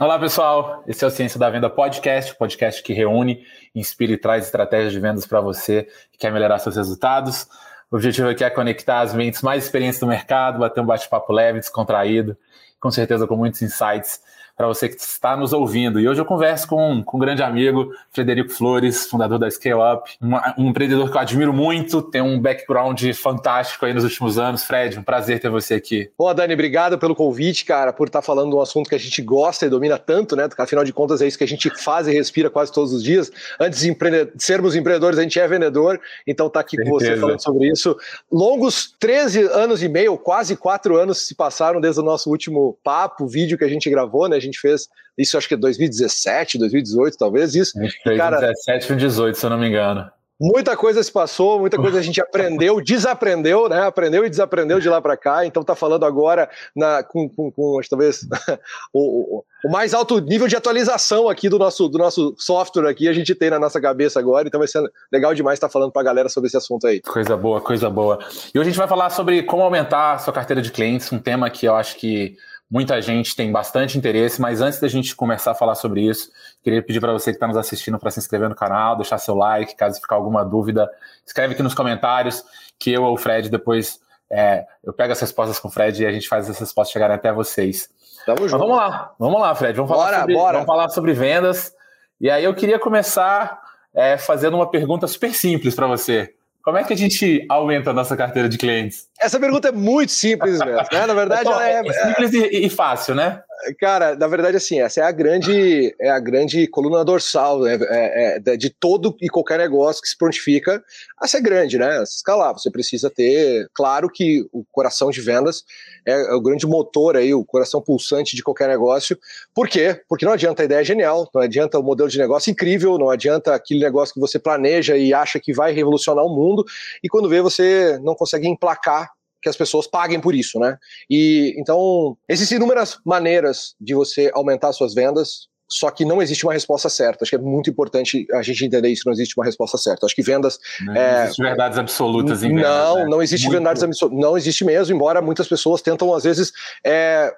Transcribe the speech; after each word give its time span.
Olá, 0.00 0.18
pessoal. 0.18 0.82
Esse 0.86 1.04
é 1.04 1.06
o 1.06 1.10
Ciência 1.10 1.38
da 1.38 1.50
Venda 1.50 1.68
Podcast, 1.68 2.34
podcast 2.36 2.82
que 2.82 2.94
reúne, 2.94 3.44
inspira 3.74 4.12
e 4.12 4.16
traz 4.16 4.46
estratégias 4.46 4.94
de 4.94 4.98
vendas 4.98 5.26
para 5.26 5.42
você 5.42 5.86
que 6.10 6.16
quer 6.16 6.32
melhorar 6.32 6.58
seus 6.58 6.74
resultados. 6.74 7.46
O 7.90 7.96
objetivo 7.96 8.30
aqui 8.30 8.42
é 8.42 8.48
conectar 8.48 9.00
as 9.00 9.12
mentes 9.12 9.42
mais 9.42 9.62
experientes 9.62 10.00
do 10.00 10.06
mercado, 10.06 10.58
bater 10.58 10.80
um 10.80 10.86
bate-papo 10.86 11.30
leve, 11.34 11.58
descontraído, 11.58 12.34
com 12.80 12.90
certeza 12.90 13.26
com 13.26 13.36
muitos 13.36 13.60
insights 13.62 14.20
para 14.60 14.66
você 14.68 14.90
que 14.90 15.00
está 15.00 15.34
nos 15.38 15.54
ouvindo. 15.54 15.98
E 15.98 16.06
hoje 16.06 16.20
eu 16.20 16.24
converso 16.26 16.68
com, 16.68 17.02
com 17.02 17.16
um 17.16 17.20
grande 17.20 17.42
amigo, 17.42 17.94
Frederico 18.10 18.50
Flores, 18.50 19.06
fundador 19.06 19.38
da 19.38 19.50
Scale 19.50 19.80
Up, 19.94 20.10
um, 20.20 20.62
um 20.62 20.68
empreendedor 20.68 21.10
que 21.10 21.16
eu 21.16 21.20
admiro 21.20 21.50
muito, 21.50 22.02
tem 22.02 22.20
um 22.20 22.38
background 22.38 23.02
fantástico 23.14 23.86
aí 23.86 23.94
nos 23.94 24.04
últimos 24.04 24.38
anos. 24.38 24.62
Fred, 24.62 24.98
um 24.98 25.02
prazer 25.02 25.40
ter 25.40 25.48
você 25.48 25.72
aqui. 25.72 26.10
Pô, 26.14 26.34
Dani, 26.34 26.52
obrigado 26.52 26.98
pelo 26.98 27.14
convite, 27.14 27.64
cara, 27.64 27.90
por 27.90 28.08
estar 28.08 28.20
falando 28.20 28.50
de 28.50 28.56
um 28.56 28.60
assunto 28.60 28.90
que 28.90 28.94
a 28.94 28.98
gente 28.98 29.22
gosta 29.22 29.64
e 29.64 29.70
domina 29.70 29.96
tanto, 29.96 30.36
né? 30.36 30.46
Afinal 30.58 30.84
de 30.84 30.92
contas, 30.92 31.22
é 31.22 31.26
isso 31.26 31.38
que 31.38 31.44
a 31.44 31.48
gente 31.48 31.70
faz 31.82 32.06
e 32.06 32.12
respira 32.12 32.50
quase 32.50 32.70
todos 32.70 32.92
os 32.92 33.02
dias. 33.02 33.32
Antes 33.58 33.80
de 33.80 33.96
sermos 34.36 34.76
empreendedores, 34.76 35.18
a 35.18 35.22
gente 35.22 35.40
é 35.40 35.48
vendedor, 35.48 35.98
então 36.26 36.50
tá 36.50 36.60
aqui 36.60 36.76
com 36.76 36.90
você 36.90 37.16
falando 37.16 37.42
sobre 37.42 37.66
isso. 37.66 37.96
Longos 38.30 38.94
13 38.98 39.44
anos 39.44 39.82
e 39.82 39.88
meio, 39.88 40.18
quase 40.18 40.54
4 40.54 40.98
anos 40.98 41.26
se 41.26 41.34
passaram 41.34 41.80
desde 41.80 41.98
o 42.02 42.04
nosso 42.04 42.28
último 42.28 42.69
papo, 42.72 43.26
vídeo 43.26 43.58
que 43.58 43.64
a 43.64 43.68
gente 43.68 43.88
gravou, 43.88 44.28
né? 44.28 44.36
A 44.36 44.40
gente 44.40 44.58
fez 44.58 44.88
isso, 45.16 45.36
acho 45.36 45.48
que 45.48 45.54
é 45.54 45.56
2017, 45.56 46.58
2018, 46.58 47.16
talvez 47.16 47.54
isso. 47.54 47.78
A 47.78 47.82
gente 47.82 48.02
fez 48.02 48.16
cara, 48.16 48.40
17 48.40 48.92
ou 48.92 48.98
18, 48.98 49.38
se 49.38 49.46
eu 49.46 49.50
não 49.50 49.58
me 49.58 49.68
engano. 49.68 50.10
Muita 50.40 50.74
coisa 50.74 51.02
se 51.02 51.12
passou, 51.12 51.60
muita 51.60 51.76
coisa 51.76 51.98
a 51.98 52.02
gente 52.02 52.18
aprendeu, 52.18 52.80
desaprendeu, 52.82 53.68
né? 53.68 53.82
Aprendeu 53.82 54.24
e 54.24 54.30
desaprendeu 54.30 54.80
de 54.80 54.88
lá 54.88 54.98
para 54.98 55.14
cá. 55.14 55.44
Então 55.44 55.62
tá 55.62 55.74
falando 55.74 56.06
agora 56.06 56.48
na, 56.74 57.02
com, 57.02 57.28
com, 57.28 57.52
com 57.52 57.78
talvez 57.90 58.26
o, 58.90 59.36
o, 59.36 59.44
o, 59.66 59.70
mais 59.70 59.92
alto 59.92 60.18
nível 60.18 60.48
de 60.48 60.56
atualização 60.56 61.28
aqui 61.28 61.50
do 61.50 61.58
nosso, 61.58 61.90
do 61.90 61.98
nosso 61.98 62.34
software 62.38 62.88
aqui 62.88 63.06
a 63.06 63.12
gente 63.12 63.34
tem 63.34 63.50
na 63.50 63.58
nossa 63.58 63.78
cabeça 63.78 64.18
agora. 64.18 64.48
Então 64.48 64.58
vai 64.58 64.66
ser 64.66 64.82
legal 65.12 65.34
demais 65.34 65.58
estar 65.58 65.68
tá 65.68 65.72
falando 65.72 65.92
para 65.92 66.00
a 66.00 66.06
galera 66.06 66.30
sobre 66.30 66.48
esse 66.48 66.56
assunto 66.56 66.86
aí. 66.86 67.02
Coisa 67.02 67.36
boa, 67.36 67.60
coisa 67.60 67.90
boa. 67.90 68.18
E 68.54 68.58
hoje 68.58 68.68
a 68.68 68.70
gente 68.70 68.78
vai 68.78 68.88
falar 68.88 69.10
sobre 69.10 69.42
como 69.42 69.62
aumentar 69.62 70.14
a 70.14 70.18
sua 70.18 70.32
carteira 70.32 70.62
de 70.62 70.72
clientes, 70.72 71.12
um 71.12 71.18
tema 71.18 71.50
que 71.50 71.66
eu 71.66 71.74
acho 71.74 71.96
que 71.96 72.38
Muita 72.70 73.02
gente 73.02 73.34
tem 73.34 73.50
bastante 73.50 73.98
interesse, 73.98 74.40
mas 74.40 74.60
antes 74.60 74.78
da 74.78 74.86
gente 74.86 75.16
começar 75.16 75.50
a 75.50 75.54
falar 75.54 75.74
sobre 75.74 76.02
isso, 76.02 76.30
queria 76.62 76.80
pedir 76.80 77.00
para 77.00 77.12
você 77.12 77.32
que 77.32 77.36
está 77.36 77.48
nos 77.48 77.56
assistindo 77.56 77.98
para 77.98 78.10
se 78.10 78.20
inscrever 78.20 78.48
no 78.48 78.54
canal, 78.54 78.96
deixar 78.96 79.18
seu 79.18 79.34
like, 79.34 79.74
caso 79.74 80.00
ficar 80.00 80.14
alguma 80.14 80.44
dúvida, 80.44 80.88
escreve 81.26 81.54
aqui 81.54 81.62
nos 81.62 81.74
comentários 81.74 82.44
que 82.78 82.92
eu 82.92 83.02
ou 83.02 83.14
o 83.14 83.16
Fred 83.16 83.50
depois 83.50 83.98
é, 84.30 84.64
eu 84.84 84.92
pego 84.92 85.12
as 85.12 85.20
respostas 85.20 85.58
com 85.58 85.66
o 85.66 85.70
Fred 85.70 86.00
e 86.00 86.06
a 86.06 86.12
gente 86.12 86.28
faz 86.28 86.48
as 86.48 86.58
respostas 86.58 86.92
chegarem 86.92 87.16
até 87.16 87.32
vocês. 87.32 87.88
Tamo 88.24 88.48
junto. 88.48 88.60
Mas 88.60 88.68
vamos 88.68 88.76
lá, 88.76 89.14
vamos 89.18 89.40
lá, 89.40 89.54
Fred. 89.54 89.76
Vamos 89.76 89.90
falar, 89.90 90.04
bora, 90.04 90.18
sobre, 90.18 90.34
bora. 90.34 90.52
Vamos 90.52 90.66
falar 90.66 90.88
sobre 90.90 91.12
vendas. 91.12 91.74
E 92.20 92.30
aí 92.30 92.44
eu 92.44 92.54
queria 92.54 92.78
começar 92.78 93.60
é, 93.92 94.16
fazendo 94.16 94.54
uma 94.54 94.70
pergunta 94.70 95.08
super 95.08 95.34
simples 95.34 95.74
para 95.74 95.88
você. 95.88 96.34
Como 96.62 96.76
é 96.76 96.84
que 96.84 96.92
a 96.92 96.96
gente 96.96 97.44
aumenta 97.48 97.90
a 97.90 97.92
nossa 97.92 98.16
carteira 98.16 98.48
de 98.48 98.58
clientes? 98.58 99.08
Essa 99.18 99.40
pergunta 99.40 99.68
é 99.68 99.72
muito 99.72 100.12
simples 100.12 100.58
mesmo, 100.58 100.88
né? 100.92 101.06
Na 101.06 101.14
verdade, 101.14 101.48
é, 101.48 101.72
é, 101.72 101.88
é 101.88 101.92
simples 101.92 102.32
e, 102.34 102.66
e, 102.66 102.68
fácil, 102.68 103.14
né? 103.14 103.42
Cara, 103.78 104.16
na 104.16 104.26
verdade, 104.26 104.56
assim, 104.56 104.80
essa 104.80 105.00
é 105.00 105.04
a 105.04 105.12
grande, 105.12 105.94
é 106.00 106.10
a 106.10 106.18
grande 106.18 106.66
coluna 106.66 107.04
dorsal 107.04 107.60
né? 107.60 107.78
é, 107.82 108.40
é, 108.46 108.56
de 108.56 108.70
todo 108.70 109.14
e 109.20 109.28
qualquer 109.28 109.58
negócio 109.58 110.02
que 110.02 110.08
se 110.08 110.16
prontifica 110.16 110.82
a 111.18 111.26
ser 111.26 111.40
grande, 111.40 111.78
né? 111.78 111.98
A 111.98 112.06
se 112.06 112.16
escalar. 112.16 112.52
Você 112.52 112.70
precisa 112.70 113.10
ter, 113.10 113.68
claro 113.74 114.08
que 114.08 114.46
o 114.52 114.64
coração 114.72 115.10
de 115.10 115.20
vendas 115.20 115.64
é, 116.06 116.12
é, 116.12 116.34
o 116.34 116.40
grande 116.40 116.66
motor 116.66 117.16
aí, 117.16 117.34
o 117.34 117.44
coração 117.44 117.80
pulsante 117.80 118.34
de 118.34 118.42
qualquer 118.42 118.68
negócio. 118.68 119.18
Por 119.54 119.68
quê? 119.68 120.00
Porque 120.08 120.24
não 120.24 120.32
adianta 120.32 120.62
a 120.62 120.64
ideia 120.64 120.84
genial, 120.84 121.28
não 121.34 121.42
adianta 121.42 121.78
o 121.78 121.82
modelo 121.82 122.08
de 122.08 122.18
negócio 122.18 122.50
incrível, 122.50 122.98
não 122.98 123.10
adianta 123.10 123.54
aquele 123.54 123.80
negócio 123.80 124.14
que 124.14 124.20
você 124.20 124.38
planeja 124.38 124.96
e 124.96 125.12
acha 125.12 125.38
que 125.38 125.52
vai 125.52 125.72
revolucionar 125.72 126.24
o 126.24 126.34
mundo, 126.34 126.64
e 127.02 127.08
quando 127.08 127.28
vê 127.28 127.40
você 127.40 127.98
não 128.02 128.14
consegue 128.14 128.48
emplacar 128.48 129.10
que 129.42 129.48
as 129.48 129.56
pessoas 129.56 129.86
paguem 129.86 130.20
por 130.20 130.34
isso, 130.34 130.58
né? 130.58 130.76
E 131.08 131.54
então 131.58 132.16
existem 132.28 132.56
inúmeras 132.56 132.98
maneiras 133.04 133.74
de 133.80 133.94
você 133.94 134.30
aumentar 134.34 134.72
suas 134.72 134.94
vendas. 134.94 135.48
Só 135.72 135.88
que 135.88 136.04
não 136.04 136.20
existe 136.20 136.44
uma 136.44 136.52
resposta 136.52 136.88
certa. 136.88 137.22
Acho 137.22 137.30
que 137.30 137.36
é 137.36 137.38
muito 137.38 137.70
importante 137.70 138.26
a 138.32 138.42
gente 138.42 138.64
entender 138.64 138.88
isso. 138.88 139.04
Não 139.06 139.12
existe 139.12 139.38
uma 139.38 139.44
resposta 139.44 139.78
certa. 139.78 140.04
Acho 140.04 140.16
que 140.16 140.22
vendas. 140.22 140.58
Não 140.80 140.96
é... 140.96 141.24
existe 141.24 141.40
verdades 141.40 141.78
absolutas 141.78 142.42
em 142.42 142.48
vendas. 142.48 142.64
Não, 142.64 142.96
né? 142.96 143.04
não 143.04 143.22
existe 143.22 143.44
muito... 143.44 143.52
verdades 143.52 143.82
absolutas. 143.84 144.20
Não 144.20 144.36
existe 144.36 144.64
mesmo, 144.64 144.96
embora 144.96 145.22
muitas 145.22 145.46
pessoas 145.46 145.80
tentam, 145.80 146.12
às 146.12 146.24
vezes, 146.24 146.52
é, 146.84 147.32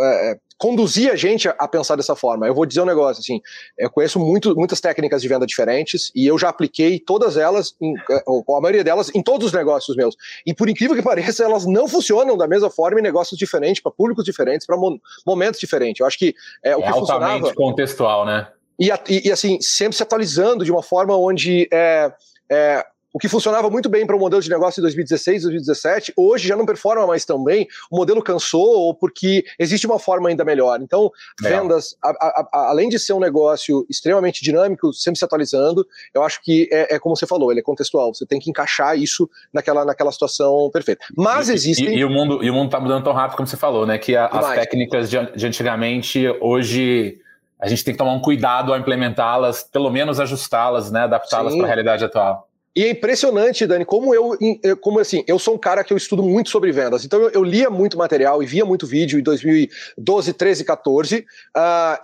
é, 0.00 0.38
conduzir 0.58 1.10
a 1.10 1.16
gente 1.16 1.48
a, 1.48 1.68
pensar 1.68 1.96
dessa 1.96 2.16
forma. 2.16 2.46
Eu 2.46 2.54
vou 2.54 2.66
dizer 2.66 2.80
um 2.80 2.86
negócio 2.86 3.20
assim: 3.20 3.40
eu 3.78 3.90
conheço 3.90 4.18
muito, 4.18 4.54
muitas 4.56 4.80
técnicas 4.80 5.22
de 5.22 5.28
venda 5.28 5.46
diferentes 5.46 6.10
e 6.14 6.26
eu 6.26 6.38
já 6.38 6.48
apliquei 6.48 6.98
todas 6.98 7.36
elas, 7.36 7.74
em, 7.80 7.94
é, 8.10 8.22
a 8.26 8.60
maioria 8.60 8.84
delas, 8.84 9.14
em 9.14 9.22
todos 9.22 9.48
os 9.48 9.52
negócios 9.52 9.96
meus. 9.96 10.16
E 10.46 10.54
por 10.54 10.68
incrível 10.68 10.96
que 10.96 11.02
pareça, 11.06 11.44
elas 11.44 11.66
não 11.66 11.86
funcionam 11.88 12.36
da 12.36 12.48
mesma 12.48 12.70
forma 12.70 13.00
em 13.00 13.02
negócios 13.02 13.38
diferentes, 13.38 13.82
para 13.82 13.92
públicos 13.92 14.24
diferentes, 14.24 14.66
para 14.66 14.76
momentos 15.26 15.60
diferentes. 15.60 16.00
Eu 16.00 16.06
acho 16.06 16.18
que 16.18 16.34
é, 16.62 16.76
o 16.76 16.80
é 16.80 16.82
que 16.82 16.88
altamente 16.88 16.98
funcionava, 17.00 17.54
contextual, 17.54 18.26
né? 18.26 18.48
E, 18.78 18.90
e, 19.08 19.28
e, 19.28 19.32
assim, 19.32 19.58
sempre 19.60 19.96
se 19.96 20.02
atualizando 20.02 20.64
de 20.64 20.70
uma 20.70 20.82
forma 20.82 21.16
onde 21.16 21.66
é, 21.72 22.12
é, 22.50 22.84
o 23.16 23.18
que 23.18 23.30
funcionava 23.30 23.70
muito 23.70 23.88
bem 23.88 24.06
para 24.06 24.14
o 24.14 24.18
modelo 24.18 24.42
de 24.42 24.50
negócio 24.50 24.78
em 24.78 24.82
2016, 24.82 25.44
2017, 25.44 26.12
hoje 26.14 26.46
já 26.46 26.54
não 26.54 26.66
performa 26.66 27.06
mais 27.06 27.24
tão 27.24 27.42
bem, 27.42 27.66
o 27.90 27.96
modelo 27.96 28.22
cansou 28.22 28.60
ou 28.60 28.94
porque 28.94 29.42
existe 29.58 29.86
uma 29.86 29.98
forma 29.98 30.28
ainda 30.28 30.44
melhor. 30.44 30.78
Então, 30.82 31.10
Legal. 31.40 31.62
vendas, 31.62 31.96
a, 32.04 32.10
a, 32.10 32.48
a, 32.52 32.68
além 32.68 32.90
de 32.90 32.98
ser 32.98 33.14
um 33.14 33.18
negócio 33.18 33.86
extremamente 33.88 34.44
dinâmico, 34.44 34.92
sempre 34.92 35.18
se 35.18 35.24
atualizando, 35.24 35.86
eu 36.12 36.22
acho 36.22 36.42
que 36.42 36.68
é, 36.70 36.96
é, 36.96 36.98
como 36.98 37.16
você 37.16 37.26
falou, 37.26 37.50
ele 37.50 37.60
é 37.60 37.62
contextual, 37.62 38.12
você 38.12 38.26
tem 38.26 38.38
que 38.38 38.50
encaixar 38.50 38.98
isso 38.98 39.30
naquela, 39.50 39.82
naquela 39.82 40.12
situação 40.12 40.68
perfeita. 40.70 41.02
Mas 41.16 41.48
e, 41.48 41.54
existem... 41.54 41.96
E, 41.96 42.00
e, 42.00 42.04
o 42.04 42.10
mundo 42.10 42.44
e 42.44 42.50
o 42.50 42.52
mundo 42.52 42.66
está 42.66 42.78
mudando 42.78 43.02
tão 43.02 43.14
rápido 43.14 43.38
como 43.38 43.46
você 43.46 43.56
falou, 43.56 43.86
né? 43.86 43.96
Que 43.96 44.14
a, 44.14 44.26
as 44.26 44.54
técnicas 44.56 45.08
de, 45.08 45.16
de 45.34 45.46
antigamente, 45.46 46.28
hoje 46.38 47.18
a 47.58 47.66
gente 47.66 47.82
tem 47.82 47.94
que 47.94 47.98
tomar 47.98 48.12
um 48.12 48.20
cuidado 48.20 48.74
ao 48.74 48.78
implementá-las, 48.78 49.62
pelo 49.62 49.88
menos 49.88 50.20
ajustá-las, 50.20 50.90
né, 50.90 51.00
adaptá-las 51.00 51.54
para 51.54 51.64
a 51.64 51.66
realidade 51.66 52.04
atual. 52.04 52.46
E 52.76 52.84
é 52.84 52.90
impressionante, 52.90 53.66
Dani, 53.66 53.86
como 53.86 54.14
eu, 54.14 54.36
como 54.82 55.00
assim, 55.00 55.24
eu 55.26 55.38
sou 55.38 55.54
um 55.54 55.58
cara 55.58 55.82
que 55.82 55.94
eu 55.94 55.96
estudo 55.96 56.22
muito 56.22 56.50
sobre 56.50 56.70
vendas. 56.70 57.06
Então 57.06 57.18
eu, 57.22 57.30
eu 57.30 57.42
lia 57.42 57.70
muito 57.70 57.96
material 57.96 58.42
e 58.42 58.46
via 58.46 58.66
muito 58.66 58.86
vídeo 58.86 59.18
em 59.18 59.22
2012, 59.22 60.34
13, 60.34 60.62
14. 60.62 61.16
Uh, 61.16 61.24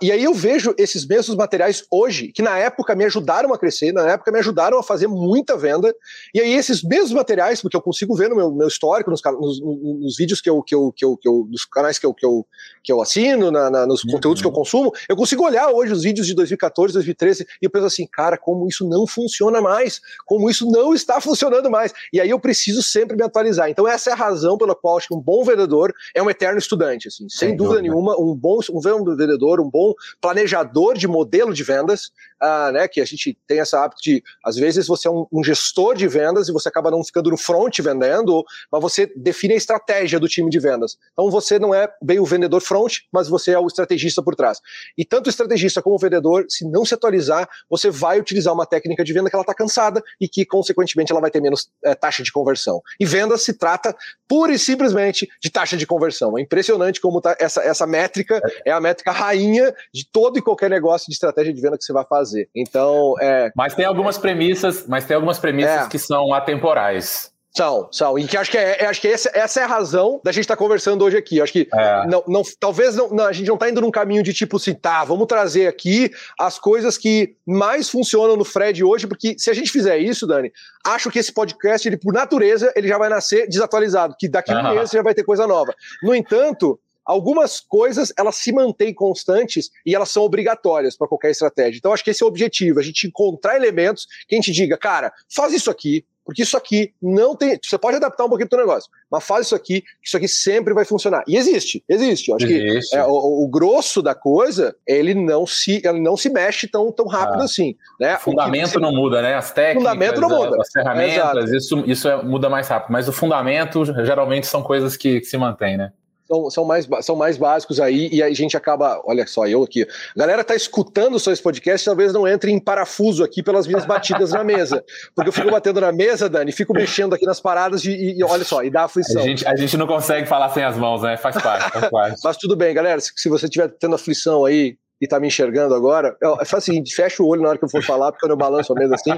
e 0.01 0.11
aí 0.11 0.23
eu 0.23 0.33
vejo 0.33 0.73
esses 0.75 1.05
mesmos 1.05 1.37
materiais 1.37 1.85
hoje, 1.91 2.29
que 2.29 2.41
na 2.41 2.57
época 2.57 2.95
me 2.95 3.05
ajudaram 3.05 3.53
a 3.53 3.59
crescer, 3.59 3.91
na 3.91 4.13
época 4.13 4.31
me 4.31 4.39
ajudaram 4.39 4.79
a 4.79 4.83
fazer 4.83 5.05
muita 5.05 5.55
venda. 5.55 5.93
E 6.33 6.41
aí 6.41 6.53
esses 6.53 6.81
mesmos 6.81 7.11
materiais, 7.11 7.61
porque 7.61 7.77
eu 7.77 7.81
consigo 7.81 8.15
ver 8.15 8.31
no 8.31 8.35
meu, 8.35 8.51
meu 8.51 8.67
histórico, 8.67 9.11
nos, 9.11 9.21
nos, 9.23 9.61
nos, 9.61 10.17
vídeos 10.17 10.41
que 10.41 10.49
eu, 10.49 10.63
que 10.63 10.73
eu, 10.73 10.91
que 10.91 11.05
eu, 11.05 11.15
que 11.15 11.27
eu, 11.27 11.47
nos 11.51 11.65
canais 11.65 11.99
que 11.99 12.05
eu, 12.07 12.15
que 12.15 12.25
eu, 12.25 12.47
que 12.83 12.91
eu 12.91 12.99
assino, 12.99 13.51
na, 13.51 13.69
na, 13.69 13.85
nos 13.85 14.03
uhum. 14.03 14.13
conteúdos 14.13 14.41
que 14.41 14.47
eu 14.47 14.51
consumo, 14.51 14.91
eu 15.07 15.15
consigo 15.15 15.45
olhar 15.45 15.69
hoje 15.69 15.93
os 15.93 16.01
vídeos 16.01 16.25
de 16.25 16.33
2014, 16.33 16.93
2013 16.95 17.45
e 17.61 17.65
eu 17.65 17.69
penso 17.69 17.85
assim, 17.85 18.07
cara, 18.11 18.39
como 18.39 18.67
isso 18.67 18.89
não 18.89 19.05
funciona 19.05 19.61
mais, 19.61 20.01
como 20.25 20.49
isso 20.49 20.62
isso 20.63 20.71
não 20.71 20.93
está 20.93 21.19
funcionando 21.19 21.69
mais. 21.69 21.93
E 22.11 22.19
aí 22.19 22.29
eu 22.29 22.39
preciso 22.39 22.81
sempre 22.81 23.15
me 23.15 23.23
atualizar. 23.23 23.69
Então, 23.69 23.87
essa 23.87 24.09
é 24.09 24.13
a 24.13 24.15
razão 24.15 24.57
pela 24.57 24.75
qual 24.75 24.97
acho 24.97 25.07
que 25.07 25.13
um 25.13 25.19
bom 25.19 25.43
vendedor 25.43 25.93
é 26.15 26.23
um 26.23 26.29
eterno 26.29 26.57
estudante. 26.57 27.07
Assim, 27.09 27.27
sem, 27.29 27.49
sem 27.49 27.57
dúvida, 27.57 27.81
dúvida, 27.81 27.81
nenhuma, 27.81 28.19
um 28.19 28.35
bom 28.35 28.59
um 28.71 28.79
vendedor, 28.79 29.59
um 29.59 29.69
bom 29.69 29.93
planejador 30.21 30.97
de 30.97 31.07
modelo 31.07 31.53
de 31.53 31.63
vendas, 31.63 32.11
uh, 32.41 32.71
né? 32.71 32.87
Que 32.87 33.01
a 33.01 33.05
gente 33.05 33.37
tem 33.47 33.59
essa 33.59 33.83
hábito 33.83 34.01
de, 34.01 34.23
às 34.43 34.55
vezes, 34.55 34.87
você 34.87 35.07
é 35.07 35.11
um, 35.11 35.25
um, 35.31 35.43
gestor 35.43 35.95
de 35.95 36.07
vendas 36.07 36.47
e 36.47 36.51
você 36.51 36.69
acaba 36.69 36.89
não 36.89 37.03
ficando 37.03 37.29
no 37.29 37.37
front 37.37 37.79
vendendo, 37.79 38.43
mas 38.71 38.81
você 38.81 39.11
define 39.15 39.53
a 39.53 39.57
estratégia 39.57 40.19
do 40.19 40.27
time 40.27 40.49
de 40.49 40.59
vendas. 40.59 40.97
Então, 41.11 41.29
você 41.29 41.59
não 41.59 41.73
é 41.73 41.89
bem 42.01 42.19
o 42.19 42.25
vendedor 42.25 42.61
front, 42.61 42.99
mas 43.11 43.27
você 43.27 43.51
é 43.51 43.59
o 43.59 43.67
estrategista 43.67 44.21
por 44.21 44.35
trás. 44.35 44.59
E 44.97 45.03
tanto 45.03 45.27
o 45.27 45.29
estrategista 45.29 45.81
como 45.81 45.95
o 45.95 45.99
vendedor, 45.99 46.45
se 46.47 46.69
não 46.69 46.85
se 46.85 46.93
atualizar, 46.93 47.49
você 47.69 47.89
vai 47.89 48.19
utilizar 48.19 48.53
uma 48.53 48.65
técnica 48.65 49.03
de 49.03 49.13
venda 49.13 49.29
que 49.29 49.35
ela 49.35 49.43
está 49.43 49.53
cansada 49.53 50.03
e 50.19 50.27
que 50.27 50.45
consequentemente 50.53 51.11
ela 51.11 51.19
vai 51.19 51.31
ter 51.31 51.41
menos 51.41 51.67
é, 51.83 51.95
taxa 51.95 52.21
de 52.21 52.31
conversão. 52.31 52.79
E 52.99 53.05
venda 53.07 53.35
se 53.39 53.57
trata 53.57 53.95
pura 54.27 54.53
e 54.53 54.59
simplesmente 54.59 55.27
de 55.41 55.49
taxa 55.49 55.75
de 55.75 55.87
conversão. 55.87 56.37
É 56.37 56.41
impressionante 56.41 57.01
como 57.01 57.19
tá, 57.19 57.35
essa, 57.39 57.63
essa 57.63 57.87
métrica 57.87 58.39
é 58.63 58.71
a 58.71 58.79
métrica 58.79 59.11
rainha 59.11 59.73
de 59.91 60.07
todo 60.11 60.37
e 60.37 60.41
qualquer 60.43 60.69
negócio 60.69 61.07
de 61.07 61.13
estratégia 61.13 61.51
de 61.51 61.59
venda 61.59 61.75
que 61.75 61.83
você 61.83 61.91
vai 61.91 62.05
fazer. 62.05 62.47
Então, 62.55 63.15
é. 63.19 63.51
Mas 63.55 63.73
tem 63.73 63.85
algumas 63.85 64.19
premissas, 64.19 64.85
mas 64.87 65.05
tem 65.05 65.15
algumas 65.15 65.39
premissas 65.39 65.87
é, 65.87 65.89
que 65.89 65.97
são 65.97 66.31
atemporais. 66.31 67.32
São, 67.55 67.87
são. 67.91 68.17
E 68.17 68.27
que 68.27 68.35
acho 68.35 68.49
que, 68.49 68.57
é, 68.57 68.81
é, 68.81 68.85
acho 68.87 68.99
que 68.99 69.07
essa, 69.07 69.29
essa 69.31 69.61
é 69.61 69.63
a 69.63 69.67
razão 69.67 70.19
da 70.23 70.31
gente 70.31 70.41
estar 70.41 70.55
tá 70.55 70.59
conversando 70.59 71.05
hoje 71.05 71.15
aqui. 71.15 71.39
Acho 71.39 71.53
que 71.53 71.67
é. 71.71 72.07
não, 72.07 72.23
não, 72.27 72.41
talvez 72.59 72.95
não, 72.95 73.09
não, 73.09 73.25
a 73.25 73.31
gente 73.31 73.47
não 73.47 73.53
está 73.53 73.69
indo 73.69 73.79
num 73.79 73.91
caminho 73.91 74.23
de 74.23 74.33
tipo 74.33 74.57
assim, 74.57 74.73
tá, 74.73 75.03
vamos 75.03 75.27
trazer 75.27 75.67
aqui 75.67 76.09
as 76.39 76.57
coisas 76.57 76.97
que 76.97 77.35
mais 77.45 77.89
funcionam 77.89 78.35
no 78.35 78.43
Fred 78.43 78.83
hoje, 78.83 79.05
porque 79.05 79.35
se 79.37 79.51
a 79.51 79.53
gente 79.53 79.71
fizer 79.71 79.99
isso, 79.99 80.25
Dani, 80.25 80.51
acho 80.83 81.11
que 81.11 81.19
esse 81.19 81.31
podcast, 81.31 81.87
ele, 81.87 81.97
por 81.97 82.11
natureza, 82.11 82.73
ele 82.75 82.87
já 82.87 82.97
vai 82.97 83.09
nascer 83.09 83.47
desatualizado, 83.47 84.15
que 84.17 84.27
daqui 84.27 84.51
a 84.51 84.59
um 84.59 84.75
mês 84.75 84.89
já 84.89 85.03
vai 85.03 85.13
ter 85.13 85.23
coisa 85.23 85.45
nova. 85.45 85.75
No 86.01 86.15
entanto, 86.15 86.79
algumas 87.05 87.59
coisas 87.59 88.11
elas 88.17 88.35
se 88.37 88.51
mantêm 88.51 88.93
constantes 88.93 89.69
e 89.85 89.93
elas 89.93 90.09
são 90.09 90.23
obrigatórias 90.23 90.97
para 90.97 91.07
qualquer 91.07 91.29
estratégia. 91.29 91.77
Então, 91.77 91.93
acho 91.93 92.03
que 92.03 92.09
esse 92.09 92.23
é 92.23 92.25
o 92.25 92.29
objetivo, 92.29 92.79
a 92.79 92.83
gente 92.83 93.05
encontrar 93.05 93.55
elementos 93.55 94.07
que 94.27 94.33
a 94.33 94.37
gente 94.37 94.51
diga, 94.51 94.77
cara, 94.77 95.13
faz 95.29 95.53
isso 95.53 95.69
aqui, 95.69 96.03
porque 96.25 96.43
isso 96.43 96.55
aqui 96.55 96.93
não 97.01 97.35
tem. 97.35 97.59
Você 97.61 97.77
pode 97.77 97.97
adaptar 97.97 98.25
um 98.25 98.29
pouquinho 98.29 98.49
pro 98.49 98.59
negócio, 98.59 98.89
mas 99.11 99.23
faz 99.23 99.47
isso 99.47 99.55
aqui, 99.55 99.81
que 99.81 100.07
isso 100.07 100.17
aqui 100.17 100.27
sempre 100.27 100.73
vai 100.73 100.85
funcionar. 100.85 101.23
E 101.27 101.35
existe, 101.35 101.83
existe. 101.87 102.29
Eu 102.29 102.35
acho 102.35 102.45
existe. 102.45 102.91
que 102.91 102.95
é, 102.95 103.03
o, 103.03 103.43
o, 103.43 103.47
grosso 103.47 104.01
da 104.01 104.15
coisa, 104.15 104.75
ele 104.87 105.13
não 105.13 105.45
se, 105.45 105.81
ele 105.83 105.99
não 105.99 106.15
se 106.15 106.29
mexe 106.29 106.67
tão, 106.67 106.91
tão 106.91 107.07
rápido 107.07 107.41
ah. 107.41 107.45
assim. 107.45 107.75
Né? 107.99 108.15
O 108.15 108.19
fundamento 108.19 108.71
você... 108.71 108.79
não 108.79 108.93
muda, 108.93 109.21
né? 109.21 109.35
As 109.35 109.51
técnicas, 109.51 109.91
fundamento 109.91 110.21
não 110.21 110.29
muda. 110.29 110.57
as 110.59 110.71
ferramentas, 110.71 111.51
é, 111.51 111.57
isso, 111.57 111.83
isso 111.85 112.07
é, 112.07 112.23
muda 112.23 112.49
mais 112.49 112.67
rápido. 112.67 112.91
Mas 112.91 113.07
o 113.07 113.13
fundamento 113.13 113.83
geralmente 114.05 114.47
são 114.47 114.63
coisas 114.63 114.95
que, 114.95 115.19
que 115.19 115.25
se 115.25 115.37
mantêm, 115.37 115.77
né? 115.77 115.91
São, 116.33 116.49
são, 116.49 116.65
mais, 116.65 116.87
são 117.01 117.15
mais 117.15 117.37
básicos 117.37 117.79
aí, 117.79 118.09
e 118.11 118.23
a 118.23 118.33
gente 118.33 118.57
acaba. 118.57 119.01
Olha 119.05 119.25
só, 119.27 119.47
eu 119.47 119.63
aqui. 119.63 119.83
A 119.83 120.19
galera 120.19 120.43
tá 120.43 120.55
escutando 120.55 121.19
só 121.19 121.31
esse 121.31 121.41
podcast, 121.41 121.85
talvez 121.85 122.11
não 122.11 122.27
entre 122.27 122.51
em 122.51 122.59
parafuso 122.59 123.23
aqui 123.23 123.43
pelas 123.43 123.67
minhas 123.67 123.85
batidas 123.85 124.31
na 124.31 124.43
mesa. 124.43 124.83
Porque 125.15 125.29
eu 125.29 125.33
fico 125.33 125.51
batendo 125.51 125.81
na 125.81 125.91
mesa, 125.91 126.29
Dani, 126.29 126.51
fico 126.51 126.73
mexendo 126.73 127.13
aqui 127.13 127.25
nas 127.25 127.39
paradas 127.39 127.85
e, 127.85 128.17
e 128.17 128.23
olha 128.23 128.43
só, 128.43 128.63
e 128.63 128.69
dá 128.69 128.83
aflição. 128.83 129.21
A 129.21 129.25
gente, 129.25 129.47
a 129.47 129.55
gente 129.55 129.77
não 129.77 129.85
consegue 129.87 130.27
falar 130.27 130.49
sem 130.49 130.63
as 130.63 130.77
mãos, 130.77 131.01
né? 131.01 131.17
Faz 131.17 131.39
parte, 131.41 131.71
faz 131.71 131.89
parte. 131.91 132.19
Mas 132.23 132.37
tudo 132.37 132.55
bem, 132.55 132.73
galera. 132.73 132.99
Se, 132.99 133.11
se 133.15 133.29
você 133.29 133.45
estiver 133.45 133.69
tendo 133.79 133.95
aflição 133.95 134.45
aí, 134.45 134.75
e 135.03 135.07
tá 135.07 135.19
me 135.19 135.27
enxergando 135.27 135.75
agora, 135.75 136.15
eu, 136.21 136.37
faz 136.45 136.63
o 136.63 136.65
seguinte, 136.67 136.95
fecha 136.95 137.21
o 137.21 137.27
olho 137.27 137.41
na 137.41 137.49
hora 137.49 137.57
que 137.57 137.65
eu 137.65 137.69
for 137.69 137.83
falar, 137.83 138.09
porque 138.09 138.21
quando 138.21 138.31
eu 138.31 138.37
balanço 138.37 138.71
a 138.71 138.75
mesa 138.75 138.95
assim, 138.95 139.11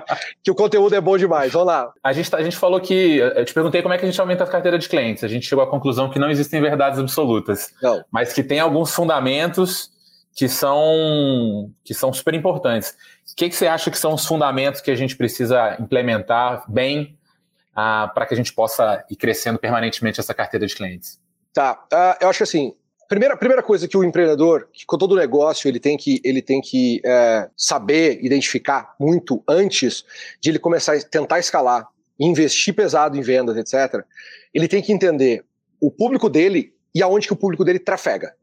que 0.43 0.49
o 0.49 0.55
conteúdo 0.55 0.95
é 0.95 0.99
bom 0.99 1.15
demais. 1.15 1.53
Vamos 1.53 1.67
lá. 1.67 1.93
A 2.03 2.11
gente, 2.11 2.31
tá, 2.31 2.37
a 2.37 2.43
gente 2.43 2.57
falou 2.57 2.81
que. 2.81 3.17
Eu 3.17 3.45
te 3.45 3.53
perguntei 3.53 3.83
como 3.83 3.93
é 3.93 3.97
que 3.99 4.03
a 4.03 4.09
gente 4.09 4.19
aumenta 4.19 4.43
a 4.43 4.47
carteira 4.47 4.79
de 4.79 4.89
clientes. 4.89 5.23
A 5.23 5.27
gente 5.27 5.45
chegou 5.45 5.63
à 5.63 5.67
conclusão 5.69 6.09
que 6.09 6.17
não 6.17 6.27
existem 6.27 6.59
verdades 6.59 6.97
absolutas, 6.97 7.71
não. 7.83 8.03
mas 8.11 8.33
que 8.33 8.41
tem 8.41 8.59
alguns 8.59 8.95
fundamentos 8.95 9.91
que 10.35 10.49
são, 10.49 11.71
que 11.83 11.93
são 11.93 12.11
super 12.11 12.33
importantes. 12.33 12.95
O 13.31 13.35
que, 13.35 13.47
que 13.47 13.55
você 13.55 13.67
acha 13.67 13.91
que 13.91 13.97
são 13.97 14.15
os 14.15 14.25
fundamentos 14.25 14.81
que 14.81 14.89
a 14.89 14.95
gente 14.95 15.15
precisa 15.15 15.77
implementar 15.79 16.63
bem 16.67 17.15
ah, 17.75 18.11
para 18.11 18.25
que 18.25 18.33
a 18.33 18.37
gente 18.37 18.51
possa 18.51 19.05
ir 19.07 19.15
crescendo 19.15 19.59
permanentemente 19.59 20.19
essa 20.19 20.33
carteira 20.33 20.65
de 20.65 20.75
clientes? 20.75 21.19
Tá, 21.53 21.85
uh, 21.93 22.17
eu 22.19 22.27
acho 22.27 22.41
assim, 22.41 22.73
Primeira, 23.07 23.37
primeira 23.37 23.61
coisa 23.61 23.87
que 23.87 23.95
o 23.95 24.03
empreendedor, 24.03 24.67
que 24.73 24.85
com 24.85 24.97
todo 24.97 25.15
negócio, 25.15 25.67
ele 25.67 25.79
tem 25.79 25.95
que, 25.95 26.19
ele 26.23 26.41
tem 26.41 26.59
que 26.59 27.01
é, 27.05 27.49
saber 27.55 28.23
identificar 28.23 28.95
muito 28.99 29.43
antes 29.47 30.03
de 30.41 30.49
ele 30.49 30.59
começar 30.59 30.95
a 30.95 31.01
tentar 31.01 31.39
escalar, 31.39 31.87
investir 32.19 32.73
pesado 32.73 33.15
em 33.15 33.21
vendas, 33.21 33.57
etc. 33.57 34.03
Ele 34.53 34.67
tem 34.67 34.81
que 34.81 34.91
entender 34.91 35.45
o 35.79 35.91
público 35.91 36.29
dele 36.29 36.73
e 36.95 37.03
aonde 37.03 37.27
que 37.27 37.33
o 37.33 37.35
público 37.37 37.63
dele 37.63 37.77
trafega, 37.77 38.33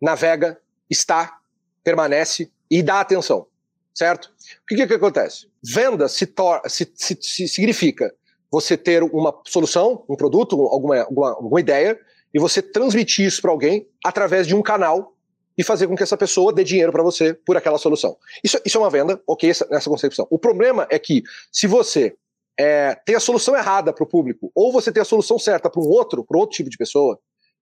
navega, 0.00 0.58
está, 0.88 1.38
permanece 1.82 2.50
e 2.70 2.82
dá 2.82 3.00
atenção, 3.00 3.46
certo? 3.92 4.26
O 4.62 4.66
que, 4.66 4.86
que, 4.86 4.94
acontece? 4.94 5.48
Venda 5.62 6.08
se, 6.08 6.32
se, 6.66 6.92
se, 6.94 7.18
se 7.20 7.48
significa 7.48 8.14
você 8.50 8.76
ter 8.76 9.02
uma 9.02 9.34
solução, 9.46 10.04
um 10.08 10.14
produto, 10.14 10.60
alguma, 10.60 11.00
alguma, 11.00 11.30
alguma 11.30 11.60
ideia 11.60 11.98
e 12.34 12.38
você 12.38 12.62
transmitir 12.62 13.26
isso 13.26 13.42
para 13.42 13.50
alguém 13.50 13.86
através 14.04 14.46
de 14.46 14.54
um 14.54 14.62
canal 14.62 15.14
e 15.56 15.62
fazer 15.62 15.86
com 15.86 15.96
que 15.96 16.02
essa 16.02 16.16
pessoa 16.16 16.52
dê 16.52 16.64
dinheiro 16.64 16.92
para 16.92 17.02
você 17.02 17.34
por 17.34 17.56
aquela 17.56 17.78
solução. 17.78 18.16
Isso, 18.42 18.58
isso 18.64 18.78
é 18.78 18.80
uma 18.80 18.90
venda, 18.90 19.20
ok, 19.26 19.50
essa, 19.50 19.66
essa 19.70 19.90
concepção. 19.90 20.26
O 20.30 20.38
problema 20.38 20.86
é 20.90 20.98
que 20.98 21.22
se 21.50 21.66
você 21.66 22.16
é, 22.58 22.94
tem 23.04 23.14
a 23.14 23.20
solução 23.20 23.56
errada 23.56 23.92
para 23.92 24.04
o 24.04 24.06
público 24.06 24.50
ou 24.54 24.72
você 24.72 24.90
tem 24.90 25.00
a 25.00 25.04
solução 25.04 25.38
certa 25.38 25.68
para 25.68 25.80
um 25.80 25.88
outro, 25.88 26.24
para 26.24 26.38
outro 26.38 26.56
tipo 26.56 26.70
de 26.70 26.76
pessoa, 26.76 27.18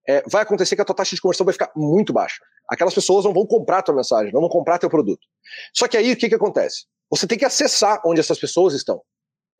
é, 0.07 0.23
vai 0.27 0.41
acontecer 0.41 0.75
que 0.75 0.81
a 0.81 0.85
tua 0.85 0.95
taxa 0.95 1.15
de 1.15 1.21
conversão 1.21 1.45
vai 1.45 1.53
ficar 1.53 1.71
muito 1.75 2.11
baixa. 2.11 2.41
Aquelas 2.67 2.93
pessoas 2.93 3.25
não 3.25 3.33
vão 3.33 3.45
comprar 3.45 3.79
a 3.79 3.81
tua 3.81 3.95
mensagem, 3.95 4.33
não 4.33 4.41
vão 4.41 4.49
comprar 4.49 4.79
teu 4.79 4.89
produto. 4.89 5.27
Só 5.73 5.87
que 5.87 5.97
aí 5.97 6.13
o 6.13 6.17
que, 6.17 6.29
que 6.29 6.35
acontece? 6.35 6.85
Você 7.09 7.27
tem 7.27 7.37
que 7.37 7.45
acessar 7.45 8.01
onde 8.05 8.19
essas 8.19 8.39
pessoas 8.39 8.73
estão. 8.73 9.01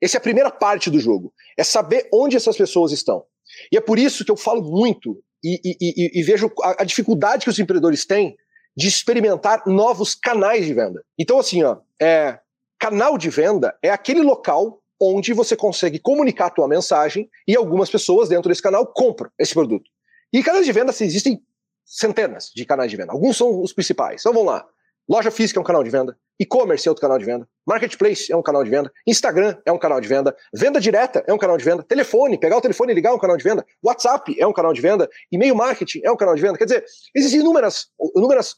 Essa 0.02 0.18
é 0.18 0.20
a 0.20 0.22
primeira 0.22 0.50
parte 0.50 0.90
do 0.90 1.00
jogo. 1.00 1.32
É 1.58 1.64
saber 1.64 2.10
onde 2.12 2.36
essas 2.36 2.58
pessoas 2.58 2.92
estão. 2.92 3.26
E 3.72 3.78
é 3.78 3.82
por 3.82 3.98
isso 4.00 4.24
que 4.24 4.32
eu 4.32 4.38
falo 4.38 4.62
muito 4.62 5.22
e, 5.44 5.60
e, 5.64 5.78
e, 5.82 6.20
e 6.20 6.24
vejo 6.24 6.52
a, 6.62 6.82
a, 6.82 6.86
dificuldade 6.86 7.44
que 7.44 7.50
os 7.50 7.60
empreendedores 7.60 8.06
têm 8.06 8.36
de 8.76 8.88
experimentar 8.88 9.64
novos 9.66 10.16
canais 10.16 10.66
de 10.66 10.74
venda. 10.74 11.04
Então, 11.18 11.40
assim, 11.40 11.64
ó, 11.64 11.78
é, 12.02 12.40
canal 12.80 13.18
de 13.18 13.30
venda 13.30 13.76
é 13.82 13.90
aquele 13.90 14.22
local 14.22 14.82
onde 15.00 15.34
você 15.34 15.56
consegue 15.56 16.00
comunicar 16.00 16.48
a 16.48 16.52
tua 16.52 16.68
mensagem 16.68 17.30
e 17.48 17.56
algumas 17.56 17.90
pessoas 17.90 18.30
dentro 18.30 18.50
desse 18.50 18.62
canal 18.62 18.86
compram 18.86 19.32
esse 19.38 19.54
produto. 19.54 19.90
E 20.32 20.44
canais 20.44 20.66
de 20.66 20.72
venda, 20.72 20.92
assim, 20.92 21.06
existem 21.06 21.42
centenas 21.84 22.52
de 22.56 22.66
canais 22.66 22.90
de 22.90 22.98
venda. 22.98 23.12
Alguns 23.12 23.36
são 23.36 23.62
os 23.62 23.74
principais. 23.74 24.22
Então 24.22 24.32
vamos 24.32 24.48
lá. 24.48 24.66
Loja 25.10 25.32
física 25.32 25.60
é 25.60 25.62
um 25.62 25.66
canal 25.66 25.84
de 25.84 25.90
venda. 25.90 26.18
E-commerce 26.40 26.88
é 26.88 26.92
outro 26.92 27.02
canal 27.02 27.18
de 27.18 27.26
venda. 27.26 27.48
Marketplace 27.66 28.32
é 28.32 28.36
um 28.36 28.42
canal 28.42 28.64
de 28.64 28.70
venda. 28.70 28.92
Instagram 29.08 29.56
é 29.66 29.72
um 29.72 29.78
canal 29.78 30.02
de 30.02 30.08
venda. 30.08 30.36
Venda 30.54 30.80
direta 30.80 31.24
é 31.28 31.34
um 31.34 31.38
canal 31.38 31.58
de 31.58 31.64
venda. 31.64 31.84
Telefone, 31.84 32.40
pegar 32.40 32.58
o 32.58 32.62
telefone 32.62 32.92
e 32.92 32.96
ligar 32.96 33.12
é 33.12 33.14
um 33.14 33.20
canal 33.20 33.38
de 33.38 33.44
venda. 33.44 33.66
WhatsApp 33.84 34.36
é 34.40 34.46
um 34.48 34.54
canal 34.54 34.74
de 34.74 34.82
venda. 34.82 35.10
E-mail 35.32 35.56
marketing 35.56 36.02
é 36.04 36.12
um 36.12 36.18
canal 36.18 36.36
de 36.36 36.42
venda. 36.42 36.58
Quer 36.58 36.66
dizer, 36.66 36.86
existem 37.16 37.42
inúmeras, 37.42 37.88
inúmeras 38.16 38.56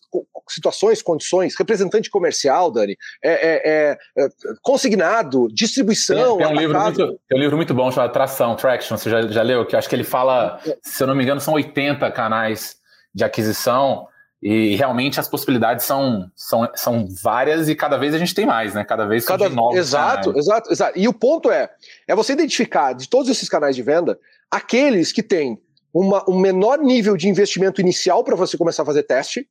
situações, 0.50 1.02
condições. 1.02 1.56
Representante 1.58 2.10
comercial, 2.10 2.72
Dani, 2.72 2.98
é, 3.24 3.32
é, 3.32 3.62
é, 3.66 4.24
é 4.24 4.28
consignado, 4.62 5.48
distribuição. 5.54 6.38
Tem, 6.38 6.48
tem 6.48 6.56
um 6.56 6.60
livro 6.60 6.82
muito, 6.82 7.20
tem 7.28 7.38
um 7.38 7.42
livro 7.42 7.58
muito 7.58 7.74
bom 7.74 7.92
chamado 7.92 8.12
Tração, 8.12 8.56
Traction. 8.56 8.98
Você 8.98 9.10
já, 9.10 9.22
já 9.28 9.42
leu? 9.42 9.66
Que 9.66 9.76
acho 9.76 9.90
que 9.90 9.96
ele 9.96 10.04
fala, 10.04 10.60
se 10.82 11.04
eu 11.04 11.08
não 11.08 11.16
me 11.16 11.24
engano, 11.24 11.42
são 11.42 11.54
80 11.54 12.10
canais 12.12 12.78
de 13.14 13.24
aquisição 13.24 14.08
e 14.46 14.76
realmente 14.76 15.22
as 15.22 15.30
possibilidades 15.30 15.86
são, 15.86 16.30
são, 16.36 16.70
são 16.76 17.08
várias 17.24 17.70
e 17.70 17.76
cada 17.76 17.96
vez 17.96 18.14
a 18.14 18.18
gente 18.18 18.36
tem 18.36 18.46
mais, 18.46 18.74
né? 18.74 18.84
Cada 18.84 19.06
vez 19.06 19.26
cada, 19.26 19.48
novos. 19.48 19.78
Exato, 19.78 20.32
canais. 20.32 20.46
exato, 20.46 20.72
exato. 20.72 21.00
E 21.00 21.08
o 21.08 21.14
ponto 21.14 21.50
é, 21.50 21.70
é 22.06 22.14
você 22.14 22.34
identificar 22.34 22.92
de 22.92 23.08
todos 23.08 23.32
esses 23.32 23.48
canais 23.48 23.74
de 23.74 23.82
venda 23.82 24.20
aqueles 24.52 25.14
que 25.14 25.24
têm 25.24 25.58
uma, 25.94 26.30
um 26.30 26.38
menor 26.38 26.80
nível 26.80 27.16
de 27.16 27.30
investimento 27.30 27.80
inicial 27.80 28.22
para 28.22 28.36
você 28.36 28.58
começar 28.58 28.84
a 28.84 28.86
fazer 28.86 29.04
teste 29.04 29.48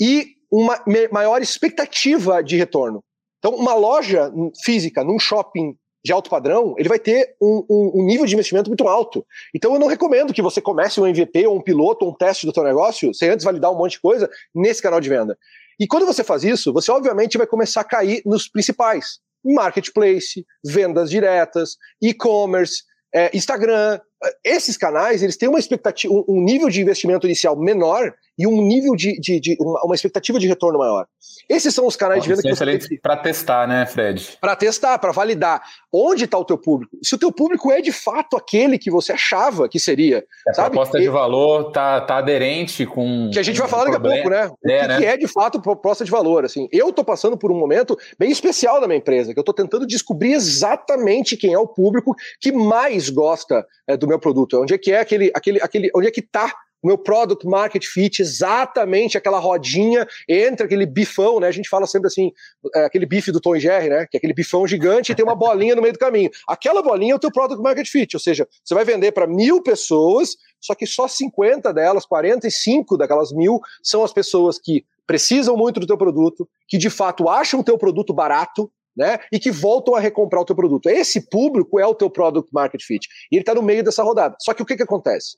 e 0.00 0.28
uma 0.50 0.82
maior 1.12 1.42
expectativa 1.42 2.42
de 2.42 2.56
retorno. 2.56 3.04
Então, 3.38 3.54
uma 3.54 3.74
loja 3.74 4.32
física 4.64 5.04
num 5.04 5.18
shopping 5.18 5.76
de 6.06 6.12
alto 6.12 6.30
padrão, 6.30 6.76
ele 6.78 6.88
vai 6.88 7.00
ter 7.00 7.34
um, 7.42 7.66
um, 7.68 7.92
um, 7.96 8.06
nível 8.06 8.24
de 8.24 8.32
investimento 8.32 8.70
muito 8.70 8.86
alto. 8.86 9.26
Então 9.52 9.74
eu 9.74 9.80
não 9.80 9.88
recomendo 9.88 10.32
que 10.32 10.40
você 10.40 10.60
comece 10.60 11.00
um 11.00 11.06
MVP 11.06 11.48
ou 11.48 11.56
um 11.56 11.60
piloto 11.60 12.04
ou 12.04 12.12
um 12.12 12.14
teste 12.14 12.46
do 12.46 12.54
seu 12.54 12.62
negócio 12.62 13.12
sem 13.12 13.28
antes 13.28 13.44
validar 13.44 13.72
um 13.72 13.76
monte 13.76 13.92
de 13.92 14.00
coisa 14.00 14.30
nesse 14.54 14.80
canal 14.80 15.00
de 15.00 15.08
venda. 15.08 15.36
E 15.80 15.86
quando 15.86 16.06
você 16.06 16.22
faz 16.22 16.44
isso, 16.44 16.72
você 16.72 16.92
obviamente 16.92 17.36
vai 17.36 17.46
começar 17.46 17.80
a 17.80 17.84
cair 17.84 18.22
nos 18.24 18.48
principais: 18.48 19.18
marketplace, 19.44 20.46
vendas 20.64 21.10
diretas, 21.10 21.76
e-commerce, 22.00 22.84
é, 23.12 23.36
Instagram. 23.36 23.98
Esses 24.44 24.76
canais 24.76 25.24
eles 25.24 25.36
têm 25.36 25.48
uma 25.48 25.58
expectativa, 25.58 26.14
um 26.28 26.40
nível 26.40 26.68
de 26.70 26.80
investimento 26.80 27.26
inicial 27.26 27.58
menor 27.58 28.14
e 28.38 28.46
um 28.46 28.60
nível 28.62 28.94
de, 28.94 29.18
de, 29.18 29.40
de 29.40 29.56
uma, 29.60 29.82
uma, 29.84 29.94
expectativa 29.94 30.38
de 30.38 30.46
retorno 30.46 30.78
maior. 30.78 31.06
Esses 31.48 31.74
são 31.74 31.86
os 31.86 31.96
canais 31.96 32.22
de 32.22 32.28
venda 32.28 32.42
que 32.42 32.54
você 32.54 32.78
tem 32.78 32.98
para 32.98 33.16
testar, 33.16 33.66
né, 33.66 33.86
Fred? 33.86 34.36
Para 34.40 34.56
testar, 34.56 34.98
para 34.98 35.12
validar 35.12 35.62
onde 35.92 36.24
está 36.24 36.36
o 36.36 36.44
teu 36.44 36.58
público. 36.58 36.96
Se 37.02 37.14
o 37.14 37.18
teu 37.18 37.32
público 37.32 37.70
é 37.70 37.80
de 37.80 37.92
fato 37.92 38.36
aquele 38.36 38.78
que 38.78 38.90
você 38.90 39.12
achava 39.12 39.68
que 39.68 39.80
seria, 39.80 40.24
a 40.46 40.52
sabe? 40.52 40.70
proposta 40.70 40.98
e, 40.98 41.02
de 41.02 41.08
valor 41.08 41.72
tá, 41.72 42.00
tá 42.00 42.18
aderente 42.18 42.84
com 42.84 43.30
que 43.32 43.38
a 43.38 43.42
gente 43.42 43.58
vai 43.58 43.68
falar 43.68 43.84
daqui 43.84 43.96
a 43.96 44.00
pouco, 44.00 44.30
né? 44.30 44.46
O 44.46 44.70
é, 44.70 44.80
que, 44.80 44.88
né? 44.88 44.98
que, 44.98 45.04
é 45.04 45.16
de 45.16 45.28
fato 45.28 45.60
proposta 45.60 46.04
de 46.04 46.10
valor, 46.10 46.44
assim. 46.44 46.68
Eu 46.70 46.90
estou 46.90 47.04
passando 47.04 47.38
por 47.38 47.50
um 47.50 47.58
momento 47.58 47.96
bem 48.18 48.30
especial 48.30 48.80
da 48.80 48.86
minha 48.86 48.98
empresa, 48.98 49.32
que 49.32 49.38
eu 49.38 49.42
estou 49.42 49.54
tentando 49.54 49.86
descobrir 49.86 50.32
exatamente 50.32 51.36
quem 51.36 51.52
é 51.52 51.58
o 51.58 51.66
público 51.66 52.14
que 52.40 52.52
mais 52.52 53.08
gosta 53.08 53.66
é, 53.86 53.96
do 53.96 54.06
meu 54.06 54.18
produto, 54.18 54.60
onde 54.60 54.74
é 54.74 54.78
que 54.78 54.92
é 54.92 55.00
aquele, 55.00 55.30
aquele, 55.34 55.60
aquele, 55.62 55.90
onde 55.94 56.08
é 56.08 56.10
que 56.10 56.20
está 56.20 56.52
meu 56.86 56.96
product 56.96 57.46
market 57.46 57.84
fit, 57.84 58.20
exatamente 58.20 59.18
aquela 59.18 59.38
rodinha 59.38 60.06
entre 60.28 60.66
aquele 60.66 60.86
bifão, 60.86 61.40
né? 61.40 61.48
A 61.48 61.52
gente 61.52 61.68
fala 61.68 61.86
sempre 61.86 62.08
assim, 62.08 62.32
é, 62.74 62.84
aquele 62.84 63.06
bife 63.06 63.32
do 63.32 63.40
Tom 63.40 63.58
Jerry, 63.58 63.88
né? 63.88 64.06
Que 64.10 64.16
é 64.16 64.18
aquele 64.18 64.34
bifão 64.34 64.66
gigante 64.66 65.12
e 65.12 65.14
tem 65.14 65.24
uma 65.24 65.34
bolinha 65.34 65.74
no 65.74 65.82
meio 65.82 65.92
do 65.92 65.98
caminho. 65.98 66.30
Aquela 66.48 66.82
bolinha 66.82 67.12
é 67.12 67.16
o 67.16 67.18
teu 67.18 67.30
product 67.30 67.62
market 67.62 67.88
fit, 67.88 68.16
ou 68.16 68.20
seja, 68.20 68.46
você 68.64 68.74
vai 68.74 68.84
vender 68.84 69.12
para 69.12 69.26
mil 69.26 69.62
pessoas, 69.62 70.36
só 70.60 70.74
que 70.74 70.86
só 70.86 71.08
50 71.08 71.72
delas, 71.72 72.06
45 72.06 72.96
daquelas 72.96 73.32
mil, 73.32 73.60
são 73.82 74.04
as 74.04 74.12
pessoas 74.12 74.58
que 74.58 74.84
precisam 75.06 75.56
muito 75.56 75.78
do 75.78 75.86
teu 75.86 75.96
produto, 75.96 76.48
que 76.66 76.78
de 76.78 76.90
fato 76.90 77.28
acham 77.28 77.60
o 77.60 77.64
teu 77.64 77.78
produto 77.78 78.12
barato, 78.12 78.70
né? 78.96 79.18
E 79.30 79.38
que 79.38 79.50
voltam 79.50 79.94
a 79.94 80.00
recomprar 80.00 80.42
o 80.42 80.44
teu 80.44 80.56
produto. 80.56 80.88
Esse 80.88 81.28
público 81.28 81.78
é 81.78 81.86
o 81.86 81.94
teu 81.94 82.08
product 82.08 82.50
market 82.52 82.82
fit. 82.82 83.06
E 83.30 83.36
ele 83.36 83.42
está 83.42 83.54
no 83.54 83.62
meio 83.62 83.84
dessa 83.84 84.02
rodada. 84.02 84.36
Só 84.40 84.54
que 84.54 84.62
o 84.62 84.66
que, 84.66 84.76
que 84.76 84.82
acontece? 84.82 85.36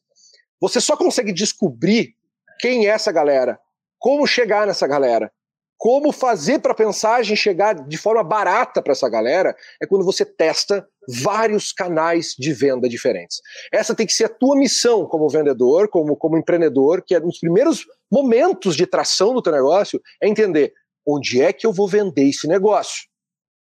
Você 0.61 0.81
só 0.81 0.97
consegue 0.97 1.33
descobrir 1.33 2.15
quem 2.61 2.87
é 2.87 2.91
essa 2.91 3.13
galera, 3.13 3.59
como 3.99 4.27
chegar 4.27 4.67
nessa 4.67 4.87
galera, 4.87 5.31
como 5.79 6.11
fazer 6.11 6.59
para 6.59 6.73
a 6.73 6.75
pensagem 6.75 7.37
chegar 7.37 7.73
de 7.73 7.97
forma 7.97 8.25
barata 8.25 8.83
para 8.83 8.93
essa 8.93 9.09
galera, 9.09 9.57
é 9.81 9.87
quando 9.87 10.05
você 10.05 10.25
testa 10.25 10.87
vários 11.23 11.73
canais 11.73 12.35
de 12.37 12.53
venda 12.53 12.89
diferentes. 12.89 13.41
Essa 13.73 13.95
tem 13.95 14.05
que 14.05 14.13
ser 14.13 14.25
a 14.25 14.29
tua 14.29 14.57
missão 14.57 15.07
como 15.07 15.29
vendedor, 15.29 15.89
como, 15.89 16.17
como 16.17 16.37
empreendedor, 16.37 17.03
que 17.07 17.15
é 17.15 17.21
nos 17.21 17.39
primeiros 17.39 17.87
momentos 18.11 18.77
de 18.77 18.87
tração 18.87 19.33
do 19.33 19.41
teu 19.41 19.53
negócio, 19.53 20.03
é 20.21 20.29
entender 20.29 20.75
onde 21.07 21.41
é 21.41 21.53
que 21.53 21.67
eu 21.67 21.73
vou 21.73 21.89
vender 21.89 22.29
esse 22.29 22.49
negócio. 22.49 23.08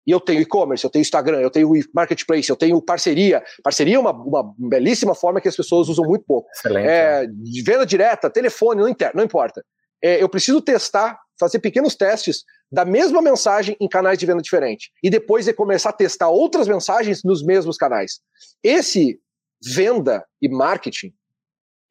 E 0.05 0.11
eu 0.11 0.19
tenho 0.19 0.41
e-commerce, 0.41 0.83
eu 0.83 0.89
tenho 0.89 1.01
Instagram, 1.01 1.39
eu 1.39 1.49
tenho 1.49 1.69
marketplace, 1.93 2.49
eu 2.49 2.55
tenho 2.55 2.81
parceria. 2.81 3.43
Parceria 3.63 3.95
é 3.95 3.99
uma, 3.99 4.11
uma 4.11 4.53
belíssima 4.57 5.15
forma 5.15 5.41
que 5.41 5.47
as 5.47 5.55
pessoas 5.55 5.89
usam 5.89 6.05
muito 6.05 6.23
pouco. 6.25 6.47
Excelente. 6.53 6.87
É, 6.87 7.27
venda 7.63 7.85
direta, 7.85 8.29
telefone, 8.29 8.81
não, 8.81 8.89
inter, 8.89 9.11
não 9.15 9.23
importa. 9.23 9.65
É, 10.03 10.21
eu 10.21 10.29
preciso 10.29 10.61
testar, 10.61 11.19
fazer 11.39 11.59
pequenos 11.59 11.95
testes 11.95 12.43
da 12.71 12.85
mesma 12.85 13.21
mensagem 13.21 13.75
em 13.79 13.87
canais 13.87 14.19
de 14.19 14.25
venda 14.25 14.41
diferentes. 14.41 14.89
E 15.01 15.09
depois 15.09 15.51
começar 15.53 15.89
a 15.89 15.93
testar 15.93 16.29
outras 16.29 16.67
mensagens 16.67 17.23
nos 17.23 17.43
mesmos 17.43 17.77
canais. 17.77 18.19
Esse 18.63 19.19
venda 19.63 20.25
e 20.41 20.47
marketing 20.47 21.13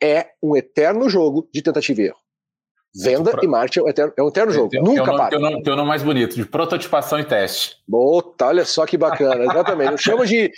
é 0.02 0.28
um 0.42 0.54
eterno 0.54 1.09
jogo 1.09 1.49
de 1.52 1.62
tentativa 1.62 2.02
e 2.02 2.04
erro. 2.06 2.24
Venda 2.97 3.33
pro... 3.33 3.45
e 3.45 3.49
marketing 3.49 3.81
é 3.81 3.83
um 3.83 3.89
eterno, 3.89 4.13
é 4.17 4.23
um 4.23 4.29
eterno 4.29 4.53
jogo. 4.53 4.69
Tem, 4.69 4.81
Nunca 4.81 5.05
tem 5.05 5.17
para. 5.17 5.31
Tem 5.63 5.73
o 5.73 5.77
nome 5.77 5.89
mais 5.89 6.03
bonito, 6.05 6.37
de 6.37 6.47
prototipação 6.47 7.19
e 7.19 7.25
teste. 7.25 7.77
Bota, 7.89 8.47
olha 8.47 8.65
só 8.65 8.87
que 8.87 8.97
bacana, 8.97 9.43
exatamente. 9.51 9.93
Eu 9.93 9.99
chamo 9.99 10.25
de. 10.25 10.53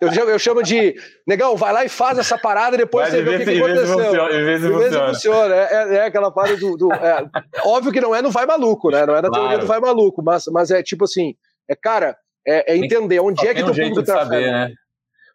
Eu 0.00 0.12
chamo, 0.12 0.30
eu 0.30 0.38
chamo 0.38 0.62
de. 0.62 0.94
Negão, 1.26 1.56
vai 1.56 1.72
lá 1.72 1.84
e 1.84 1.88
faz 1.88 2.18
essa 2.18 2.38
parada 2.38 2.76
e 2.76 2.78
depois 2.78 3.08
você 3.08 3.20
vê 3.20 3.34
o 3.34 3.38
que, 3.38 3.44
que 3.44 3.58
aconteceu. 3.58 3.98
Funciona, 3.98 4.32
e 4.32 4.44
vê 4.44 4.58
se 4.60 4.68
funciona. 4.68 5.08
funciona. 5.08 5.54
É, 5.56 5.68
é, 5.72 5.94
é, 5.96 6.04
aquela 6.04 6.30
parada 6.30 6.56
do. 6.56 6.76
do 6.76 6.92
é, 6.92 7.28
óbvio 7.64 7.92
que 7.92 8.00
não 8.00 8.14
é 8.14 8.22
no 8.22 8.30
vai 8.30 8.46
maluco, 8.46 8.88
né? 8.90 9.04
Não 9.04 9.16
é 9.16 9.22
na 9.22 9.28
claro. 9.28 9.42
teoria 9.42 9.58
do 9.58 9.66
vai 9.66 9.80
maluco, 9.80 10.22
mas, 10.22 10.44
mas 10.52 10.70
é 10.70 10.84
tipo 10.84 11.02
assim, 11.02 11.34
é, 11.68 11.74
cara, 11.74 12.16
é, 12.46 12.74
é 12.74 12.76
entender 12.76 13.18
onde 13.18 13.44
é 13.44 13.52
que 13.52 13.64
um 13.64 13.66
público 13.66 14.04
tá 14.04 14.20
saber, 14.20 14.52
né? 14.52 14.72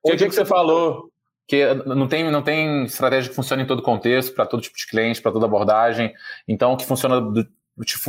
Onde 0.06 0.16
é 0.16 0.18
que, 0.18 0.30
que 0.30 0.36
você 0.36 0.46
falou? 0.46 1.11
Que 1.51 1.65
não 1.86 2.08
tem, 2.08 2.31
não 2.31 2.41
tem 2.41 2.86
estratégia 2.86 3.29
que 3.29 3.36
funcione 3.36 3.63
em 3.63 3.65
todo 3.65 3.81
contexto, 3.81 4.34
para 4.34 4.46
todo 4.46 4.62
tipo 4.62 4.77
de 4.77 4.88
cliente, 4.88 5.22
para 5.22 5.34
toda 5.34 5.46
abordagem. 5.46 6.13
Então, 6.48 6.72
o 6.72 6.77
que 6.77 6.86
funciona 6.86 7.20
do, 7.20 7.46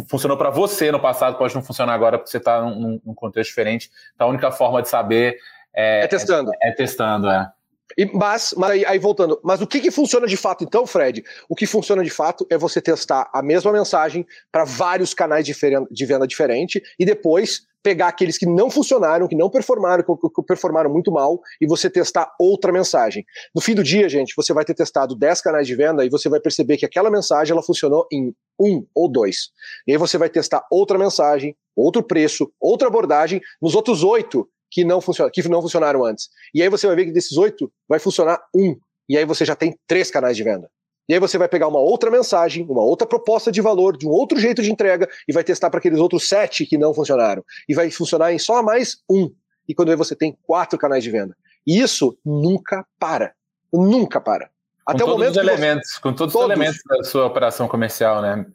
funcionou 0.09 0.39
para 0.39 0.49
você 0.49 0.93
no 0.93 1.01
passado 1.01 1.37
pode 1.37 1.53
não 1.53 1.61
funcionar 1.61 1.93
agora 1.93 2.19
porque 2.19 2.31
você 2.31 2.37
está 2.37 2.63
num, 2.63 3.01
num, 3.05 3.15
contexto 3.17 3.49
diferente. 3.49 3.91
Então, 4.15 4.29
a 4.29 4.31
única 4.31 4.53
forma 4.53 4.81
de 4.81 4.89
saber 4.89 5.39
é, 5.75 6.05
é 6.05 6.07
testando. 6.07 6.53
É, 6.63 6.69
é 6.69 6.73
testando, 6.73 7.29
é. 7.29 7.51
E, 7.97 8.07
mas, 8.07 8.55
mas 8.57 8.71
aí, 8.71 8.85
aí, 8.85 8.99
voltando, 8.99 9.41
mas 9.43 9.61
o 9.61 9.67
que, 9.67 9.81
que 9.81 9.91
funciona 9.91 10.27
de 10.27 10.37
fato 10.37 10.65
então, 10.65 10.87
Fred? 10.87 11.23
O 11.49 11.55
que 11.55 11.67
funciona 11.67 12.03
de 12.03 12.11
fato 12.11 12.47
é 12.51 12.59
você 12.59 12.81
testar 12.81 13.31
a 13.33 13.43
mesma 13.43 13.73
mensagem 13.73 14.27
para 14.51 14.65
vários 14.65 15.15
canais 15.15 15.45
de 15.45 16.07
venda 16.07 16.27
diferente 16.27 16.83
e 16.99 17.05
depois 17.05 17.67
pegar 17.83 18.09
aqueles 18.09 18.39
que 18.39 18.47
não 18.47 18.71
funcionaram, 18.71 19.27
que 19.27 19.35
não 19.35 19.51
performaram, 19.51 20.05
que, 20.05 20.29
que 20.35 20.43
performaram 20.43 20.91
muito 20.91 21.11
mal, 21.11 21.41
e 21.61 21.67
você 21.67 21.91
testar 21.91 22.33
outra 22.39 22.73
mensagem. 22.73 23.25
No 23.55 23.61
fim 23.61 23.75
do 23.75 23.83
dia, 23.83 24.09
gente, 24.09 24.35
você 24.37 24.53
vai 24.53 24.65
ter 24.65 24.75
testado 24.75 25.17
10 25.17 25.41
canais 25.41 25.67
de 25.67 25.75
venda 25.75 26.05
e 26.05 26.09
você 26.09 26.29
vai 26.29 26.41
perceber 26.41 26.77
que 26.77 26.87
aquela 26.87 27.11
mensagem 27.11 27.53
ela 27.53 27.63
funcionou 27.63 28.07
em 28.13 28.33
um 28.59 28.87
ou 28.95 29.11
dois. 29.11 29.51
E 29.87 29.93
aí 29.93 29.99
você 29.99 30.17
vai 30.17 30.29
testar 30.29 30.65
outra 30.71 30.97
mensagem, 30.97 31.57
outro 31.75 32.03
preço, 32.03 32.53
outra 32.61 32.87
abordagem 32.87 33.41
nos 33.61 33.75
outros 33.75 34.05
oito 34.05 34.49
que 34.73 34.85
não, 34.85 35.03
funciona, 35.03 35.31
que 35.31 35.47
não 35.49 35.61
funcionaram 35.61 36.03
antes. 36.03 36.31
E 36.55 36.63
aí 36.63 36.69
você 36.71 36.87
vai 36.87 36.97
ver 36.97 37.05
que 37.05 37.13
desses 37.13 37.37
oito 37.37 37.71
vai 37.87 37.99
funcionar 37.99 38.41
um. 38.57 38.75
E 39.07 39.19
aí 39.19 39.25
você 39.27 39.45
já 39.45 39.55
tem 39.55 39.79
três 39.87 40.11
canais 40.11 40.35
de 40.35 40.43
venda. 40.43 40.71
E 41.07 41.13
aí 41.13 41.21
você 41.21 41.37
vai 41.37 41.47
pegar 41.47 41.69
uma 41.69 41.79
outra 41.79 42.11
mensagem, 42.11 42.65
uma 42.67 42.83
outra 42.83 43.07
proposta 43.07 43.53
de 43.53 43.61
valor, 43.61 43.99
de 43.99 44.07
um 44.07 44.11
outro 44.11 44.39
jeito 44.41 44.63
de 44.63 44.73
entrega, 44.73 45.07
e 45.29 45.33
vai 45.33 45.45
testar 45.45 45.69
para 45.69 45.79
aqueles 45.79 45.99
outros 45.99 46.27
sete 46.27 46.65
que 46.65 46.79
não 46.79 46.95
funcionaram. 46.95 47.45
E 47.69 47.75
vai 47.75 47.91
funcionar 47.91 48.33
em 48.33 48.39
só 48.39 48.63
mais 48.63 48.97
um. 49.11 49.31
E 49.69 49.75
quando 49.75 49.95
você 49.97 50.17
tem 50.17 50.39
quatro 50.47 50.79
canais 50.79 51.05
de 51.05 51.11
venda. 51.11 51.37
E 51.67 51.79
isso 51.79 52.17
nunca 52.25 52.87
para. 52.99 53.35
Nunca 53.71 54.21
para. 54.21 54.47
Com 54.87 54.93
Até 54.93 55.05
o 55.05 55.09
momento. 55.09 55.33
Os 55.33 55.37
elementos, 55.37 55.91
você... 55.93 56.01
Com 56.01 56.15
todos, 56.15 56.33
todos, 56.33 56.49
os 56.49 56.51
elementos 56.51 56.81
da 56.89 57.05
sua 57.05 57.27
operação 57.27 57.69
comercial, 57.69 58.23
né? 58.23 58.47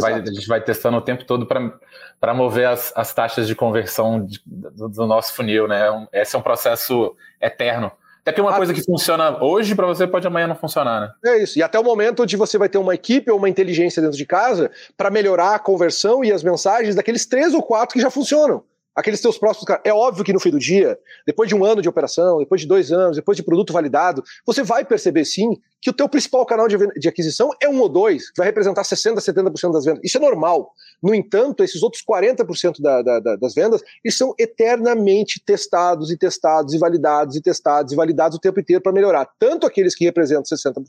Vai, 0.00 0.14
a 0.14 0.24
gente 0.24 0.48
vai 0.48 0.60
testando 0.60 0.96
o 0.96 1.00
tempo 1.00 1.24
todo 1.24 1.46
para 1.46 2.34
mover 2.34 2.66
as, 2.66 2.92
as 2.96 3.12
taxas 3.12 3.46
de 3.46 3.54
conversão 3.54 4.24
de, 4.24 4.40
do, 4.46 4.88
do, 4.88 5.06
nosso 5.06 5.34
funil, 5.34 5.68
né? 5.68 5.82
Esse 6.12 6.34
é 6.34 6.38
um 6.38 6.42
processo 6.42 7.14
eterno. 7.40 7.92
Até 8.22 8.32
que 8.32 8.40
uma 8.40 8.56
coisa 8.56 8.72
que 8.72 8.82
funciona 8.82 9.44
hoje 9.44 9.74
para 9.74 9.86
você 9.86 10.06
pode 10.06 10.26
amanhã 10.26 10.46
não 10.46 10.56
funcionar, 10.56 11.00
né? 11.00 11.12
É 11.26 11.42
isso. 11.42 11.58
E 11.58 11.62
até 11.62 11.78
o 11.78 11.84
momento 11.84 12.22
onde 12.22 12.36
você 12.36 12.56
vai 12.56 12.70
ter 12.70 12.78
uma 12.78 12.94
equipe 12.94 13.30
ou 13.30 13.36
uma 13.36 13.48
inteligência 13.48 14.00
dentro 14.00 14.16
de 14.16 14.24
casa 14.24 14.70
para 14.96 15.10
melhorar 15.10 15.54
a 15.54 15.58
conversão 15.58 16.24
e 16.24 16.32
as 16.32 16.42
mensagens 16.42 16.94
daqueles 16.94 17.26
três 17.26 17.52
ou 17.52 17.62
quatro 17.62 17.92
que 17.92 18.00
já 18.00 18.10
funcionam 18.10 18.64
aqueles 18.94 19.20
teus 19.20 19.38
próximos. 19.38 19.66
É 19.84 19.92
óbvio 19.92 20.24
que 20.24 20.32
no 20.32 20.40
fim 20.40 20.50
do 20.50 20.58
dia, 20.58 20.98
depois 21.26 21.48
de 21.48 21.54
um 21.54 21.64
ano 21.64 21.82
de 21.82 21.88
operação, 21.88 22.38
depois 22.38 22.60
de 22.60 22.66
dois 22.66 22.92
anos, 22.92 23.16
depois 23.16 23.36
de 23.36 23.42
produto 23.42 23.72
validado, 23.72 24.22
você 24.46 24.62
vai 24.62 24.84
perceber 24.84 25.24
sim 25.24 25.56
que 25.80 25.90
o 25.90 25.92
teu 25.92 26.08
principal 26.08 26.46
canal 26.46 26.66
de, 26.66 26.76
de 26.98 27.08
aquisição 27.08 27.50
é 27.60 27.68
um 27.68 27.78
ou 27.80 27.88
dois, 27.88 28.30
que 28.30 28.38
vai 28.38 28.46
representar 28.46 28.82
60%, 28.82 29.16
70% 29.16 29.72
das 29.72 29.84
vendas. 29.84 30.00
Isso 30.02 30.16
é 30.16 30.20
normal. 30.20 30.72
No 31.04 31.14
entanto, 31.14 31.62
esses 31.62 31.82
outros 31.82 32.02
40% 32.02 32.80
da, 32.80 33.02
da, 33.02 33.20
da, 33.20 33.36
das 33.36 33.52
vendas, 33.52 33.82
eles 34.02 34.16
são 34.16 34.34
eternamente 34.38 35.38
testados 35.44 36.10
e 36.10 36.16
testados 36.16 36.72
e 36.72 36.78
validados 36.78 37.36
e 37.36 37.42
testados 37.42 37.92
e 37.92 37.96
validados 37.96 38.38
o 38.38 38.40
tempo 38.40 38.58
inteiro 38.58 38.82
para 38.82 38.90
melhorar. 38.90 39.28
Tanto 39.38 39.66
aqueles 39.66 39.94
que 39.94 40.06
representam 40.06 40.44
60% 40.44 40.82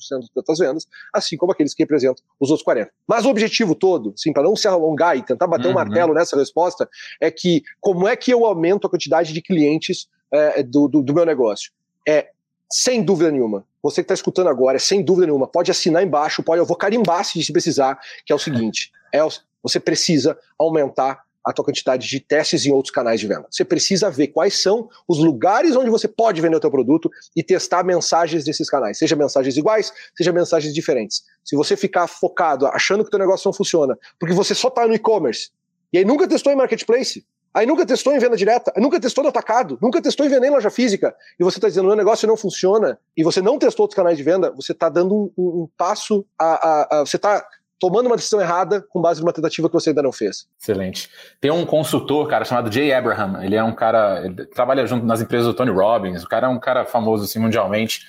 das 0.48 0.58
vendas, 0.58 0.88
assim 1.14 1.36
como 1.36 1.52
aqueles 1.52 1.74
que 1.74 1.84
representam 1.84 2.24
os 2.40 2.50
outros 2.50 2.66
40%. 2.66 2.88
Mas 3.06 3.26
o 3.26 3.30
objetivo 3.30 3.76
todo, 3.76 4.14
sim, 4.16 4.32
para 4.32 4.44
não 4.44 4.56
se 4.56 4.70
alongar 4.70 5.18
e 5.18 5.22
tentar 5.22 5.48
bater 5.48 5.66
uhum. 5.66 5.72
um 5.72 5.76
martelo 5.76 6.14
nessa 6.14 6.38
resposta, 6.38 6.88
é 7.20 7.30
que 7.30 7.62
como 7.82 8.08
é 8.08 8.16
que 8.16 8.32
eu 8.32 8.46
aumento 8.46 8.88
a 8.88 8.90
quantidade 8.90 9.34
de 9.34 9.42
clientes 9.42 10.08
é, 10.32 10.64
do, 10.64 10.88
do, 10.88 11.04
do 11.04 11.14
meu 11.14 11.26
negócio? 11.26 11.74
É 12.08 12.30
sem 12.72 13.04
dúvida 13.04 13.32
nenhuma. 13.32 13.66
Você 13.84 13.96
que 13.96 14.06
está 14.06 14.14
escutando 14.14 14.48
agora, 14.48 14.80
sem 14.80 15.04
dúvida 15.04 15.28
nenhuma, 15.28 15.46
pode 15.46 15.70
assinar 15.70 16.02
embaixo, 16.02 16.42
pode, 16.42 16.60
eu 16.60 16.66
vou 16.66 16.78
carimbar 16.78 17.26
se 17.26 17.52
precisar, 17.52 18.00
que 18.26 18.32
é 18.32 18.36
o 18.36 18.40
seguinte: 18.40 18.92
é, 19.14 19.20
você 19.66 19.80
precisa 19.80 20.38
aumentar 20.60 21.24
a 21.44 21.54
tua 21.54 21.64
quantidade 21.64 22.08
de 22.08 22.20
testes 22.20 22.66
em 22.66 22.72
outros 22.72 22.92
canais 22.92 23.20
de 23.20 23.28
venda. 23.28 23.46
Você 23.52 23.64
precisa 23.64 24.10
ver 24.10 24.28
quais 24.28 24.62
são 24.62 24.90
os 25.08 25.20
lugares 25.20 25.76
onde 25.76 25.90
você 25.90 26.08
pode 26.08 26.42
vender 26.42 26.56
o 26.56 26.60
teu 26.60 26.72
produto 26.72 27.10
e 27.36 27.44
testar 27.44 27.84
mensagens 27.84 28.44
desses 28.44 28.68
canais, 28.68 28.98
seja 28.98 29.16
mensagens 29.16 29.56
iguais, 29.56 29.94
seja 30.18 30.32
mensagens 30.32 30.74
diferentes. 30.74 31.24
Se 31.44 31.56
você 31.56 31.78
ficar 31.78 32.08
focado 32.08 32.66
achando 32.68 33.04
que 33.04 33.08
o 33.08 33.12
teu 33.12 33.20
negócio 33.20 33.48
não 33.48 33.54
funciona, 33.54 33.98
porque 34.20 34.34
você 34.34 34.56
só 34.56 34.70
está 34.70 34.88
no 34.88 34.94
e-commerce 34.96 35.52
e 35.94 36.00
aí 36.00 36.06
nunca 36.06 36.28
testou 36.28 36.52
em 36.52 36.56
marketplace, 36.56 37.26
Aí 37.56 37.66
nunca 37.66 37.86
testou 37.86 38.14
em 38.14 38.20
venda 38.20 38.36
direta, 38.36 38.74
nunca 38.76 39.00
testou 39.00 39.24
no 39.24 39.30
atacado, 39.30 39.80
nunca 39.82 40.02
testou 40.02 40.26
em 40.26 40.30
vender 40.30 40.48
em 40.48 40.50
loja 40.50 40.70
física, 40.70 41.16
e 41.40 41.44
você 41.44 41.58
está 41.58 41.70
dizendo, 41.70 41.88
meu 41.88 41.96
negócio 41.96 42.28
não 42.28 42.36
funciona, 42.36 43.00
e 43.16 43.24
você 43.24 43.42
não 43.42 43.58
testou 43.58 43.86
outros 43.86 43.96
canais 43.96 44.18
de 44.18 44.24
venda, 44.24 44.52
você 44.52 44.74
está 44.74 44.90
dando 44.90 45.16
um, 45.16 45.32
um, 45.38 45.62
um 45.62 45.70
passo, 45.78 46.26
a, 46.38 46.46
a, 46.46 47.00
a 47.00 47.06
você 47.06 47.16
está 47.16 47.48
tomando 47.80 48.08
uma 48.08 48.16
decisão 48.16 48.40
errada 48.40 48.82
com 48.90 49.02
base 49.02 49.22
numa 49.22 49.34
tentativa 49.34 49.68
que 49.68 49.74
você 49.74 49.90
ainda 49.90 50.02
não 50.02 50.12
fez. 50.12 50.48
Excelente. 50.60 51.10
Tem 51.40 51.52
um 51.52 51.66
consultor, 51.66 52.28
cara, 52.28 52.46
chamado 52.46 52.72
Jay 52.72 52.94
Abraham, 52.94 53.44
ele 53.44 53.56
é 53.56 53.64
um 53.64 53.74
cara, 53.74 54.26
ele 54.26 54.46
trabalha 54.46 54.86
junto 54.86 55.06
nas 55.06 55.22
empresas 55.22 55.48
do 55.48 55.54
Tony 55.54 55.72
Robbins, 55.72 56.24
o 56.24 56.28
cara 56.28 56.48
é 56.48 56.50
um 56.50 56.60
cara 56.60 56.86
famoso 56.86 57.26
assim 57.26 57.40
mundialmente, 57.40 58.02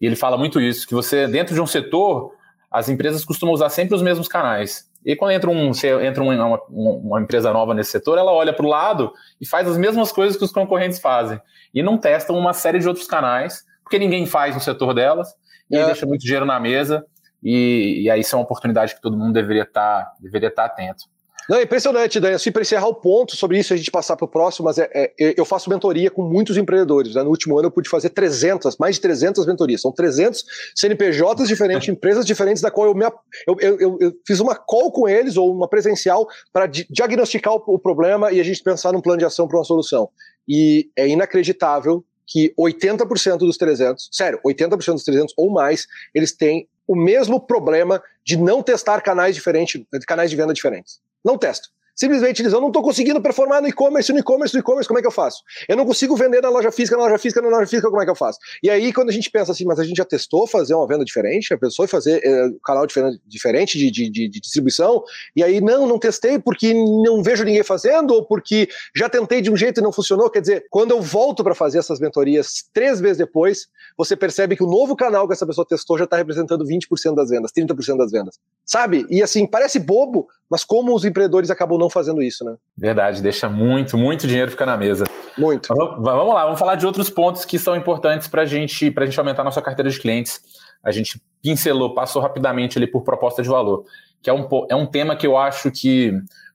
e 0.00 0.06
ele 0.06 0.16
fala 0.16 0.36
muito 0.36 0.60
isso, 0.60 0.86
que 0.86 0.94
você, 0.94 1.26
dentro 1.26 1.54
de 1.54 1.60
um 1.60 1.66
setor, 1.66 2.32
as 2.70 2.88
empresas 2.88 3.24
costumam 3.24 3.54
usar 3.54 3.70
sempre 3.70 3.94
os 3.94 4.02
mesmos 4.02 4.28
canais. 4.28 4.90
E 5.04 5.14
quando 5.14 5.30
entra, 5.30 5.48
um, 5.48 5.70
entra 6.02 6.22
uma, 6.22 6.60
uma, 6.68 7.20
empresa 7.20 7.52
nova 7.52 7.72
nesse 7.72 7.92
setor, 7.92 8.18
ela 8.18 8.32
olha 8.32 8.52
para 8.52 8.66
o 8.66 8.68
lado 8.68 9.12
e 9.40 9.46
faz 9.46 9.68
as 9.68 9.78
mesmas 9.78 10.10
coisas 10.10 10.36
que 10.36 10.44
os 10.44 10.50
concorrentes 10.50 10.98
fazem. 10.98 11.40
E 11.72 11.80
não 11.80 11.96
testam 11.96 12.36
uma 12.36 12.52
série 12.52 12.80
de 12.80 12.88
outros 12.88 13.06
canais, 13.06 13.64
porque 13.84 14.00
ninguém 14.00 14.26
faz 14.26 14.54
no 14.54 14.60
setor 14.60 14.92
delas, 14.92 15.28
e 15.70 15.76
é. 15.76 15.86
deixa 15.86 16.04
muito 16.04 16.22
dinheiro 16.22 16.44
na 16.44 16.58
mesa. 16.58 17.06
E, 17.48 18.02
e 18.02 18.10
aí 18.10 18.22
isso 18.22 18.34
é 18.34 18.38
uma 18.38 18.44
oportunidade 18.44 18.96
que 18.96 19.00
todo 19.00 19.16
mundo 19.16 19.32
deveria 19.32 19.62
estar 19.62 20.02
tá, 20.02 20.12
deveria 20.20 20.50
tá 20.50 20.64
atento. 20.64 21.04
Não, 21.48 21.58
é 21.58 21.62
impressionante, 21.62 22.18
Dani. 22.18 22.34
Assim, 22.34 22.50
para 22.50 22.62
encerrar 22.62 22.88
o 22.88 22.94
ponto 22.94 23.36
sobre 23.36 23.56
isso, 23.56 23.72
a 23.72 23.76
gente 23.76 23.88
passar 23.88 24.16
para 24.16 24.24
o 24.24 24.28
próximo, 24.28 24.64
mas 24.64 24.78
é, 24.78 24.90
é, 24.92 25.12
eu 25.36 25.44
faço 25.44 25.70
mentoria 25.70 26.10
com 26.10 26.22
muitos 26.22 26.56
empreendedores. 26.56 27.14
Né? 27.14 27.22
No 27.22 27.30
último 27.30 27.56
ano 27.56 27.68
eu 27.68 27.70
pude 27.70 27.88
fazer 27.88 28.10
300, 28.10 28.76
mais 28.78 28.96
de 28.96 29.00
300 29.02 29.46
mentorias. 29.46 29.80
São 29.80 29.92
300 29.92 30.44
CNPJs 30.74 31.46
diferentes, 31.46 31.88
empresas 31.88 32.26
diferentes, 32.26 32.60
da 32.60 32.68
qual 32.68 32.88
eu, 32.88 32.94
me, 32.96 33.04
eu, 33.46 33.56
eu, 33.60 33.98
eu, 34.00 34.12
fiz 34.26 34.40
uma 34.40 34.56
call 34.56 34.90
com 34.90 35.08
eles, 35.08 35.36
ou 35.36 35.54
uma 35.54 35.68
presencial, 35.68 36.26
para 36.52 36.66
di 36.66 36.84
diagnosticar 36.90 37.54
o, 37.54 37.62
o 37.64 37.78
problema 37.78 38.32
e 38.32 38.40
a 38.40 38.44
gente 38.44 38.60
pensar 38.60 38.92
num 38.92 39.00
plano 39.00 39.20
de 39.20 39.24
ação 39.24 39.46
para 39.46 39.56
uma 39.56 39.64
solução. 39.64 40.08
E 40.48 40.90
é 40.96 41.06
inacreditável 41.06 42.04
que 42.26 42.52
80% 42.58 43.38
dos 43.38 43.56
300, 43.56 44.08
sério, 44.10 44.40
80% 44.44 44.94
dos 44.94 45.04
300 45.04 45.32
ou 45.36 45.48
mais, 45.52 45.86
eles 46.12 46.36
têm 46.36 46.68
o 46.86 46.94
mesmo 46.94 47.40
problema 47.40 48.02
de 48.24 48.36
não 48.36 48.62
testar 48.62 49.00
canais 49.00 49.34
diferentes, 49.34 49.82
canais 50.06 50.30
de 50.30 50.36
venda 50.36 50.52
diferentes. 50.52 51.00
Não 51.24 51.36
testa. 51.36 51.68
Simplesmente 51.96 52.42
diz: 52.42 52.52
eu 52.52 52.60
não 52.60 52.68
estou 52.68 52.82
conseguindo 52.82 53.20
performar 53.22 53.62
no 53.62 53.68
e-commerce, 53.68 54.12
no 54.12 54.18
e-commerce, 54.18 54.54
no 54.54 54.60
e-commerce, 54.60 54.86
como 54.86 54.98
é 54.98 55.02
que 55.02 55.08
eu 55.08 55.12
faço? 55.12 55.42
Eu 55.66 55.76
não 55.76 55.86
consigo 55.86 56.14
vender 56.14 56.42
na 56.42 56.50
loja 56.50 56.70
física, 56.70 56.96
na 56.96 57.04
loja 57.04 57.18
física, 57.18 57.40
na 57.40 57.48
loja 57.48 57.66
física, 57.66 57.88
como 57.88 58.02
é 58.02 58.04
que 58.04 58.10
eu 58.10 58.14
faço? 58.14 58.38
E 58.62 58.68
aí, 58.68 58.92
quando 58.92 59.08
a 59.08 59.12
gente 59.12 59.30
pensa 59.30 59.52
assim, 59.52 59.64
mas 59.64 59.78
a 59.80 59.84
gente 59.84 59.96
já 59.96 60.04
testou 60.04 60.46
fazer 60.46 60.74
uma 60.74 60.86
venda 60.86 61.04
diferente, 61.04 61.56
pensou 61.56 61.86
em 61.86 61.88
fazer 61.88 62.20
é, 62.22 62.44
um 62.44 62.58
canal 62.62 62.86
diferente 63.26 63.78
de, 63.78 63.90
de, 63.90 64.10
de, 64.10 64.28
de, 64.28 64.40
distribuição, 64.40 65.02
e 65.34 65.42
aí, 65.42 65.60
não, 65.60 65.86
não 65.86 65.98
testei 65.98 66.38
porque 66.38 66.74
não 66.74 67.22
vejo 67.22 67.44
ninguém 67.44 67.62
fazendo, 67.62 68.12
ou 68.12 68.26
porque 68.26 68.68
já 68.94 69.08
tentei 69.08 69.40
de 69.40 69.50
um 69.50 69.56
jeito 69.56 69.80
e 69.80 69.82
não 69.82 69.90
funcionou. 69.90 70.28
Quer 70.28 70.40
dizer, 70.40 70.66
quando 70.68 70.90
eu 70.90 71.00
volto 71.00 71.42
para 71.42 71.54
fazer 71.54 71.78
essas 71.78 71.98
mentorias 71.98 72.64
três 72.74 73.00
vezes 73.00 73.16
depois, 73.16 73.68
você 73.96 74.14
percebe 74.14 74.54
que 74.54 74.62
o 74.62 74.66
novo 74.66 74.94
canal 74.94 75.26
que 75.26 75.32
essa 75.32 75.46
pessoa 75.46 75.66
testou 75.66 75.96
já 75.96 76.04
está 76.04 76.16
representando 76.16 76.64
20% 76.64 77.14
das 77.14 77.30
vendas, 77.30 77.50
30% 77.52 77.96
das 77.96 78.10
vendas. 78.12 78.38
Sabe? 78.64 79.06
E 79.08 79.22
assim, 79.22 79.46
parece 79.46 79.78
bobo, 79.78 80.28
mas 80.50 80.64
como 80.64 80.94
os 80.94 81.04
empreendedores 81.04 81.50
acabam 81.50 81.78
não 81.78 81.85
fazendo 81.90 82.22
isso, 82.22 82.44
né? 82.44 82.56
Verdade, 82.76 83.22
deixa 83.22 83.48
muito, 83.48 83.96
muito 83.96 84.26
dinheiro 84.26 84.50
ficar 84.50 84.66
na 84.66 84.76
mesa. 84.76 85.04
Muito. 85.36 85.74
Vamos, 85.74 86.02
vamos 86.02 86.34
lá, 86.34 86.44
vamos 86.44 86.58
falar 86.58 86.76
de 86.76 86.86
outros 86.86 87.10
pontos 87.10 87.44
que 87.44 87.58
são 87.58 87.76
importantes 87.76 88.28
para 88.28 88.44
gente, 88.44 88.92
a 88.96 89.04
gente 89.04 89.18
aumentar 89.18 89.42
a 89.42 89.44
nossa 89.44 89.62
carteira 89.62 89.90
de 89.90 89.98
clientes. 89.98 90.40
A 90.82 90.90
gente 90.90 91.20
pincelou, 91.42 91.94
passou 91.94 92.22
rapidamente 92.22 92.78
ali 92.78 92.86
por 92.86 93.02
proposta 93.02 93.42
de 93.42 93.48
valor, 93.48 93.84
que 94.22 94.30
é 94.30 94.32
um, 94.32 94.48
é 94.68 94.74
um 94.74 94.86
tema 94.86 95.16
que 95.16 95.26
eu 95.26 95.36
acho 95.36 95.70
que 95.70 96.12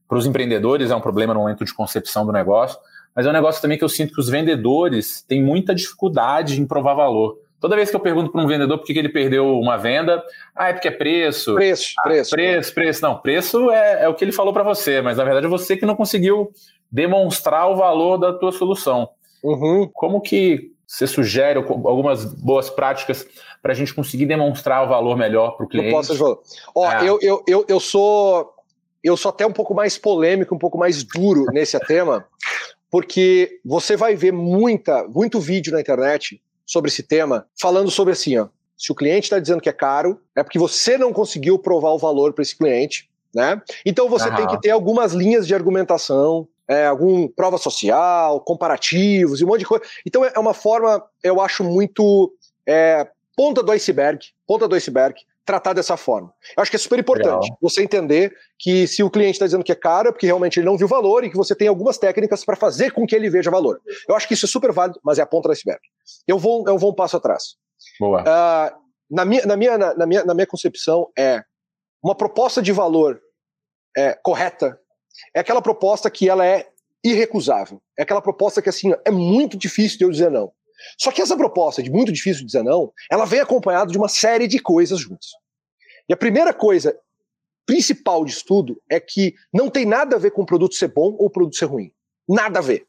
para 0.07 0.17
os 0.17 0.25
empreendedores 0.25 0.91
é 0.91 0.95
um 0.95 1.01
problema 1.01 1.33
no 1.33 1.39
momento 1.39 1.63
de 1.63 1.73
concepção 1.73 2.25
do 2.25 2.31
negócio, 2.31 2.77
mas 3.15 3.25
é 3.25 3.29
um 3.29 3.33
negócio 3.33 3.61
também 3.61 3.77
que 3.77 3.83
eu 3.83 3.89
sinto 3.89 4.13
que 4.13 4.19
os 4.19 4.29
vendedores 4.29 5.21
têm 5.21 5.43
muita 5.43 5.75
dificuldade 5.75 6.59
em 6.59 6.65
provar 6.65 6.93
valor. 6.93 7.37
Toda 7.61 7.75
vez 7.75 7.91
que 7.91 7.95
eu 7.95 7.99
pergunto 7.99 8.31
para 8.31 8.41
um 8.41 8.47
vendedor 8.47 8.75
por 8.79 8.85
que, 8.87 8.97
ele 8.97 9.07
perdeu 9.07 9.59
uma 9.59 9.77
venda, 9.77 10.23
ah, 10.55 10.69
é 10.69 10.73
porque 10.73 10.87
é 10.87 10.91
preço. 10.91 11.53
Preço, 11.53 11.93
ah, 11.99 12.01
preço. 12.01 12.31
Preço, 12.31 12.73
preço. 12.73 13.01
Não, 13.03 13.19
preço 13.19 13.69
é, 13.69 14.05
é 14.05 14.09
o 14.09 14.15
que 14.15 14.25
ele 14.25 14.31
falou 14.31 14.51
para 14.51 14.63
você, 14.63 14.99
mas 14.99 15.17
na 15.17 15.23
verdade 15.23 15.45
é 15.45 15.49
você 15.49 15.77
que 15.77 15.85
não 15.85 15.95
conseguiu 15.95 16.51
demonstrar 16.91 17.69
o 17.69 17.75
valor 17.75 18.17
da 18.17 18.33
tua 18.33 18.51
solução. 18.51 19.09
Uhum. 19.43 19.87
Como 19.93 20.19
que 20.19 20.71
você 20.87 21.05
sugere 21.05 21.59
algumas 21.59 22.25
boas 22.25 22.67
práticas 22.67 23.27
para 23.61 23.73
a 23.73 23.75
gente 23.75 23.93
conseguir 23.93 24.25
demonstrar 24.25 24.83
o 24.83 24.89
valor 24.89 25.15
melhor 25.15 25.55
para 25.55 25.65
o 25.67 25.69
cliente? 25.69 25.89
Proposta 25.89 26.13
de 26.13 26.19
valor. 26.19 26.41
Ó, 26.73 26.91
é. 26.91 27.07
eu, 27.07 27.19
eu, 27.21 27.43
eu, 27.47 27.65
eu 27.69 27.79
sou 27.79 28.55
eu 29.03 29.15
sou 29.15 29.29
até 29.29 29.45
um 29.45 29.53
pouco 29.53 29.73
mais 29.75 29.99
polêmico, 29.99 30.55
um 30.55 30.59
pouco 30.59 30.79
mais 30.79 31.03
duro 31.03 31.45
nesse 31.51 31.79
tema, 31.85 32.25
porque 32.89 33.59
você 33.63 33.95
vai 33.95 34.15
ver 34.15 34.33
muita, 34.33 35.07
muito 35.07 35.39
vídeo 35.39 35.71
na 35.71 35.79
internet 35.79 36.41
sobre 36.71 36.89
esse 36.89 37.03
tema, 37.03 37.45
falando 37.59 37.91
sobre 37.91 38.13
assim, 38.13 38.37
ó, 38.37 38.47
se 38.77 38.93
o 38.93 38.95
cliente 38.95 39.25
está 39.25 39.37
dizendo 39.37 39.61
que 39.61 39.67
é 39.67 39.73
caro, 39.73 40.21
é 40.33 40.41
porque 40.41 40.57
você 40.57 40.97
não 40.97 41.11
conseguiu 41.11 41.59
provar 41.59 41.89
o 41.91 41.97
valor 41.97 42.31
para 42.31 42.43
esse 42.43 42.57
cliente, 42.57 43.09
né? 43.35 43.61
Então 43.85 44.07
você 44.07 44.29
uhum. 44.29 44.35
tem 44.35 44.47
que 44.47 44.61
ter 44.61 44.69
algumas 44.69 45.11
linhas 45.11 45.45
de 45.45 45.53
argumentação, 45.53 46.47
é, 46.65 46.87
algum 46.87 47.27
prova 47.27 47.57
social, 47.57 48.39
comparativos 48.39 49.41
e 49.41 49.43
um 49.43 49.47
monte 49.47 49.59
de 49.59 49.65
coisa. 49.65 49.83
Então 50.07 50.23
é 50.23 50.39
uma 50.39 50.53
forma, 50.53 51.03
eu 51.21 51.41
acho 51.41 51.61
muito 51.61 52.33
é, 52.65 53.05
ponta 53.35 53.61
do 53.61 53.73
iceberg, 53.73 54.27
ponta 54.47 54.65
do 54.65 54.75
iceberg, 54.75 55.19
tratar 55.45 55.73
dessa 55.73 55.97
forma. 55.97 56.33
Eu 56.55 56.61
acho 56.61 56.71
que 56.71 56.77
é 56.77 56.79
super 56.79 56.99
importante 56.99 57.43
Legal. 57.43 57.57
você 57.61 57.81
entender 57.83 58.33
que 58.59 58.87
se 58.87 59.01
o 59.03 59.09
cliente 59.09 59.33
está 59.33 59.45
dizendo 59.45 59.63
que 59.63 59.71
é 59.71 59.75
caro, 59.75 60.09
é 60.09 60.11
porque 60.11 60.25
realmente 60.25 60.59
ele 60.59 60.65
não 60.65 60.77
viu 60.77 60.87
valor 60.87 61.23
e 61.23 61.29
que 61.29 61.37
você 61.37 61.55
tem 61.55 61.67
algumas 61.67 61.97
técnicas 61.97 62.45
para 62.45 62.55
fazer 62.55 62.91
com 62.91 63.05
que 63.05 63.15
ele 63.15 63.29
veja 63.29 63.49
valor. 63.49 63.81
Eu 64.07 64.15
acho 64.15 64.27
que 64.27 64.33
isso 64.33 64.45
é 64.45 64.49
super 64.49 64.71
válido, 64.71 64.99
mas 65.03 65.19
é 65.19 65.21
a 65.21 65.25
ponta 65.25 65.49
do 65.49 65.51
iceberg. 65.51 65.81
Eu 66.27 66.37
vou, 66.37 66.63
eu 66.67 66.77
vou 66.77 66.91
um 66.91 66.95
passo 66.95 67.17
atrás. 67.17 67.55
Boa. 67.99 68.21
Uh, 68.21 68.75
na, 69.09 69.25
minha, 69.25 69.45
na, 69.45 69.57
minha, 69.57 69.77
na, 69.77 70.05
minha, 70.05 70.23
na 70.23 70.33
minha 70.33 70.47
concepção, 70.47 71.09
é 71.17 71.43
uma 72.03 72.15
proposta 72.15 72.61
de 72.61 72.71
valor 72.71 73.19
é, 73.97 74.13
correta 74.23 74.79
é 75.33 75.39
aquela 75.39 75.61
proposta 75.61 76.09
que 76.09 76.29
ela 76.29 76.45
é 76.45 76.67
irrecusável. 77.03 77.81
É 77.97 78.03
aquela 78.03 78.21
proposta 78.21 78.61
que 78.61 78.69
assim 78.69 78.93
é 79.05 79.11
muito 79.11 79.57
difícil 79.57 79.97
de 79.97 80.03
eu 80.05 80.11
dizer 80.11 80.31
não. 80.31 80.51
Só 80.97 81.11
que 81.11 81.21
essa 81.21 81.37
proposta 81.37 81.81
de 81.81 81.89
muito 81.89 82.11
difícil 82.11 82.45
dizer 82.45 82.63
não, 82.63 82.91
ela 83.09 83.25
vem 83.25 83.39
acompanhada 83.39 83.91
de 83.91 83.97
uma 83.97 84.09
série 84.09 84.47
de 84.47 84.59
coisas 84.59 84.99
juntas. 84.99 85.27
E 86.07 86.13
a 86.13 86.17
primeira 86.17 86.53
coisa 86.53 86.97
principal 87.65 88.25
de 88.25 88.31
estudo 88.31 88.81
é 88.89 88.99
que 88.99 89.33
não 89.53 89.69
tem 89.69 89.85
nada 89.85 90.15
a 90.15 90.19
ver 90.19 90.31
com 90.31 90.41
o 90.41 90.45
produto 90.45 90.75
ser 90.75 90.89
bom 90.89 91.15
ou 91.17 91.27
o 91.27 91.29
produto 91.29 91.55
ser 91.55 91.65
ruim. 91.65 91.91
Nada 92.27 92.59
a 92.59 92.61
ver. 92.61 92.85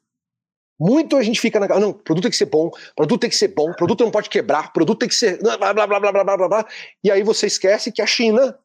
Muito 0.79 1.17
a 1.17 1.23
gente 1.23 1.41
fica 1.41 1.61
na. 1.61 1.69
Não, 1.79 1.93
produto 1.93 2.25
tem 2.25 2.31
que 2.31 2.37
ser 2.37 2.47
bom, 2.47 2.71
produto 2.97 3.21
tem 3.21 3.31
que 3.31 3.37
ser 3.37 3.49
bom, 3.49 3.73
produto 3.73 4.03
não 4.03 4.11
pode 4.11 4.29
quebrar, 4.29 4.73
produto 4.73 4.99
tem 4.99 5.09
que 5.09 5.15
ser. 5.15 5.39
Blá, 5.41 5.57
blá, 5.57 5.73
blá, 5.73 5.87
blá, 5.87 6.01
blá, 6.01 6.13
blá, 6.13 6.37
blá, 6.37 6.49
blá. 6.49 6.67
E 7.05 7.11
aí 7.11 7.23
você 7.23 7.47
esquece 7.47 7.93
que 7.93 8.03
a 8.03 8.07
China 8.07 8.59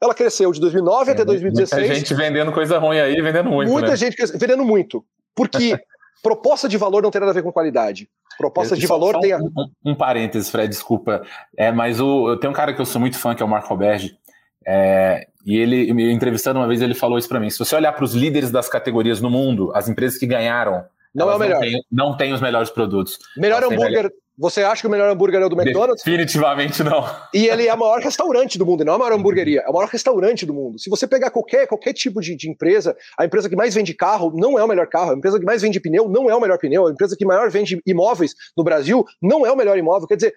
ela 0.00 0.14
cresceu 0.14 0.50
de 0.52 0.60
2009 0.60 1.10
é, 1.10 1.14
até 1.14 1.24
2016. 1.24 1.80
Muita 1.80 1.94
gente 1.94 2.14
vendendo 2.14 2.52
coisa 2.52 2.78
ruim 2.78 2.98
aí, 2.98 3.20
vendendo 3.20 3.50
muito. 3.50 3.70
Muita 3.70 3.90
né? 3.90 3.96
gente 3.96 4.16
vendendo 4.38 4.64
muito. 4.64 5.04
Porque 5.34 5.78
proposta 6.22 6.68
de 6.68 6.78
valor 6.78 7.02
não 7.02 7.10
tem 7.10 7.20
nada 7.20 7.32
a 7.32 7.34
ver 7.34 7.42
com 7.42 7.52
qualidade. 7.52 8.08
Proposta 8.38 8.76
de 8.76 8.86
valor 8.86 9.14
só 9.14 9.20
tem 9.20 9.32
a... 9.32 9.38
um, 9.38 9.50
um 9.84 9.94
parênteses, 9.94 10.48
Fred, 10.48 10.68
desculpa. 10.68 11.22
É, 11.56 11.72
mas 11.72 12.00
o, 12.00 12.30
eu 12.30 12.36
tenho 12.38 12.52
um 12.52 12.56
cara 12.56 12.72
que 12.72 12.80
eu 12.80 12.86
sou 12.86 13.00
muito 13.00 13.18
fã, 13.18 13.34
que 13.34 13.42
é 13.42 13.46
o 13.46 13.48
Marco 13.48 13.72
Alberge. 13.72 14.16
É, 14.64 15.26
e 15.44 15.56
ele, 15.56 15.92
me 15.92 16.12
entrevistando 16.12 16.60
uma 16.60 16.68
vez, 16.68 16.80
ele 16.80 16.94
falou 16.94 17.18
isso 17.18 17.28
para 17.28 17.40
mim. 17.40 17.50
Se 17.50 17.58
você 17.58 17.74
olhar 17.74 17.92
para 17.92 18.04
os 18.04 18.14
líderes 18.14 18.50
das 18.50 18.68
categorias 18.68 19.20
no 19.20 19.28
mundo, 19.28 19.72
as 19.74 19.88
empresas 19.88 20.18
que 20.18 20.26
ganharam, 20.26 20.84
não 21.14 21.30
é 21.30 21.34
o 21.34 21.38
melhor. 21.38 21.54
Não 21.54 21.60
têm, 21.60 21.82
não 21.90 22.16
tem 22.16 22.32
os 22.32 22.40
melhores 22.40 22.70
produtos. 22.70 23.18
Melhor 23.36 23.64
hambúrguer, 23.64 24.12
você 24.38 24.62
acha 24.62 24.82
que 24.82 24.86
o 24.86 24.90
melhor 24.90 25.10
hambúrguer 25.10 25.40
é 25.42 25.44
o 25.44 25.48
do 25.48 25.60
McDonald's? 25.60 26.04
Definitivamente 26.04 26.84
não. 26.84 27.04
E 27.34 27.48
ele 27.48 27.66
é 27.66 27.74
o 27.74 27.78
maior 27.78 28.00
restaurante 28.00 28.56
do 28.56 28.64
mundo, 28.64 28.84
não 28.84 28.92
é 28.92 28.96
a 28.96 28.98
maior 28.98 29.12
hamburgueria, 29.14 29.62
é 29.66 29.68
o 29.68 29.72
maior 29.72 29.88
restaurante 29.88 30.46
do 30.46 30.54
mundo. 30.54 30.78
Se 30.78 30.88
você 30.88 31.08
pegar 31.08 31.30
qualquer, 31.30 31.66
qualquer 31.66 31.92
tipo 31.92 32.20
de, 32.20 32.36
de, 32.36 32.48
empresa, 32.48 32.96
a 33.18 33.24
empresa 33.24 33.48
que 33.48 33.56
mais 33.56 33.74
vende 33.74 33.92
carro 33.92 34.32
não 34.34 34.56
é 34.56 34.62
o 34.62 34.68
melhor 34.68 34.86
carro, 34.86 35.10
a 35.10 35.14
empresa 35.14 35.40
que 35.40 35.44
mais 35.44 35.60
vende 35.60 35.80
pneu 35.80 36.08
não 36.08 36.30
é 36.30 36.36
o 36.36 36.40
melhor 36.40 36.56
pneu, 36.58 36.86
a 36.86 36.90
empresa 36.92 37.16
que 37.16 37.24
maior 37.24 37.50
vende 37.50 37.82
imóveis 37.84 38.34
no 38.56 38.62
Brasil 38.62 39.04
não 39.20 39.44
é 39.44 39.50
o 39.50 39.56
melhor 39.56 39.76
imóvel. 39.76 40.06
Quer 40.06 40.16
dizer, 40.16 40.34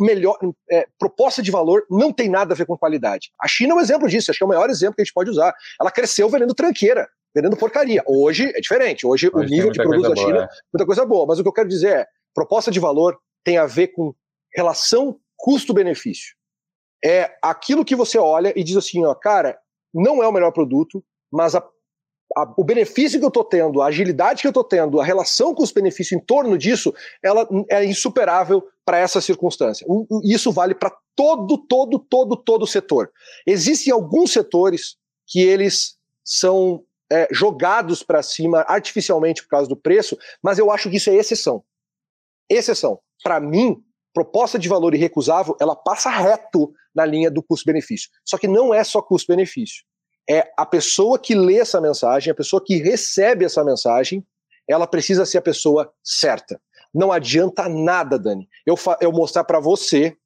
melhor 0.00 0.36
é, 0.70 0.86
proposta 0.98 1.40
de 1.40 1.52
valor 1.52 1.84
não 1.88 2.12
tem 2.12 2.28
nada 2.28 2.54
a 2.54 2.56
ver 2.56 2.66
com 2.66 2.76
qualidade. 2.76 3.30
A 3.40 3.46
China 3.46 3.74
é 3.74 3.76
um 3.76 3.80
exemplo 3.80 4.08
disso, 4.08 4.30
acho 4.30 4.38
que 4.38 4.44
é 4.44 4.46
o 4.46 4.48
maior 4.48 4.68
exemplo 4.68 4.96
que 4.96 5.02
a 5.02 5.04
gente 5.04 5.14
pode 5.14 5.30
usar. 5.30 5.54
Ela 5.80 5.92
cresceu 5.92 6.28
vendendo 6.28 6.54
tranqueira 6.54 7.06
vendendo 7.34 7.56
porcaria. 7.56 8.00
Hoje 8.06 8.52
é 8.54 8.60
diferente. 8.60 9.04
Hoje, 9.04 9.28
Hoje 9.34 9.46
o 9.46 9.50
nível 9.50 9.72
de 9.72 9.82
produtos 9.82 10.10
da 10.10 10.14
China, 10.14 10.32
boa, 10.34 10.44
é. 10.44 10.48
muita 10.72 10.86
coisa 10.86 11.04
boa. 11.04 11.26
Mas 11.26 11.40
o 11.40 11.42
que 11.42 11.48
eu 11.48 11.52
quero 11.52 11.68
dizer 11.68 11.88
é, 11.88 12.06
proposta 12.32 12.70
de 12.70 12.78
valor 12.78 13.18
tem 13.44 13.58
a 13.58 13.66
ver 13.66 13.88
com 13.88 14.14
relação 14.54 15.20
custo-benefício. 15.36 16.34
É 17.04 17.36
aquilo 17.42 17.84
que 17.84 17.94
você 17.94 18.18
olha 18.18 18.52
e 18.56 18.64
diz 18.64 18.76
assim, 18.76 19.04
ó, 19.04 19.14
cara, 19.14 19.58
não 19.92 20.22
é 20.22 20.26
o 20.26 20.32
melhor 20.32 20.52
produto, 20.52 21.04
mas 21.30 21.54
a, 21.54 21.58
a, 22.36 22.54
o 22.56 22.64
benefício 22.64 23.18
que 23.18 23.24
eu 23.24 23.28
estou 23.28 23.44
tendo, 23.44 23.82
a 23.82 23.86
agilidade 23.86 24.40
que 24.40 24.46
eu 24.46 24.50
estou 24.50 24.64
tendo, 24.64 25.00
a 25.00 25.04
relação 25.04 25.54
custo-benefício 25.54 26.16
em 26.16 26.20
torno 26.20 26.56
disso, 26.56 26.94
ela 27.22 27.46
é 27.68 27.84
insuperável 27.84 28.66
para 28.84 28.98
essa 28.98 29.20
circunstância. 29.20 29.86
Isso 30.24 30.50
vale 30.50 30.74
para 30.74 30.96
todo, 31.14 31.58
todo, 31.58 31.98
todo, 31.98 32.36
todo 32.36 32.66
setor. 32.66 33.12
Existem 33.46 33.92
alguns 33.92 34.32
setores 34.32 34.96
que 35.26 35.40
eles 35.40 35.96
são 36.24 36.84
é, 37.10 37.28
jogados 37.30 38.02
para 38.02 38.22
cima 38.22 38.64
artificialmente 38.66 39.42
por 39.42 39.48
causa 39.48 39.68
do 39.68 39.76
preço, 39.76 40.18
mas 40.42 40.58
eu 40.58 40.70
acho 40.70 40.90
que 40.90 40.96
isso 40.96 41.10
é 41.10 41.14
exceção. 41.14 41.62
Exceção. 42.48 43.00
Para 43.22 43.40
mim, 43.40 43.82
proposta 44.12 44.58
de 44.58 44.68
valor 44.68 44.94
irrecusável, 44.94 45.56
ela 45.60 45.74
passa 45.74 46.10
reto 46.10 46.72
na 46.94 47.04
linha 47.04 47.30
do 47.30 47.42
custo-benefício. 47.42 48.08
Só 48.24 48.38
que 48.38 48.46
não 48.46 48.72
é 48.72 48.82
só 48.84 49.02
custo-benefício. 49.02 49.84
É 50.28 50.50
a 50.56 50.64
pessoa 50.64 51.18
que 51.18 51.34
lê 51.34 51.58
essa 51.58 51.80
mensagem, 51.80 52.30
a 52.30 52.34
pessoa 52.34 52.62
que 52.64 52.76
recebe 52.76 53.44
essa 53.44 53.64
mensagem, 53.64 54.24
ela 54.68 54.86
precisa 54.86 55.26
ser 55.26 55.38
a 55.38 55.42
pessoa 55.42 55.92
certa. 56.02 56.60
Não 56.94 57.10
adianta 57.10 57.68
nada, 57.68 58.18
Dani, 58.18 58.48
eu, 58.64 58.76
eu 59.00 59.10
mostrar 59.10 59.44
para 59.44 59.58
você 59.58 60.16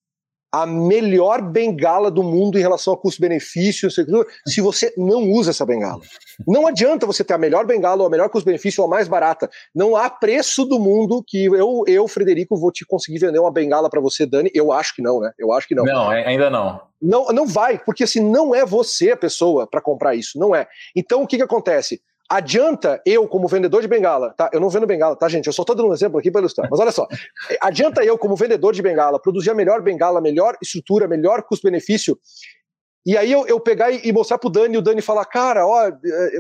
a 0.51 0.67
melhor 0.67 1.43
bengala 1.43 2.11
do 2.11 2.23
mundo 2.23 2.59
em 2.59 2.63
relação 2.63 2.95
a 2.95 2.97
custo-benefício, 2.97 3.91
se 3.91 4.61
você 4.61 4.93
não 4.97 5.31
usa 5.31 5.51
essa 5.51 5.67
bengala. 5.67 6.01
Não 6.47 6.67
adianta 6.67 7.07
você 7.07 7.23
ter 7.23 7.35
a 7.35 7.39
melhor 7.39 7.67
bengala, 7.67 8.03
ou 8.03 8.07
a 8.07 8.11
melhor 8.11 8.31
custo-benefício, 8.31 8.83
ou 8.83 8.87
a 8.87 8.91
mais 8.91 9.09
barata. 9.09 9.51
Não 9.75 9.95
há 9.95 10.09
preço 10.09 10.65
do 10.65 10.79
mundo 10.79 11.23
que 11.27 11.45
eu, 11.45 11.85
eu 11.87 12.09
Frederico, 12.09 12.57
vou 12.57 12.73
te 12.73 12.87
conseguir 12.87 13.19
vender 13.19 13.39
uma 13.39 13.53
bengala 13.53 13.91
para 13.91 14.01
você, 14.01 14.25
Dani. 14.25 14.51
Eu 14.55 14.73
acho 14.73 14.95
que 14.95 15.03
não, 15.03 15.21
né? 15.21 15.33
Eu 15.39 15.53
acho 15.53 15.69
que 15.69 15.75
não. 15.75 15.85
Não, 15.85 16.13
é, 16.13 16.27
ainda 16.27 16.49
não. 16.49 16.81
Não, 17.01 17.27
não 17.27 17.47
vai, 17.47 17.79
porque 17.79 18.05
assim, 18.05 18.21
não 18.21 18.55
é 18.55 18.65
você 18.65 19.13
a 19.13 19.17
pessoa 19.17 19.67
para 19.67 19.81
comprar 19.81 20.15
isso, 20.15 20.39
não 20.39 20.55
é. 20.55 20.67
Então 20.97 21.23
o 21.23 21.27
que, 21.27 21.37
que 21.37 21.43
acontece? 21.43 22.01
Adianta 22.31 23.01
eu, 23.07 23.27
como 23.27 23.49
vendedor 23.49 23.81
de 23.81 23.89
bengala, 23.89 24.35
tá? 24.37 24.51
Eu 24.53 24.61
não 24.61 24.69
vendo 24.69 24.87
bengala, 24.87 25.17
tá, 25.17 25.29
gente? 25.29 25.47
Eu 25.47 25.53
só 25.53 25.65
tô 25.65 25.75
dando 25.75 25.89
um 25.89 25.95
exemplo 25.95 26.19
aqui 26.19 26.31
para 26.31 26.43
ilustrar. 26.43 26.69
Mas 26.71 26.79
olha 26.79 26.93
só. 26.93 27.09
Adianta 27.61 28.05
eu, 28.05 28.19
como 28.19 28.37
vendedor 28.37 28.75
de 28.75 28.83
bengala, 28.83 29.19
produzir 29.19 29.51
a 29.51 29.55
melhor 29.55 29.81
bengala, 29.81 30.21
melhor 30.21 30.57
estrutura, 30.61 31.09
melhor 31.09 31.43
custo-benefício 31.43 32.19
E 33.09 33.17
aí 33.17 33.33
eu, 33.33 33.47
eu 33.47 33.59
pegar 33.59 33.91
e, 33.91 34.07
e 34.07 34.13
mostrar 34.13 34.37
pro 34.37 34.51
Dani, 34.51 34.75
e 34.75 34.77
o 34.77 34.83
Dani 34.83 35.01
falar, 35.01 35.25
cara, 35.25 35.67
ó, 35.67 35.89
é, 35.89 35.95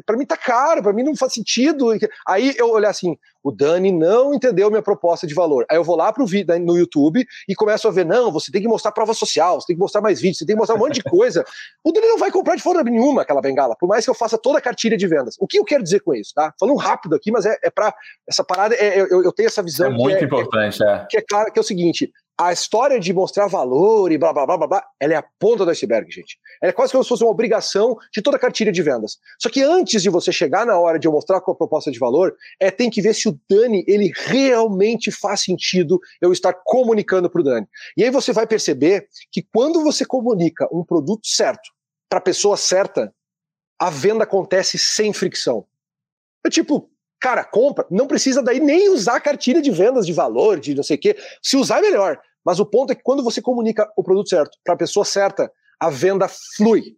pra 0.05 0.19
mim 0.19 0.27
tá 0.27 0.37
caro, 0.37 0.83
pra 0.83 0.93
mim 0.93 1.03
não 1.03 1.17
faz 1.17 1.33
sentido. 1.33 1.97
Aí 2.27 2.55
eu 2.59 2.71
olhar 2.71 2.91
assim, 2.91 3.17
o 3.43 3.51
Dani 3.51 3.91
não 3.91 4.35
entendeu 4.35 4.69
minha 4.69 4.83
proposta 4.83 5.27
de 5.27 5.33
valor. 5.33 5.65
Aí 5.71 5.79
eu 5.79 5.83
vou 5.83 5.97
lá 5.97 6.13
pro 6.13 6.27
vídeo 6.27 6.59
no 6.59 6.77
YouTube 6.77 7.27
e 7.49 7.55
começo 7.55 7.89
a 7.89 7.91
ver, 7.91 8.05
não, 8.05 8.31
você 8.31 8.53
tem 8.53 8.61
que 8.61 8.69
mostrar 8.69 8.93
prova 8.93 9.15
social, 9.15 9.59
você 9.59 9.69
tem 9.69 9.77
que 9.77 9.81
mostrar 9.81 10.03
mais 10.03 10.21
vídeos, 10.21 10.37
você 10.37 10.45
tem 10.45 10.55
que 10.55 10.61
mostrar 10.61 10.77
um 10.77 10.79
monte 10.79 10.97
de 10.97 11.03
coisa. 11.03 11.43
o 11.83 11.91
Dani 11.91 12.07
não 12.07 12.19
vai 12.19 12.31
comprar 12.31 12.55
de 12.55 12.63
forma 12.63 12.83
nenhuma 12.83 13.23
aquela 13.23 13.41
bengala, 13.41 13.75
por 13.75 13.89
mais 13.89 14.05
que 14.05 14.11
eu 14.11 14.15
faça 14.15 14.37
toda 14.37 14.59
a 14.59 14.61
cartilha 14.61 14.99
de 14.99 15.07
vendas. 15.07 15.37
O 15.41 15.47
que 15.47 15.59
eu 15.59 15.65
quero 15.65 15.83
dizer 15.83 16.01
com 16.01 16.15
isso, 16.15 16.35
tá? 16.35 16.53
Falando 16.61 16.77
rápido 16.77 17.15
aqui, 17.15 17.33
mas 17.33 17.47
é, 17.47 17.57
é 17.65 17.71
para 17.71 17.95
essa 18.29 18.45
parada, 18.45 18.75
é, 18.75 19.01
eu, 19.01 19.25
eu, 19.25 19.33
tenho 19.33 19.47
essa 19.47 19.63
visão. 19.63 19.87
É 19.87 19.91
muito 19.91 20.19
é, 20.19 20.25
importante, 20.25 20.85
é. 20.85 21.07
Que 21.09 21.17
é 21.17 21.23
claro 21.23 21.51
que 21.51 21.59
é 21.59 21.63
o 21.63 21.65
seguinte: 21.65 22.13
a 22.40 22.53
história 22.53 23.01
de 23.01 23.12
mostrar 23.12 23.48
valor 23.48 24.12
e 24.12 24.16
blá 24.16 24.33
blá 24.33 24.46
blá 24.46 24.57
blá 24.57 24.66
blá, 24.68 24.85
ela 25.01 25.14
é 25.14 25.16
a 25.16 25.24
ponta 25.40 25.64
do 25.64 25.70
iceberg, 25.72 26.09
gente. 26.09 26.38
Ela 26.62 26.70
é 26.70 26.72
quase 26.72 26.92
como 26.92 27.03
se 27.03 27.09
fosse 27.09 27.24
uma 27.24 27.33
obrigação 27.33 27.96
de 28.12 28.22
toda 28.22 28.37
a 28.37 28.40
cartilha 28.40 28.70
de 28.70 28.81
vendas. 28.81 29.18
Só 29.40 29.48
que 29.48 29.61
antes 29.61 30.01
de 30.01 30.09
você 30.09 30.31
chegar 30.31 30.64
na 30.64 30.79
hora 30.79 31.01
de 31.01 31.09
eu 31.09 31.12
mostrar 31.12 31.40
qual 31.40 31.55
a 31.55 31.59
proposta 31.59 31.90
de 31.90 31.98
valor, 31.98 32.37
é 32.61 32.70
tem 32.70 32.88
que 32.88 33.03
ver 33.03 33.14
se 33.14 33.29
o 33.29 33.37
Dani 33.51 33.85
ele 33.88 34.12
realmente 34.14 35.11
faz 35.11 35.40
sentido 35.40 35.98
eu 36.20 36.33
estar 36.33 36.55
comunicando 36.64 37.29
para 37.29 37.40
o 37.40 37.44
Dani. 37.44 37.66
E 37.96 38.05
aí 38.05 38.11
você 38.11 38.33
vai 38.33 38.46
perceber 38.46 39.09
que 39.33 39.44
quando 39.53 39.83
você 39.83 40.05
comunica 40.05 40.68
um 40.72 40.85
produto 40.85 41.27
certo 41.27 41.72
para 42.09 42.20
a 42.20 42.22
pessoa 42.22 42.57
certa, 42.57 43.12
a 43.81 43.90
venda 43.90 44.22
acontece 44.22 44.79
sem 44.79 45.12
fricção. 45.12 45.66
É 46.46 46.51
tipo, 46.51 46.88
cara, 47.20 47.42
compra, 47.42 47.85
não 47.90 48.07
precisa 48.07 48.40
daí 48.42 48.61
nem 48.61 48.90
usar 48.90 49.20
cartilha 49.20 49.61
de 49.61 49.72
vendas 49.72 50.07
de 50.07 50.12
valor, 50.12 50.61
de 50.61 50.74
não 50.74 50.85
sei 50.85 50.96
o 50.96 51.01
quê. 51.01 51.16
Se 51.42 51.57
usar, 51.57 51.79
é 51.79 51.83
melhor. 51.83 52.20
Mas 52.49 52.59
o 52.59 52.65
ponto 52.65 52.91
é 52.91 52.95
que 52.95 53.03
quando 53.03 53.23
você 53.23 53.43
comunica 53.43 53.87
o 53.95 54.03
produto 54.03 54.31
certo 54.31 54.57
para 54.65 54.73
a 54.73 54.77
pessoa 54.79 55.05
certa, 55.05 55.53
a 55.79 55.91
venda 55.91 56.27
flui. 56.57 56.97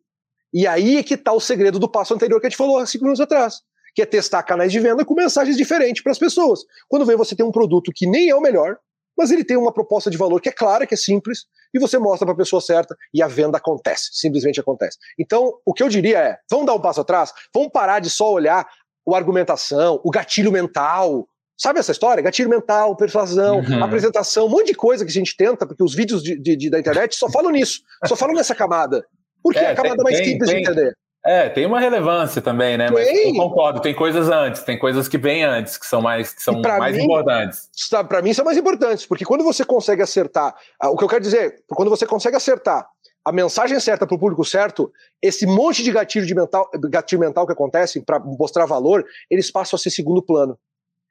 E 0.54 0.64
aí 0.64 0.98
é 0.98 1.02
que 1.02 1.14
está 1.14 1.32
o 1.32 1.40
segredo 1.40 1.76
do 1.76 1.90
passo 1.90 2.14
anterior 2.14 2.40
que 2.40 2.46
a 2.46 2.50
gente 2.50 2.56
falou 2.56 2.78
há 2.78 2.86
cinco 2.86 3.02
minutos 3.02 3.20
atrás, 3.20 3.56
que 3.92 4.00
é 4.00 4.06
testar 4.06 4.44
canais 4.44 4.70
de 4.70 4.78
venda 4.78 5.04
com 5.04 5.12
mensagens 5.12 5.56
diferentes 5.56 6.04
para 6.04 6.12
as 6.12 6.20
pessoas. 6.20 6.60
Quando 6.88 7.04
vem 7.04 7.16
você 7.16 7.34
tem 7.34 7.44
um 7.44 7.50
produto 7.50 7.90
que 7.92 8.06
nem 8.06 8.30
é 8.30 8.36
o 8.36 8.40
melhor, 8.40 8.76
mas 9.18 9.32
ele 9.32 9.42
tem 9.42 9.56
uma 9.56 9.72
proposta 9.72 10.08
de 10.08 10.16
valor 10.16 10.40
que 10.40 10.48
é 10.48 10.52
clara, 10.52 10.86
que 10.86 10.94
é 10.94 10.96
simples, 10.96 11.46
e 11.74 11.80
você 11.80 11.98
mostra 11.98 12.24
para 12.24 12.34
a 12.34 12.38
pessoa 12.38 12.62
certa 12.62 12.96
e 13.12 13.20
a 13.20 13.26
venda 13.26 13.58
acontece, 13.58 14.10
simplesmente 14.12 14.60
acontece. 14.60 14.98
Então, 15.18 15.54
o 15.66 15.74
que 15.74 15.82
eu 15.82 15.88
diria 15.88 16.18
é, 16.20 16.38
vamos 16.48 16.66
dar 16.66 16.74
um 16.74 16.80
passo 16.80 17.00
atrás, 17.00 17.32
vamos 17.52 17.72
parar 17.72 17.98
de 17.98 18.08
só 18.08 18.30
olhar 18.30 18.68
a 19.12 19.16
argumentação, 19.16 20.00
o 20.04 20.10
gatilho 20.12 20.52
mental, 20.52 21.26
Sabe 21.60 21.78
essa 21.78 21.92
história? 21.92 22.22
Gatilho 22.22 22.48
mental, 22.48 22.96
persuasão, 22.96 23.58
uhum. 23.58 23.84
apresentação, 23.84 24.46
um 24.46 24.48
monte 24.48 24.68
de 24.68 24.74
coisa 24.74 25.04
que 25.04 25.10
a 25.10 25.12
gente 25.12 25.36
tenta, 25.36 25.66
porque 25.66 25.84
os 25.84 25.94
vídeos 25.94 26.22
de, 26.22 26.40
de, 26.40 26.56
de 26.56 26.70
da 26.70 26.80
internet 26.80 27.14
só 27.14 27.28
falam 27.28 27.50
nisso, 27.50 27.82
só 28.06 28.16
falam 28.16 28.34
nessa 28.34 28.54
camada. 28.54 29.04
Porque 29.42 29.58
é, 29.58 29.64
é 29.64 29.70
a 29.72 29.74
camada 29.74 29.96
tem, 29.96 30.04
mais 30.04 30.16
simples 30.16 30.48
tem, 30.50 30.62
de 30.62 30.70
entender. 30.70 30.96
É, 31.22 31.50
tem 31.50 31.66
uma 31.66 31.78
relevância 31.78 32.40
também, 32.40 32.78
né? 32.78 32.86
Tem. 32.86 32.94
Mas 32.94 33.08
eu 33.08 33.34
concordo, 33.34 33.82
tem 33.82 33.94
coisas 33.94 34.30
antes, 34.30 34.62
tem 34.62 34.78
coisas 34.78 35.06
que 35.06 35.18
vêm 35.18 35.44
antes, 35.44 35.76
que 35.76 35.84
são 35.84 36.00
mais, 36.00 36.32
que 36.32 36.42
são 36.42 36.62
mais 36.62 36.96
mim, 36.96 37.04
importantes. 37.04 37.68
Para 38.08 38.22
mim 38.22 38.32
são 38.32 38.44
mais 38.46 38.56
importantes, 38.56 39.04
porque 39.04 39.26
quando 39.26 39.44
você 39.44 39.62
consegue 39.62 40.00
acertar, 40.00 40.56
ah, 40.80 40.88
o 40.88 40.96
que 40.96 41.04
eu 41.04 41.08
quero 41.08 41.22
dizer, 41.22 41.62
quando 41.68 41.90
você 41.90 42.06
consegue 42.06 42.36
acertar 42.36 42.88
a 43.22 43.32
mensagem 43.32 43.78
certa 43.80 44.06
para 44.06 44.16
o 44.16 44.18
público 44.18 44.46
certo, 44.46 44.90
esse 45.20 45.44
monte 45.44 45.82
de 45.82 45.92
gatilho, 45.92 46.24
de 46.24 46.34
mental, 46.34 46.70
gatilho 46.88 47.20
mental 47.20 47.46
que 47.46 47.52
acontece 47.52 48.00
para 48.00 48.18
mostrar 48.18 48.64
valor, 48.64 49.04
eles 49.30 49.50
passam 49.50 49.76
a 49.76 49.78
ser 49.78 49.90
segundo 49.90 50.22
plano 50.22 50.58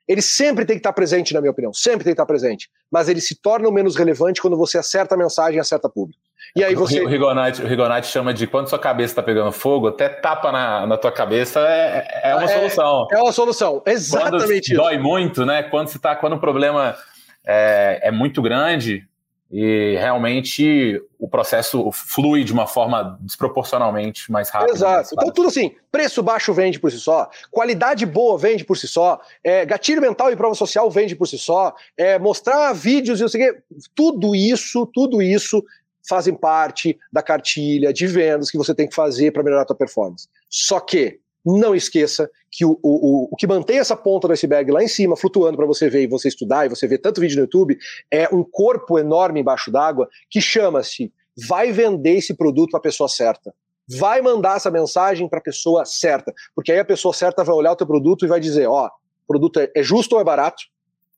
ele 0.10 0.24
sempre 0.24 0.65
tem 0.65 0.76
que 0.76 0.80
estar 0.80 0.91
presente, 0.91 1.36
na 1.36 1.39
minha 1.39 1.52
opinião, 1.52 1.72
sempre 1.72 2.04
tem 2.04 2.06
que 2.06 2.13
estar 2.13 2.26
presente. 2.26 2.67
Mas 2.91 3.08
ele 3.08 3.22
se 3.22 3.39
torna 3.39 3.69
menos 3.72 3.95
relevante 3.95 4.41
quando 4.41 4.58
você 4.58 4.80
acerta 4.80 5.13
a 5.13 5.17
mensagem, 5.17 5.60
acerta 5.60 5.88
público. 5.88 6.19
E 6.56 6.63
aí 6.63 6.74
você. 6.74 7.00
O 7.02 7.08
Rigonati, 7.08 7.62
o 7.62 7.67
Rigonati 7.67 8.08
chama 8.08 8.34
de 8.34 8.48
quando 8.48 8.67
sua 8.67 8.80
cabeça 8.80 9.12
está 9.12 9.22
pegando 9.22 9.52
fogo, 9.52 9.88
até 9.88 10.10
tapa 10.10 10.52
na, 10.52 10.88
na 10.88 10.98
tua 10.98 11.12
cabeça 11.12 11.60
é, 11.60 12.22
é 12.24 12.36
uma 12.36 12.45
é, 12.45 12.48
solução. 12.48 13.08
É 13.12 13.22
uma 13.22 13.32
solução, 13.32 13.84
exatamente 13.86 14.41
quando 14.41 14.52
isso. 14.54 14.74
Dói 14.74 14.98
muito, 14.98 15.45
né? 15.45 15.62
Quando 15.62 15.89
você 15.89 16.00
tá, 16.00 16.15
quando 16.15 16.34
o 16.34 16.39
problema 16.39 16.98
é, 17.45 18.00
é 18.02 18.12
muito 18.12 18.41
grande, 18.41 19.08
e 19.51 19.95
realmente 19.97 21.01
o 21.17 21.27
processo 21.27 21.91
flui 21.91 22.43
de 22.43 22.53
uma 22.53 22.67
forma 22.67 23.17
desproporcionalmente 23.21 24.31
mais 24.31 24.49
rápida. 24.49 24.73
Exato. 24.73 25.09
Então, 25.13 25.31
tudo 25.31 25.47
assim: 25.47 25.75
preço 25.91 26.21
baixo 26.21 26.53
vende 26.53 26.79
por 26.79 26.91
si 26.91 26.99
só, 26.99 27.29
qualidade 27.49 28.05
boa 28.05 28.38
vende 28.38 28.63
por 28.63 28.77
si 28.77 28.88
só, 28.88 29.19
é, 29.43 29.65
gatilho 29.65 30.01
mental 30.01 30.31
e 30.31 30.35
prova 30.35 30.53
social 30.53 30.89
vende 30.91 31.15
por 31.15 31.27
si 31.27 31.38
só, 31.38 31.73
é, 31.97 32.19
mostrar 32.19 32.73
vídeos 32.73 33.19
e 33.19 33.23
não 33.23 33.29
sei 33.29 33.49
o 33.49 33.53
quê. 33.53 33.62
Tudo 33.95 34.35
isso, 34.35 34.85
tudo 34.93 35.21
isso 35.21 35.63
fazem 36.07 36.33
parte 36.33 36.97
da 37.12 37.21
cartilha 37.21 37.91
de 37.91 38.07
vendas 38.07 38.49
que 38.49 38.57
você 38.57 38.73
tem 38.73 38.88
que 38.88 38.95
fazer 38.95 39.31
para 39.31 39.43
melhorar 39.43 39.63
a 39.63 39.65
tua 39.65 39.75
performance. 39.75 40.27
Só 40.49 40.79
que 40.79 41.19
não 41.45 41.75
esqueça 41.75 42.29
que 42.51 42.65
o, 42.65 42.79
o, 42.81 43.29
o, 43.31 43.35
que 43.35 43.47
mantém 43.47 43.77
essa 43.77 43.95
ponta 43.95 44.27
do 44.27 44.33
iceberg 44.33 44.71
lá 44.71 44.83
em 44.83 44.88
cima, 44.88 45.15
flutuando 45.15 45.57
para 45.57 45.65
você 45.65 45.89
ver 45.89 46.03
e 46.03 46.07
você 46.07 46.27
estudar, 46.27 46.65
e 46.65 46.69
você 46.69 46.88
ver 46.88 46.97
tanto 46.97 47.21
vídeo 47.21 47.35
no 47.35 47.43
YouTube, 47.43 47.77
é 48.12 48.27
um 48.33 48.43
corpo 48.43 48.97
enorme 48.97 49.39
embaixo 49.39 49.71
d'água 49.71 50.09
que 50.29 50.41
chama-se 50.41 51.13
vai 51.47 51.71
vender 51.71 52.17
esse 52.17 52.33
produto 52.33 52.71
para 52.71 52.79
a 52.79 52.83
pessoa 52.83 53.07
certa. 53.07 53.53
Vai 53.88 54.21
mandar 54.21 54.57
essa 54.57 54.69
mensagem 54.69 55.27
para 55.27 55.39
a 55.39 55.41
pessoa 55.41 55.85
certa. 55.85 56.33
Porque 56.55 56.71
aí 56.71 56.79
a 56.79 56.85
pessoa 56.85 57.13
certa 57.13 57.43
vai 57.43 57.55
olhar 57.55 57.71
o 57.71 57.75
teu 57.75 57.88
produto 57.88 58.25
e 58.25 58.27
vai 58.27 58.39
dizer: 58.39 58.67
ó, 58.67 58.88
o 58.88 59.27
produto 59.27 59.59
é, 59.59 59.71
é 59.75 59.81
justo 59.81 60.15
ou 60.15 60.21
é 60.21 60.23
barato? 60.23 60.63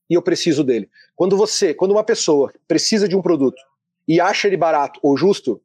E 0.10 0.13
eu 0.13 0.22
preciso 0.22 0.63
dele. 0.63 0.89
Quando 1.15 1.38
você, 1.38 1.74
quando 1.74 1.91
uma 1.91 2.04
pessoa 2.04 2.52
precisa 2.67 3.08
de 3.08 3.15
um 3.15 3.22
produto 3.22 3.62
e 4.08 4.20
acha 4.20 4.48
ele 4.48 4.58
barato 4.58 5.00
ou 5.02 5.17
justo, 5.17 5.62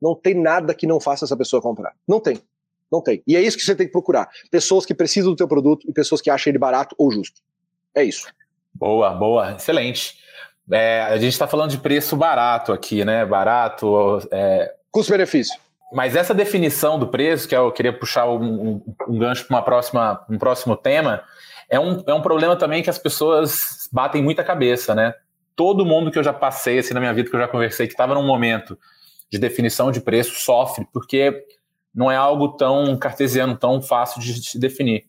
não 0.00 0.14
tem 0.14 0.34
nada 0.34 0.74
que 0.74 0.86
não 0.86 1.00
faça 1.00 1.24
essa 1.24 1.36
pessoa 1.36 1.62
comprar. 1.62 1.94
Não 2.06 2.20
tem. 2.20 2.40
Não 2.90 3.02
tem. 3.02 3.22
E 3.26 3.36
é 3.36 3.40
isso 3.40 3.56
que 3.56 3.62
você 3.62 3.74
tem 3.74 3.86
que 3.86 3.92
procurar. 3.92 4.28
Pessoas 4.50 4.86
que 4.86 4.94
precisam 4.94 5.32
do 5.32 5.36
teu 5.36 5.48
produto 5.48 5.88
e 5.88 5.92
pessoas 5.92 6.20
que 6.20 6.30
acham 6.30 6.50
ele 6.50 6.58
barato 6.58 6.94
ou 6.98 7.10
justo. 7.10 7.40
É 7.94 8.02
isso. 8.02 8.26
Boa, 8.74 9.10
boa. 9.10 9.52
Excelente. 9.52 10.18
É, 10.70 11.02
a 11.02 11.16
gente 11.16 11.32
está 11.32 11.46
falando 11.46 11.70
de 11.70 11.78
preço 11.78 12.16
barato 12.16 12.72
aqui, 12.72 13.04
né? 13.04 13.24
Barato. 13.24 14.20
É... 14.30 14.74
Custo-benefício. 14.90 15.58
Mas 15.92 16.16
essa 16.16 16.34
definição 16.34 16.98
do 16.98 17.06
preço, 17.06 17.48
que 17.48 17.54
eu 17.54 17.70
queria 17.70 17.92
puxar 17.92 18.28
um, 18.28 18.42
um, 18.42 18.94
um 19.08 19.18
gancho 19.18 19.46
para 19.46 19.56
uma 19.56 19.62
próxima, 19.62 20.24
um 20.28 20.38
próximo 20.38 20.76
tema, 20.76 21.22
é 21.68 21.78
um, 21.78 22.02
é 22.06 22.14
um 22.14 22.22
problema 22.22 22.56
também 22.56 22.82
que 22.82 22.90
as 22.90 22.98
pessoas 22.98 23.88
batem 23.92 24.22
muita 24.22 24.42
cabeça, 24.42 24.94
né? 24.94 25.14
Todo 25.54 25.86
mundo 25.86 26.10
que 26.10 26.18
eu 26.18 26.24
já 26.24 26.32
passei 26.32 26.78
assim 26.78 26.94
na 26.94 27.00
minha 27.00 27.14
vida, 27.14 27.30
que 27.30 27.36
eu 27.36 27.40
já 27.40 27.46
conversei, 27.46 27.86
que 27.86 27.92
estava 27.92 28.14
num 28.14 28.26
momento 28.26 28.76
de 29.30 29.38
definição 29.38 29.92
de 29.92 30.00
preço, 30.00 30.40
sofre, 30.40 30.86
porque 30.92 31.44
não 31.94 32.10
é 32.10 32.16
algo 32.16 32.48
tão 32.56 32.96
cartesiano, 32.96 33.56
tão 33.56 33.80
fácil 33.80 34.20
de 34.20 34.42
se 34.42 34.58
definir. 34.58 35.06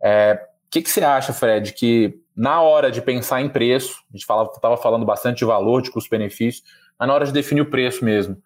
O 0.00 0.06
é, 0.06 0.46
que, 0.70 0.82
que 0.82 0.90
você 0.90 1.04
acha, 1.04 1.32
Fred, 1.32 1.72
que 1.72 2.18
na 2.34 2.60
hora 2.62 2.90
de 2.90 3.00
pensar 3.02 3.40
em 3.40 3.48
preço, 3.48 4.02
a 4.10 4.16
gente 4.16 4.22
estava 4.22 4.76
falando 4.76 5.04
bastante 5.04 5.38
de 5.38 5.44
valor, 5.44 5.82
de 5.82 5.90
custo-benefício, 5.90 6.62
mas 6.98 7.06
na 7.06 7.14
hora 7.14 7.26
de 7.26 7.32
definir 7.32 7.60
o 7.60 7.70
preço 7.70 8.04
mesmo, 8.04 8.34
o 8.34 8.38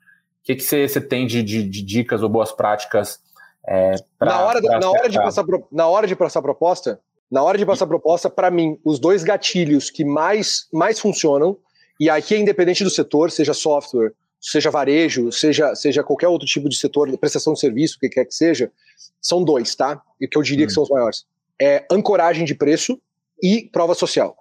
que, 0.42 0.56
que 0.56 0.62
você, 0.62 0.88
você 0.88 1.00
tem 1.00 1.26
de, 1.26 1.42
de, 1.42 1.62
de, 1.62 1.82
dicas 1.82 2.22
ou 2.22 2.28
boas 2.28 2.52
práticas 2.52 3.20
é, 3.66 3.94
pra, 4.18 4.30
na, 4.30 4.40
hora, 4.40 4.60
na, 4.60 4.90
hora 4.90 5.08
de 5.08 5.18
passar, 5.18 5.44
na 5.70 5.86
hora 5.86 6.06
de 6.06 6.16
passar 6.16 6.42
proposta, 6.42 7.00
na 7.30 7.42
hora 7.42 7.58
de 7.58 7.66
passar 7.66 7.86
proposta, 7.86 8.30
para 8.30 8.50
mim, 8.50 8.78
os 8.84 8.98
dois 8.98 9.22
gatilhos 9.22 9.90
que 9.90 10.04
mais, 10.04 10.66
mais 10.72 10.98
funcionam, 10.98 11.56
e 12.00 12.08
aqui 12.08 12.34
é 12.34 12.38
independente 12.38 12.84
do 12.84 12.90
setor, 12.90 13.30
seja 13.30 13.52
software, 13.52 14.12
seja 14.40 14.70
varejo, 14.70 15.30
seja, 15.32 15.74
seja 15.74 16.02
qualquer 16.02 16.28
outro 16.28 16.46
tipo 16.46 16.68
de 16.68 16.76
setor, 16.76 17.16
prestação 17.18 17.52
de 17.52 17.60
serviço, 17.60 17.96
o 17.96 18.00
que 18.00 18.08
quer 18.08 18.24
que 18.24 18.34
seja, 18.34 18.70
são 19.20 19.42
dois, 19.42 19.74
tá? 19.74 20.00
E 20.20 20.28
que 20.28 20.38
eu 20.38 20.42
diria 20.42 20.64
hum. 20.64 20.68
que 20.68 20.74
são 20.74 20.82
os 20.82 20.90
maiores. 20.90 21.26
É 21.60 21.84
ancoragem 21.90 22.44
de 22.44 22.54
preço 22.54 23.00
e 23.42 23.68
prova 23.72 23.94
social. 23.94 24.36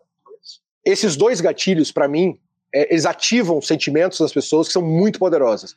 Esses 0.86 1.16
dois 1.16 1.42
gatilhos, 1.42 1.92
para 1.92 2.08
mim, 2.08 2.40
é, 2.74 2.92
eles 2.92 3.06
ativam 3.06 3.62
sentimentos 3.62 4.20
das 4.20 4.32
pessoas 4.32 4.68
que 4.68 4.74
são 4.74 4.82
muito 4.82 5.20
poderosas. 5.20 5.76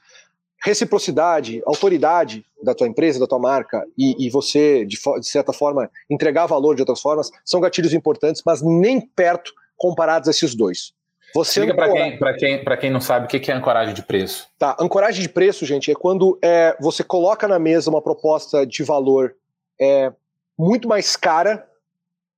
Reciprocidade, 0.62 1.62
autoridade 1.64 2.44
da 2.62 2.74
tua 2.74 2.87
empresa, 2.87 3.18
da 3.18 3.26
tua 3.26 3.38
marca, 3.38 3.85
e, 3.96 4.26
e 4.26 4.28
você, 4.28 4.85
de, 4.85 4.98
de 5.18 5.26
certa 5.26 5.52
forma, 5.52 5.90
entregar 6.11 6.46
valor 6.46 6.74
de 6.74 6.83
outras 6.83 7.00
formas, 7.00 7.30
são 7.44 7.61
gatilhos 7.61 7.94
importantes, 7.94 8.42
mas 8.44 8.61
nem 8.61 9.00
perto 9.00 9.52
comparados 9.76 10.28
a 10.28 10.30
esses 10.30 10.54
dois. 10.54 10.92
Você 11.35 11.61
Explica 11.61 11.75
para 11.75 12.35
quem, 12.35 12.64
quem, 12.64 12.77
quem 12.79 12.90
não 12.90 13.01
sabe 13.01 13.27
o 13.27 13.29
que 13.29 13.51
é 13.51 13.55
ancoragem 13.55 13.95
de 13.95 14.03
preço. 14.03 14.49
Tá, 14.59 14.77
ancoragem 14.81 15.23
de 15.23 15.29
preço, 15.29 15.64
gente, 15.64 15.90
é 15.90 15.95
quando 15.95 16.38
é, 16.43 16.77
você 16.81 17.05
coloca 17.05 17.47
na 17.47 17.59
mesa 17.59 17.90
uma 17.90 18.03
proposta 18.03 18.66
de 18.66 18.83
valor 18.83 19.35
é, 19.81 20.12
muito 20.59 20.88
mais 20.88 21.16
cara, 21.16 21.66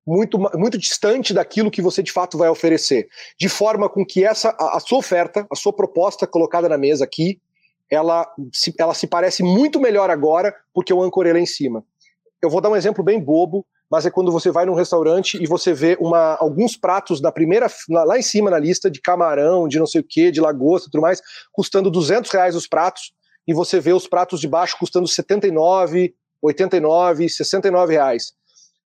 muito, 0.07 0.39
muito 0.39 0.77
distante 0.77 1.33
daquilo 1.33 1.71
que 1.71 1.81
você 1.81 2.03
de 2.03 2.13
fato 2.13 2.37
vai 2.37 2.49
oferecer, 2.49 3.09
de 3.39 3.49
forma 3.49 3.89
com 3.89 4.05
que 4.05 4.25
essa 4.25 4.55
a, 4.59 4.77
a 4.77 4.81
sua 4.81 4.99
oferta, 4.99 5.47
a 5.51 5.57
sua 5.57 5.73
proposta 5.73 6.27
colocada 6.27 6.69
na 6.69 6.77
mesa 6.77 7.05
aqui, 7.05 7.41
ela 7.91 8.27
se, 8.53 8.75
ela 8.79 8.95
se 8.95 9.07
parece 9.07 9.43
muito 9.43 9.81
melhor 9.81 10.11
agora 10.11 10.55
porque 10.73 10.93
eu 10.93 11.03
ancorei 11.03 11.33
lá 11.33 11.39
em 11.39 11.47
cima. 11.47 11.85
Eu 12.43 12.51
vou 12.51 12.61
dar 12.61 12.71
um 12.71 12.77
exemplo 12.77 13.05
bem 13.05 13.21
bobo, 13.21 13.67
mas 13.93 14.07
é 14.07 14.11
quando 14.11 14.33
você 14.33 14.51
vai 14.51 14.65
num 14.65 14.73
restaurante 14.73 15.37
e 15.39 15.47
você 15.47 15.75
vê 15.75 15.99
uma, 16.01 16.35
alguns 16.37 16.79
pratos 16.79 17.21
da 17.21 17.31
primeira, 17.31 17.67
lá 17.91 18.19
em 18.19 18.23
cima 18.23 18.51
na 18.51 18.59
lista, 18.59 18.91
de 18.91 19.03
camarão, 19.03 19.69
de 19.69 19.79
não 19.79 19.87
sei 19.87 20.01
o 20.01 20.05
que, 20.05 20.31
de 20.31 20.41
lagosta 20.41 20.89
e 20.89 20.91
tudo 20.91 21.03
mais, 21.03 21.21
custando 21.53 21.91
200 21.91 22.31
reais 22.31 22.57
os 22.57 22.67
pratos, 22.67 23.13
e 23.47 23.53
você 23.53 23.81
vê 23.81 23.93
os 23.93 24.09
pratos 24.09 24.41
de 24.41 24.49
baixo 24.49 24.79
custando 24.79 25.07
79, 25.07 26.15
89, 26.41 27.29
69 27.29 27.93
reais. 27.93 28.33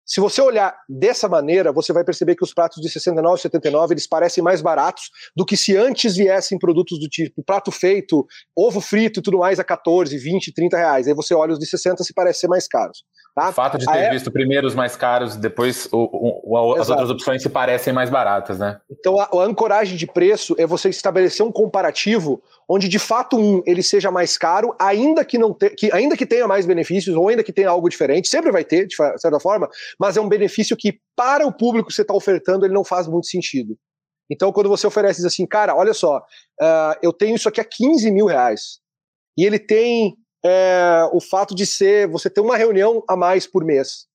Se 0.06 0.20
você 0.20 0.40
olhar 0.40 0.72
dessa 0.88 1.28
maneira, 1.28 1.72
você 1.72 1.92
vai 1.92 2.04
perceber 2.04 2.36
que 2.36 2.44
os 2.44 2.54
pratos 2.54 2.80
de 2.80 2.88
69 2.88 3.38
e 3.38 3.42
79 3.42 3.94
eles 3.94 4.06
parecem 4.06 4.42
mais 4.42 4.62
baratos 4.62 5.10
do 5.34 5.44
que 5.44 5.56
se 5.56 5.76
antes 5.76 6.14
viessem 6.14 6.58
produtos 6.58 7.00
do 7.00 7.08
tipo 7.08 7.42
prato 7.42 7.72
feito, 7.72 8.24
ovo 8.54 8.80
frito 8.80 9.18
e 9.18 9.22
tudo 9.22 9.38
mais 9.38 9.58
a 9.58 9.64
14, 9.64 10.16
20, 10.16 10.54
30 10.54 10.76
reais. 10.76 11.08
Aí 11.08 11.14
você 11.14 11.34
olha 11.34 11.52
os 11.52 11.58
de 11.58 11.66
60 11.66 12.04
se 12.04 12.14
parecem 12.14 12.42
ser 12.42 12.48
mais 12.48 12.68
caros. 12.68 13.04
Tá? 13.36 13.50
O 13.50 13.52
fato 13.52 13.76
de 13.76 13.84
ter 13.84 13.98
é... 13.98 14.10
visto 14.10 14.30
primeiro 14.30 14.66
os 14.66 14.74
mais 14.74 14.96
caros, 14.96 15.36
depois 15.36 15.88
o, 15.92 16.08
o, 16.42 16.74
as 16.74 16.88
outras 16.88 17.10
opções 17.10 17.42
se 17.42 17.50
parecem 17.50 17.92
mais 17.92 18.08
baratas, 18.08 18.58
né? 18.58 18.80
Então 18.90 19.20
a, 19.20 19.24
a, 19.24 19.42
ancoragem 19.42 19.94
de 19.94 20.06
preço 20.06 20.54
é 20.56 20.64
você 20.64 20.88
estabelecer 20.88 21.44
um 21.44 21.52
comparativo 21.52 22.42
onde 22.68 22.88
de 22.88 22.98
fato 22.98 23.36
um 23.36 23.62
ele 23.66 23.82
seja 23.82 24.10
mais 24.10 24.36
caro, 24.36 24.74
ainda 24.78 25.24
que 25.24 25.38
não 25.38 25.54
te, 25.54 25.70
que, 25.70 25.92
ainda 25.92 26.16
que 26.16 26.26
tenha 26.26 26.48
mais 26.48 26.66
benefícios 26.66 27.14
ou 27.16 27.28
ainda 27.28 27.44
que 27.44 27.52
tenha 27.52 27.68
algo 27.68 27.88
diferente, 27.88 28.28
sempre 28.28 28.50
vai 28.50 28.64
ter 28.64 28.86
de 28.86 28.96
certa 29.18 29.38
forma, 29.38 29.68
mas 29.98 30.16
é 30.16 30.20
um 30.20 30.28
benefício 30.28 30.76
que 30.76 31.00
para 31.14 31.46
o 31.46 31.52
público 31.52 31.88
que 31.88 31.94
você 31.94 32.02
está 32.02 32.14
ofertando 32.14 32.66
ele 32.66 32.74
não 32.74 32.84
faz 32.84 33.06
muito 33.06 33.26
sentido. 33.26 33.78
Então 34.30 34.52
quando 34.52 34.68
você 34.68 34.86
oferece 34.86 35.18
diz 35.18 35.26
assim, 35.26 35.46
cara, 35.46 35.76
olha 35.76 35.94
só, 35.94 36.18
uh, 36.18 36.98
eu 37.02 37.12
tenho 37.12 37.36
isso 37.36 37.48
aqui 37.48 37.60
a 37.60 37.64
15 37.64 38.10
mil 38.10 38.26
reais 38.26 38.80
e 39.38 39.44
ele 39.44 39.58
tem 39.58 40.16
é, 40.44 41.08
o 41.12 41.20
fato 41.20 41.54
de 41.54 41.66
ser 41.66 42.08
você 42.08 42.30
ter 42.30 42.40
uma 42.40 42.56
reunião 42.56 43.02
a 43.08 43.16
mais 43.16 43.46
por 43.46 43.64
mês 43.64 44.06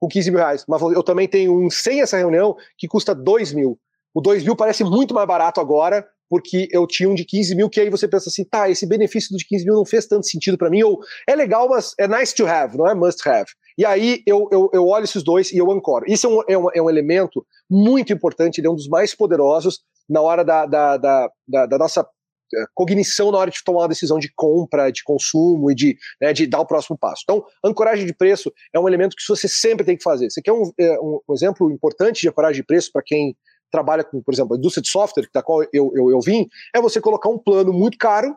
com 0.00 0.08
15 0.08 0.30
mil 0.30 0.38
reais. 0.38 0.64
Mas 0.68 0.80
eu 0.82 1.02
também 1.02 1.28
tenho 1.28 1.52
um 1.58 1.70
sem 1.70 2.00
essa 2.00 2.16
reunião 2.16 2.56
que 2.78 2.86
custa 2.86 3.14
2 3.14 3.52
mil. 3.52 3.78
O 4.14 4.20
2 4.20 4.44
mil 4.44 4.56
parece 4.56 4.84
muito 4.84 5.14
mais 5.14 5.26
barato 5.26 5.60
agora, 5.60 6.06
porque 6.28 6.68
eu 6.70 6.86
tinha 6.86 7.08
um 7.08 7.14
de 7.14 7.24
15 7.24 7.54
mil, 7.54 7.68
que 7.68 7.80
aí 7.80 7.90
você 7.90 8.08
pensa 8.08 8.28
assim, 8.28 8.44
tá, 8.44 8.68
esse 8.68 8.86
benefício 8.86 9.30
do 9.30 9.38
de 9.38 9.46
15 9.46 9.64
mil 9.64 9.74
não 9.74 9.84
fez 9.84 10.06
tanto 10.06 10.26
sentido 10.26 10.58
para 10.58 10.70
mim, 10.70 10.82
ou 10.82 10.98
é 11.28 11.34
legal, 11.34 11.68
mas 11.68 11.92
é 11.98 12.08
nice 12.08 12.34
to 12.34 12.46
have, 12.46 12.76
não 12.76 12.88
é 12.88 12.94
must 12.94 13.26
have. 13.28 13.46
E 13.78 13.84
aí 13.84 14.22
eu, 14.26 14.48
eu, 14.50 14.70
eu 14.72 14.86
olho 14.86 15.04
esses 15.04 15.22
dois 15.22 15.52
e 15.52 15.58
eu 15.58 15.70
ancoro. 15.70 16.04
Isso 16.08 16.26
é 16.26 16.30
um, 16.30 16.42
é 16.48 16.58
um, 16.58 16.70
é 16.74 16.82
um 16.82 16.90
elemento 16.90 17.46
muito 17.70 18.12
importante, 18.12 18.58
ele 18.58 18.66
é 18.66 18.70
um 18.70 18.76
dos 18.76 18.88
mais 18.88 19.14
poderosos 19.14 19.80
na 20.08 20.20
hora 20.20 20.44
da, 20.44 20.66
da, 20.66 20.96
da, 20.96 21.30
da, 21.46 21.66
da 21.66 21.78
nossa 21.78 22.06
é, 22.54 22.64
cognição 22.74 23.32
na 23.32 23.38
hora 23.38 23.50
de 23.50 23.62
tomar 23.64 23.80
uma 23.80 23.88
decisão 23.88 24.18
de 24.18 24.32
compra, 24.34 24.90
de 24.90 25.02
consumo 25.02 25.70
e 25.70 25.74
de, 25.74 25.96
né, 26.20 26.32
de 26.32 26.46
dar 26.46 26.60
o 26.60 26.66
próximo 26.66 26.96
passo. 26.96 27.22
Então, 27.24 27.44
ancoragem 27.64 28.06
de 28.06 28.14
preço 28.14 28.52
é 28.72 28.78
um 28.78 28.86
elemento 28.86 29.16
que 29.16 29.22
você 29.28 29.48
sempre 29.48 29.84
tem 29.84 29.96
que 29.96 30.02
fazer. 30.02 30.30
Você 30.30 30.40
quer 30.40 30.52
um, 30.52 30.70
um, 30.78 31.20
um 31.28 31.34
exemplo 31.34 31.70
importante 31.72 32.20
de 32.20 32.28
ancoragem 32.28 32.62
de 32.62 32.66
preço 32.66 32.90
para 32.92 33.02
quem 33.04 33.36
trabalha 33.70 34.04
com, 34.04 34.22
por 34.22 34.32
exemplo, 34.32 34.54
a 34.54 34.58
indústria 34.58 34.82
de 34.82 34.88
software, 34.88 35.28
da 35.32 35.42
qual 35.42 35.62
eu, 35.72 35.92
eu, 35.94 36.10
eu 36.10 36.20
vim, 36.20 36.48
é 36.74 36.80
você 36.80 37.00
colocar 37.00 37.28
um 37.28 37.38
plano 37.38 37.72
muito 37.72 37.98
caro, 37.98 38.36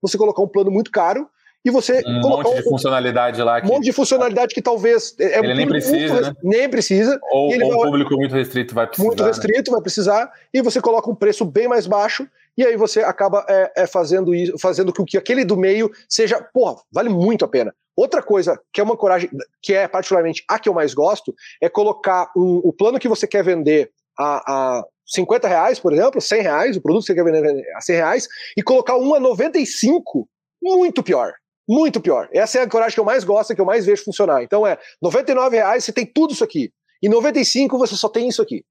você 0.00 0.16
colocar 0.16 0.42
um 0.42 0.48
plano 0.48 0.70
muito 0.70 0.90
caro 0.90 1.28
e 1.64 1.70
você 1.70 2.02
um 2.06 2.20
monte 2.20 2.56
de 2.56 2.62
funcionalidade 2.62 3.42
lá. 3.42 3.60
Que... 3.60 3.66
Um 3.66 3.70
monte 3.70 3.84
de 3.84 3.92
funcionalidade 3.92 4.54
que 4.54 4.62
talvez. 4.62 5.14
É, 5.18 5.24
é 5.24 5.38
ele 5.40 5.54
nem 5.54 5.68
precisa, 5.68 6.14
muito, 6.14 6.26
né? 6.26 6.34
Nem 6.42 6.68
precisa. 6.68 7.20
Ou, 7.30 7.52
ou 7.52 7.58
vai, 7.58 7.66
um 7.66 7.82
público 7.82 8.16
muito 8.16 8.34
restrito 8.34 8.74
vai 8.74 8.86
precisar. 8.86 9.06
Muito 9.06 9.22
né? 9.22 9.28
restrito 9.28 9.70
né? 9.70 9.74
vai 9.74 9.82
precisar. 9.82 10.32
E 10.54 10.62
você 10.62 10.80
coloca 10.80 11.10
um 11.10 11.14
preço 11.14 11.44
bem 11.44 11.68
mais 11.68 11.86
baixo. 11.86 12.26
E 12.56 12.64
aí 12.64 12.76
você 12.76 13.00
acaba 13.00 13.44
é, 13.48 13.72
é 13.76 13.86
fazendo 13.86 14.34
isso, 14.34 14.58
fazendo 14.58 14.92
com 14.92 15.04
que 15.04 15.18
aquele 15.18 15.44
do 15.44 15.56
meio 15.56 15.90
seja, 16.08 16.42
porra, 16.52 16.76
vale 16.90 17.08
muito 17.08 17.44
a 17.44 17.48
pena. 17.48 17.74
Outra 17.94 18.22
coisa 18.22 18.58
que 18.72 18.80
é 18.80 18.84
uma 18.84 18.96
coragem, 18.96 19.30
que 19.62 19.74
é 19.74 19.86
particularmente 19.86 20.42
a 20.48 20.58
que 20.58 20.68
eu 20.68 20.74
mais 20.74 20.94
gosto, 20.94 21.34
é 21.60 21.68
colocar 21.68 22.30
o 22.34 22.72
plano 22.72 22.98
que 22.98 23.08
você 23.08 23.26
quer 23.26 23.44
vender 23.44 23.90
a, 24.20 24.78
a 24.78 24.84
50 25.06 25.48
reais, 25.48 25.80
por 25.80 25.92
exemplo, 25.92 26.20
100 26.20 26.42
reais, 26.42 26.76
o 26.76 26.80
produto 26.80 27.02
que 27.02 27.12
você 27.12 27.14
quer 27.14 27.24
vender 27.24 27.64
a 27.74 27.80
100 27.80 27.96
reais, 27.96 28.28
e 28.56 28.62
colocar 28.62 28.96
um 28.96 29.14
a 29.14 29.20
95, 29.20 30.28
muito 30.62 31.02
pior. 31.02 31.32
Muito 31.68 32.00
pior. 32.00 32.28
Essa 32.32 32.58
é 32.58 32.62
a 32.62 32.68
coragem 32.68 32.94
que 32.94 33.00
eu 33.00 33.04
mais 33.04 33.22
gosto, 33.22 33.54
que 33.54 33.60
eu 33.60 33.64
mais 33.64 33.86
vejo 33.86 34.04
funcionar. 34.04 34.42
Então 34.42 34.66
é 34.66 34.76
99 35.00 35.56
reais, 35.56 35.84
você 35.84 35.92
tem 35.92 36.04
tudo 36.04 36.32
isso 36.32 36.44
aqui. 36.44 36.72
E 37.02 37.08
95 37.08 37.78
você 37.78 37.94
só 37.94 38.08
tem 38.08 38.28
isso 38.28 38.42
aqui. 38.42 38.64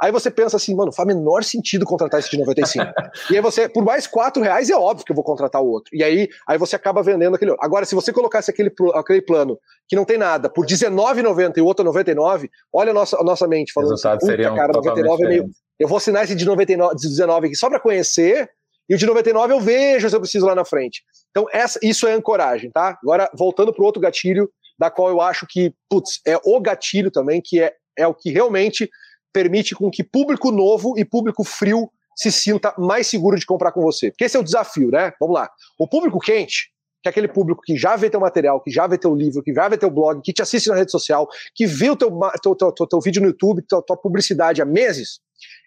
Aí 0.00 0.12
você 0.12 0.30
pensa 0.30 0.56
assim, 0.56 0.74
mano, 0.74 0.92
faz 0.92 1.06
menor 1.06 1.42
sentido 1.42 1.86
contratar 1.86 2.20
esse 2.20 2.30
de 2.30 2.38
95. 2.38 2.84
e 3.30 3.36
aí 3.36 3.40
você, 3.40 3.68
por 3.68 3.84
mais 3.84 4.06
4 4.06 4.42
reais, 4.42 4.68
é 4.68 4.76
óbvio 4.76 5.04
que 5.04 5.12
eu 5.12 5.16
vou 5.16 5.24
contratar 5.24 5.62
o 5.62 5.66
outro. 5.66 5.94
E 5.94 6.04
aí, 6.04 6.28
aí 6.46 6.58
você 6.58 6.76
acaba 6.76 7.02
vendendo 7.02 7.34
aquele 7.34 7.52
outro. 7.52 7.64
Agora, 7.64 7.84
se 7.86 7.94
você 7.94 8.12
colocasse 8.12 8.50
aquele, 8.50 8.70
aquele 8.94 9.22
plano 9.22 9.58
que 9.88 9.96
não 9.96 10.04
tem 10.04 10.18
nada 10.18 10.50
por 10.50 10.66
R$19,90 10.66 11.56
e 11.56 11.60
o 11.60 11.64
outro 11.64 11.84
99, 11.84 12.50
olha 12.72 12.90
a 12.90 12.94
nossa, 12.94 13.18
a 13.18 13.24
nossa 13.24 13.48
mente 13.48 13.72
falando 13.72 13.94
assim, 13.94 14.26
seria 14.26 14.54
cara, 14.54 14.72
99 14.74 15.24
é 15.24 15.28
meio. 15.28 15.50
Eu 15.78 15.88
vou 15.88 15.98
assinar 15.98 16.24
esse 16.24 16.34
de 16.34 16.44
99, 16.44 16.94
de 16.96 17.08
19 17.08 17.46
aqui 17.46 17.56
só 17.56 17.68
para 17.68 17.80
conhecer, 17.80 18.50
e 18.88 18.94
o 18.94 18.98
de 18.98 19.06
99 19.06 19.52
eu 19.52 19.60
vejo 19.60 20.08
se 20.08 20.14
eu 20.14 20.20
preciso 20.20 20.46
lá 20.46 20.54
na 20.54 20.64
frente. 20.64 21.02
Então, 21.30 21.46
essa, 21.52 21.78
isso 21.82 22.06
é 22.06 22.12
ancoragem, 22.12 22.70
tá? 22.70 22.98
Agora, 23.02 23.30
voltando 23.34 23.72
para 23.72 23.82
o 23.82 23.86
outro 23.86 24.00
gatilho, 24.00 24.48
da 24.78 24.90
qual 24.90 25.08
eu 25.08 25.20
acho 25.20 25.46
que, 25.46 25.74
putz, 25.88 26.20
é 26.26 26.38
o 26.44 26.60
gatilho 26.60 27.10
também, 27.10 27.40
que 27.44 27.60
é, 27.60 27.74
é 27.98 28.06
o 28.06 28.14
que 28.14 28.30
realmente 28.30 28.88
permite 29.36 29.74
com 29.74 29.90
que 29.90 30.02
público 30.02 30.50
novo 30.50 30.98
e 30.98 31.04
público 31.04 31.44
frio 31.44 31.90
se 32.16 32.32
sinta 32.32 32.74
mais 32.78 33.06
seguro 33.06 33.38
de 33.38 33.44
comprar 33.44 33.72
com 33.72 33.82
você. 33.82 34.10
Porque 34.10 34.24
esse 34.24 34.36
é 34.36 34.40
o 34.40 34.42
desafio, 34.42 34.90
né? 34.90 35.12
Vamos 35.20 35.34
lá. 35.34 35.50
O 35.78 35.86
público 35.86 36.18
quente, 36.18 36.70
que 37.02 37.08
é 37.08 37.10
aquele 37.10 37.28
público 37.28 37.60
que 37.62 37.76
já 37.76 37.96
vê 37.96 38.08
teu 38.08 38.20
material, 38.20 38.60
que 38.62 38.70
já 38.70 38.86
vê 38.86 38.96
teu 38.96 39.14
livro, 39.14 39.42
que 39.42 39.52
já 39.52 39.68
vê 39.68 39.76
teu 39.76 39.90
blog, 39.90 40.22
que 40.22 40.32
te 40.32 40.40
assiste 40.40 40.68
na 40.68 40.76
rede 40.76 40.90
social, 40.90 41.28
que 41.54 41.66
viu 41.66 41.94
teu, 41.94 42.10
teu, 42.42 42.54
teu, 42.54 42.72
teu, 42.72 42.86
teu 42.86 43.00
vídeo 43.00 43.20
no 43.20 43.28
YouTube, 43.28 43.62
tua, 43.68 43.82
tua 43.82 43.96
publicidade 43.96 44.62
há 44.62 44.64
meses, 44.64 45.20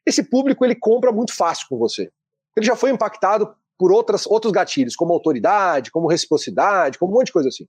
esse 0.06 0.24
público 0.24 0.66
ele 0.66 0.76
compra 0.76 1.12
muito 1.12 1.36
fácil 1.36 1.68
com 1.70 1.78
você 1.78 2.10
ele 2.60 2.66
já 2.66 2.76
foi 2.76 2.92
impactado 2.92 3.54
por 3.78 3.92
outras, 3.92 4.26
outros 4.28 4.52
gatilhos, 4.52 4.96
como 4.96 5.14
autoridade, 5.14 5.92
como 5.92 6.08
reciprocidade, 6.08 6.98
como 6.98 7.14
um 7.14 7.16
monte 7.16 7.28
de 7.28 7.34
coisa 7.34 7.50
assim. 7.50 7.66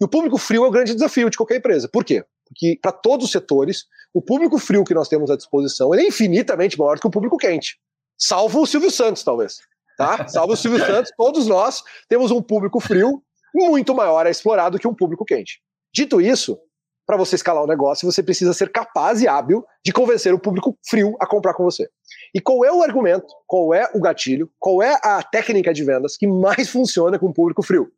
E 0.00 0.04
o 0.04 0.08
público 0.08 0.36
frio 0.36 0.64
é 0.64 0.68
o 0.68 0.70
grande 0.70 0.92
desafio 0.92 1.30
de 1.30 1.36
qualquer 1.36 1.56
empresa. 1.56 1.88
Por 1.88 2.04
quê? 2.04 2.24
Porque 2.46 2.78
para 2.80 2.92
todos 2.92 3.26
os 3.26 3.32
setores, 3.32 3.84
o 4.12 4.22
público 4.22 4.58
frio 4.58 4.84
que 4.84 4.94
nós 4.94 5.08
temos 5.08 5.30
à 5.30 5.36
disposição 5.36 5.94
é 5.94 6.02
infinitamente 6.02 6.78
maior 6.78 6.96
do 6.96 7.00
que 7.00 7.06
o 7.06 7.10
público 7.10 7.36
quente. 7.36 7.78
Salvo 8.18 8.62
o 8.62 8.66
Silvio 8.66 8.90
Santos, 8.90 9.22
talvez. 9.22 9.58
Tá? 9.96 10.26
Salvo 10.28 10.52
o 10.52 10.56
Silvio 10.56 10.78
Santos, 10.84 11.10
todos 11.16 11.46
nós 11.46 11.82
temos 12.08 12.30
um 12.30 12.42
público 12.42 12.80
frio 12.80 13.22
muito 13.54 13.94
maior 13.94 14.26
a 14.26 14.30
explorar 14.30 14.68
do 14.68 14.78
que 14.78 14.88
um 14.88 14.94
público 14.94 15.24
quente. 15.24 15.60
Dito 15.92 16.20
isso, 16.20 16.58
para 17.06 17.16
você 17.16 17.36
escalar 17.36 17.62
o 17.62 17.66
um 17.66 17.68
negócio, 17.68 18.10
você 18.10 18.22
precisa 18.22 18.52
ser 18.52 18.72
capaz 18.72 19.20
e 19.20 19.28
hábil 19.28 19.64
de 19.84 19.92
convencer 19.92 20.32
o 20.32 20.38
público 20.38 20.76
frio 20.88 21.14
a 21.20 21.26
comprar 21.26 21.54
com 21.54 21.62
você. 21.62 21.88
E 22.34 22.40
qual 22.40 22.64
é 22.64 22.72
o 22.72 22.82
argumento, 22.82 23.26
qual 23.46 23.72
é 23.74 23.88
o 23.94 24.00
gatilho, 24.00 24.50
qual 24.58 24.82
é 24.82 24.98
a 25.02 25.22
técnica 25.22 25.72
de 25.72 25.84
vendas 25.84 26.16
que 26.16 26.26
mais 26.26 26.68
funciona 26.68 27.18
com 27.18 27.26
o 27.26 27.32
público 27.32 27.62
frio? 27.62 27.92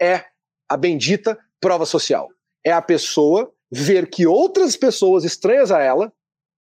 É 0.00 0.24
a 0.68 0.76
bendita 0.76 1.38
prova 1.60 1.86
social. 1.86 2.28
É 2.64 2.72
a 2.72 2.82
pessoa 2.82 3.52
ver 3.70 4.08
que 4.08 4.26
outras 4.26 4.76
pessoas 4.76 5.24
estranhas 5.24 5.70
a 5.70 5.80
ela 5.80 6.12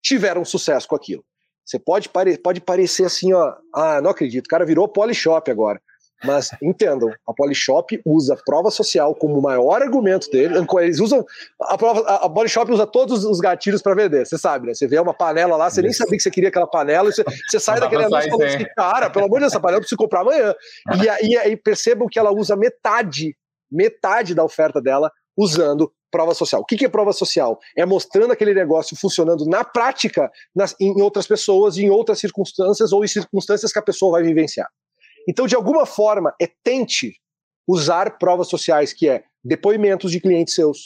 tiveram 0.02 0.44
sucesso 0.44 0.86
com 0.88 0.96
aquilo. 0.96 1.24
Você 1.64 1.78
pode, 1.78 2.08
pare 2.08 2.36
pode 2.38 2.60
parecer 2.60 3.06
assim, 3.06 3.32
ó, 3.32 3.54
ah, 3.74 4.00
não 4.02 4.10
acredito, 4.10 4.46
o 4.46 4.48
cara 4.48 4.66
virou 4.66 4.86
Polishop 4.86 5.50
agora. 5.50 5.80
Mas 6.22 6.50
entendam, 6.62 7.10
a 7.26 7.32
Polishop 7.32 8.00
usa 8.04 8.36
prova 8.44 8.70
social 8.70 9.14
como 9.14 9.38
o 9.38 9.42
maior 9.42 9.82
argumento 9.82 10.30
dele. 10.30 10.54
Eles 10.80 11.00
usam. 11.00 11.24
A, 11.60 11.76
prova, 11.76 12.00
a, 12.00 12.28
Polishop 12.28 12.70
usa 12.70 12.86
todos 12.86 13.24
os 13.24 13.40
gatilhos 13.40 13.82
para 13.82 13.94
vender, 13.94 14.26
você 14.26 14.38
sabe, 14.38 14.66
né? 14.66 14.74
Você 14.74 14.86
vê 14.86 14.98
uma 14.98 15.14
panela 15.14 15.56
lá, 15.56 15.70
você 15.70 15.82
nem 15.82 15.92
sabia 15.92 16.16
que 16.16 16.22
você 16.22 16.30
queria 16.30 16.50
aquela 16.50 16.66
panela, 16.66 17.10
você, 17.10 17.24
você 17.48 17.58
sai 17.58 17.80
daquele 17.80 18.04
anúncio 18.04 18.30
falando 18.30 18.46
assim, 18.46 18.66
cara, 18.76 19.10
pelo 19.10 19.24
amor 19.24 19.36
de 19.36 19.40
Deus, 19.40 19.52
essa 19.52 19.60
panela 19.60 19.78
eu 19.78 19.80
preciso 19.80 19.98
comprar 19.98 20.20
amanhã. 20.20 20.54
E 21.22 21.36
aí 21.38 21.56
percebam 21.56 22.08
que 22.10 22.18
ela 22.18 22.32
usa 22.32 22.56
metade, 22.56 23.36
metade 23.70 24.34
da 24.34 24.44
oferta 24.44 24.80
dela 24.80 25.10
usando 25.36 25.92
prova 26.14 26.32
social. 26.32 26.62
O 26.62 26.64
que, 26.64 26.84
é 26.84 26.88
prova 26.88 27.12
social? 27.12 27.58
É 27.76 27.84
mostrando 27.84 28.32
aquele 28.32 28.54
negócio 28.54 28.96
funcionando 28.96 29.44
na 29.46 29.64
prática 29.64 30.30
nas, 30.54 30.76
em 30.78 31.02
outras 31.02 31.26
pessoas, 31.26 31.76
em 31.76 31.90
outras 31.90 32.20
circunstâncias 32.20 32.92
ou 32.92 33.04
em 33.04 33.08
circunstâncias 33.08 33.72
que 33.72 33.80
a 33.80 33.82
pessoa 33.82 34.12
vai 34.12 34.22
vivenciar. 34.22 34.68
Então, 35.28 35.44
de 35.44 35.56
alguma 35.56 35.84
forma, 35.84 36.32
é 36.40 36.48
tente 36.62 37.16
usar 37.66 38.16
provas 38.16 38.46
sociais, 38.46 38.92
que 38.92 39.08
é 39.08 39.24
depoimentos 39.42 40.12
de 40.12 40.20
clientes 40.20 40.54
seus, 40.54 40.84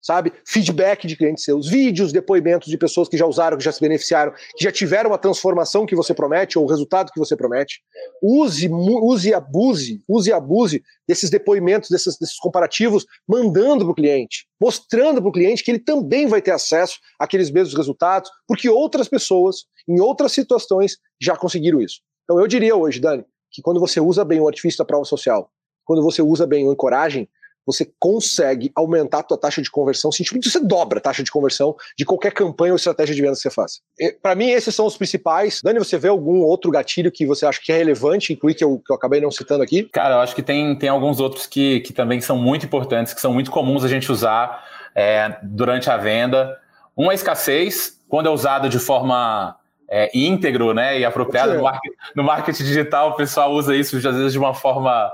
sabe? 0.00 0.32
Feedback 0.46 1.06
de 1.06 1.16
clientes 1.16 1.44
seus, 1.44 1.68
vídeos, 1.68 2.12
depoimentos 2.12 2.68
de 2.68 2.78
pessoas 2.78 3.08
que 3.08 3.16
já 3.16 3.26
usaram, 3.26 3.56
que 3.56 3.64
já 3.64 3.72
se 3.72 3.80
beneficiaram, 3.80 4.32
que 4.56 4.64
já 4.64 4.72
tiveram 4.72 5.12
a 5.12 5.18
transformação 5.18 5.86
que 5.86 5.94
você 5.94 6.14
promete 6.14 6.58
ou 6.58 6.64
o 6.64 6.68
resultado 6.68 7.12
que 7.12 7.18
você 7.18 7.36
promete. 7.36 7.82
Use, 8.22 8.68
use 8.68 9.28
e 9.28 9.34
abuse, 9.34 10.02
use 10.08 10.30
e 10.30 10.32
abuse 10.32 10.82
desses 11.06 11.28
depoimentos, 11.28 11.90
desses, 11.90 12.18
desses 12.18 12.38
comparativos, 12.38 13.04
mandando 13.28 13.84
para 13.84 13.92
o 13.92 13.94
cliente, 13.94 14.46
mostrando 14.60 15.20
para 15.20 15.28
o 15.28 15.32
cliente 15.32 15.62
que 15.62 15.70
ele 15.70 15.80
também 15.80 16.26
vai 16.26 16.40
ter 16.40 16.52
acesso 16.52 16.98
àqueles 17.18 17.50
mesmos 17.50 17.76
resultados, 17.76 18.30
porque 18.46 18.68
outras 18.68 19.08
pessoas, 19.08 19.64
em 19.88 20.00
outras 20.00 20.32
situações, 20.32 20.96
já 21.20 21.36
conseguiram 21.36 21.80
isso. 21.80 22.00
Então 22.24 22.40
eu 22.40 22.46
diria 22.46 22.76
hoje, 22.76 23.00
Dani, 23.00 23.24
que 23.50 23.60
quando 23.60 23.80
você 23.80 24.00
usa 24.00 24.24
bem 24.24 24.40
o 24.40 24.46
artifício 24.46 24.78
da 24.78 24.84
prova 24.84 25.04
social, 25.04 25.50
quando 25.84 26.02
você 26.02 26.22
usa 26.22 26.46
bem 26.46 26.68
o 26.68 26.72
encoragem, 26.72 27.28
você 27.70 27.90
consegue 27.98 28.70
aumentar 28.74 29.20
a 29.20 29.22
tua 29.22 29.38
taxa 29.38 29.62
de 29.62 29.70
conversão, 29.70 30.10
simplesmente 30.10 30.50
você 30.50 30.60
dobra 30.60 30.98
a 30.98 31.02
taxa 31.02 31.22
de 31.22 31.30
conversão 31.30 31.74
de 31.96 32.04
qualquer 32.04 32.32
campanha 32.32 32.72
ou 32.72 32.76
estratégia 32.76 33.14
de 33.14 33.20
venda 33.20 33.34
que 33.34 33.40
você 33.40 33.50
faça. 33.50 33.80
Para 34.22 34.34
mim, 34.34 34.50
esses 34.50 34.74
são 34.74 34.86
os 34.86 34.96
principais. 34.96 35.60
Dani, 35.62 35.78
você 35.78 35.98
vê 35.98 36.08
algum 36.08 36.42
outro 36.42 36.70
gatilho 36.70 37.10
que 37.10 37.26
você 37.26 37.46
acha 37.46 37.60
que 37.62 37.72
é 37.72 37.76
relevante, 37.76 38.32
incluir 38.32 38.54
que 38.54 38.64
eu, 38.64 38.78
que 38.84 38.92
eu 38.92 38.96
acabei 38.96 39.20
não 39.20 39.30
citando 39.30 39.62
aqui? 39.62 39.84
Cara, 39.84 40.16
eu 40.16 40.20
acho 40.20 40.34
que 40.34 40.42
tem, 40.42 40.76
tem 40.76 40.88
alguns 40.88 41.20
outros 41.20 41.46
que, 41.46 41.80
que 41.80 41.92
também 41.92 42.20
são 42.20 42.36
muito 42.36 42.66
importantes, 42.66 43.14
que 43.14 43.20
são 43.20 43.32
muito 43.32 43.50
comuns 43.50 43.84
a 43.84 43.88
gente 43.88 44.10
usar 44.10 44.64
é, 44.94 45.38
durante 45.42 45.90
a 45.90 45.96
venda. 45.96 46.58
Um 46.96 47.06
é 47.06 47.12
a 47.12 47.14
escassez, 47.14 47.98
quando 48.08 48.26
é 48.26 48.30
usado 48.30 48.68
de 48.68 48.78
forma 48.78 49.56
é, 49.90 50.10
íntegro 50.14 50.72
né, 50.72 50.98
e 50.98 51.04
apropriada. 51.04 51.54
No, 51.54 51.62
marketing, 51.62 51.96
no 52.14 52.22
marketing 52.22 52.64
digital, 52.64 53.10
o 53.10 53.16
pessoal 53.16 53.52
usa 53.52 53.74
isso 53.74 53.96
às 53.96 54.02
vezes 54.02 54.32
de 54.32 54.38
uma 54.38 54.54
forma 54.54 55.10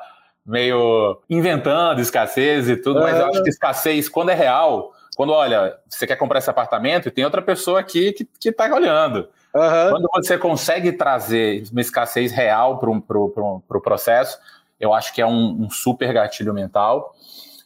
meio 0.47 1.21
inventando 1.29 2.01
escassez 2.01 2.69
e 2.69 2.77
tudo, 2.77 3.01
mas 3.01 3.19
eu 3.19 3.27
acho 3.27 3.43
que 3.43 3.49
escassez, 3.49 4.09
quando 4.09 4.31
é 4.31 4.35
real, 4.35 4.93
quando 5.17 5.33
olha, 5.33 5.77
você 5.89 6.07
quer 6.07 6.17
comprar 6.17 6.39
esse 6.39 6.51
apartamento 6.51 7.09
e 7.09 7.11
tem 7.11 7.25
outra 7.25 7.43
pessoa 7.43 7.81
aqui 7.81 8.13
que 8.13 8.49
está 8.49 8.73
olhando. 8.73 9.29
Uhum. 9.55 9.91
Quando 9.91 10.09
você 10.15 10.37
consegue 10.37 10.93
trazer 10.93 11.65
uma 11.73 11.81
escassez 11.81 12.31
real 12.31 12.79
para 12.79 12.91
o 12.91 13.01
pro, 13.01 13.29
pro, 13.31 13.63
pro 13.67 13.81
processo, 13.81 14.39
eu 14.79 14.93
acho 14.93 15.15
que 15.15 15.23
é 15.23 15.27
um, 15.27 15.65
um, 15.65 15.71
super 15.71 16.13
gatilho 16.13 16.53
mental. 16.53 17.15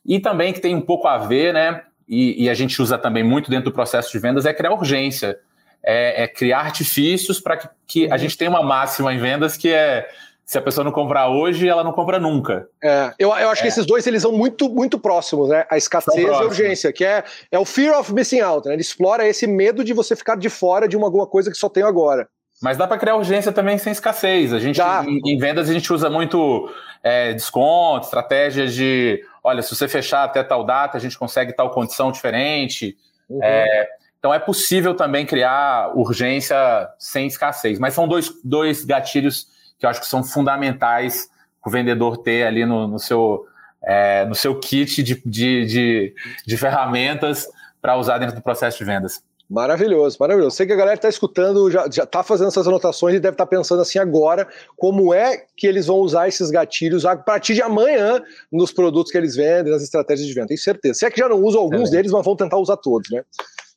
E 0.06 0.20
também 0.20 0.52
que 0.52 0.60
tem 0.60 0.74
um 0.76 0.80
pouco 0.80 1.08
a 1.08 1.18
ver, 1.18 1.52
né? 1.52 1.82
E, 2.08 2.44
e 2.44 2.48
a 2.48 2.54
gente 2.54 2.80
usa 2.80 2.96
também 2.96 3.24
muito 3.24 3.50
dentro 3.50 3.66
do 3.66 3.74
processo 3.74 4.12
de 4.12 4.18
vendas, 4.20 4.46
é 4.46 4.54
criar 4.54 4.72
urgência. 4.72 5.38
É, 5.82 6.24
é 6.24 6.28
criar 6.28 6.60
artifícios 6.60 7.40
para 7.40 7.56
que, 7.56 7.68
que 7.86 8.06
uhum. 8.06 8.14
a 8.14 8.16
gente 8.16 8.36
tenha 8.36 8.50
uma 8.50 8.62
máxima 8.62 9.12
em 9.12 9.18
vendas 9.18 9.56
que 9.56 9.72
é 9.72 10.08
se 10.50 10.58
a 10.58 10.62
pessoa 10.62 10.84
não 10.84 10.90
comprar 10.90 11.28
hoje, 11.28 11.68
ela 11.68 11.84
não 11.84 11.92
compra 11.92 12.18
nunca. 12.18 12.66
É, 12.82 13.12
eu, 13.20 13.28
eu 13.28 13.50
acho 13.50 13.60
é. 13.60 13.62
que 13.62 13.68
esses 13.68 13.86
dois 13.86 14.04
eles 14.04 14.22
são 14.22 14.32
muito, 14.32 14.68
muito 14.68 14.98
próximos, 14.98 15.48
né? 15.48 15.64
A 15.70 15.76
escassez 15.76 16.26
e 16.26 16.26
a 16.26 16.40
urgência, 16.40 16.92
que 16.92 17.04
é, 17.04 17.22
é 17.52 17.56
o 17.56 17.64
fear 17.64 17.96
of 17.96 18.12
missing 18.12 18.40
out, 18.40 18.66
né? 18.66 18.74
Ele 18.74 18.82
explora 18.82 19.24
esse 19.28 19.46
medo 19.46 19.84
de 19.84 19.92
você 19.92 20.16
ficar 20.16 20.36
de 20.36 20.48
fora 20.48 20.88
de 20.88 20.96
uma, 20.96 21.06
alguma 21.06 21.24
coisa 21.24 21.52
que 21.52 21.56
só 21.56 21.68
tem 21.68 21.84
agora. 21.84 22.28
Mas 22.60 22.76
dá 22.76 22.84
para 22.84 22.98
criar 22.98 23.14
urgência 23.14 23.52
também 23.52 23.78
sem 23.78 23.92
escassez. 23.92 24.52
A 24.52 24.58
gente 24.58 24.80
em, 25.06 25.20
em, 25.24 25.38
vendas 25.38 25.70
a 25.70 25.72
gente 25.72 25.92
usa 25.92 26.10
muito 26.10 26.68
é, 27.00 27.32
desconto, 27.32 28.06
estratégias 28.06 28.74
de, 28.74 29.22
olha, 29.44 29.62
se 29.62 29.72
você 29.72 29.86
fechar 29.86 30.24
até 30.24 30.42
tal 30.42 30.64
data, 30.64 30.98
a 30.98 31.00
gente 31.00 31.16
consegue 31.16 31.52
tal 31.52 31.70
condição 31.70 32.10
diferente. 32.10 32.96
Uhum. 33.28 33.38
É, 33.40 33.88
então 34.18 34.34
é 34.34 34.40
possível 34.40 34.96
também 34.96 35.24
criar 35.24 35.96
urgência 35.96 36.56
sem 36.98 37.28
escassez. 37.28 37.78
Mas 37.78 37.94
são 37.94 38.08
dois, 38.08 38.32
dois 38.42 38.84
gatilhos 38.84 39.59
que 39.80 39.86
eu 39.86 39.90
acho 39.90 40.00
que 40.00 40.06
são 40.06 40.22
fundamentais 40.22 41.28
o 41.66 41.70
vendedor 41.70 42.18
ter 42.18 42.46
ali 42.46 42.64
no, 42.64 42.86
no 42.86 42.98
seu, 42.98 43.46
é, 43.82 44.24
no 44.26 44.34
seu 44.34 44.58
kit 44.60 45.02
de, 45.02 45.20
de, 45.24 45.66
de, 45.66 46.14
de 46.46 46.56
ferramentas 46.56 47.48
para 47.80 47.96
usar 47.96 48.18
dentro 48.18 48.36
do 48.36 48.42
processo 48.42 48.78
de 48.78 48.84
vendas. 48.84 49.22
Maravilhoso, 49.48 50.16
maravilhoso. 50.20 50.54
Sei 50.54 50.64
que 50.64 50.72
a 50.72 50.76
galera 50.76 50.94
está 50.94 51.08
escutando, 51.08 51.68
já 51.70 51.86
está 51.86 52.22
fazendo 52.22 52.48
essas 52.48 52.68
anotações 52.68 53.16
e 53.16 53.18
deve 53.18 53.34
estar 53.34 53.46
tá 53.46 53.50
pensando 53.50 53.82
assim 53.82 53.98
agora, 53.98 54.46
como 54.76 55.12
é 55.12 55.44
que 55.56 55.66
eles 55.66 55.86
vão 55.86 55.96
usar 55.96 56.28
esses 56.28 56.52
gatilhos 56.52 57.04
a 57.04 57.16
partir 57.16 57.54
de 57.54 57.62
amanhã 57.62 58.22
nos 58.52 58.70
produtos 58.70 59.10
que 59.10 59.18
eles 59.18 59.34
vendem, 59.34 59.72
nas 59.72 59.82
estratégias 59.82 60.28
de 60.28 60.32
venda. 60.34 60.46
Tenho 60.46 60.60
certeza. 60.60 60.94
Se 61.00 61.06
é 61.06 61.10
que 61.10 61.18
já 61.18 61.28
não 61.28 61.42
usam 61.42 61.62
alguns 61.62 61.88
é 61.88 61.96
deles, 61.96 62.12
mas 62.12 62.24
vão 62.24 62.36
tentar 62.36 62.58
usar 62.58 62.76
todos, 62.76 63.10
né? 63.10 63.24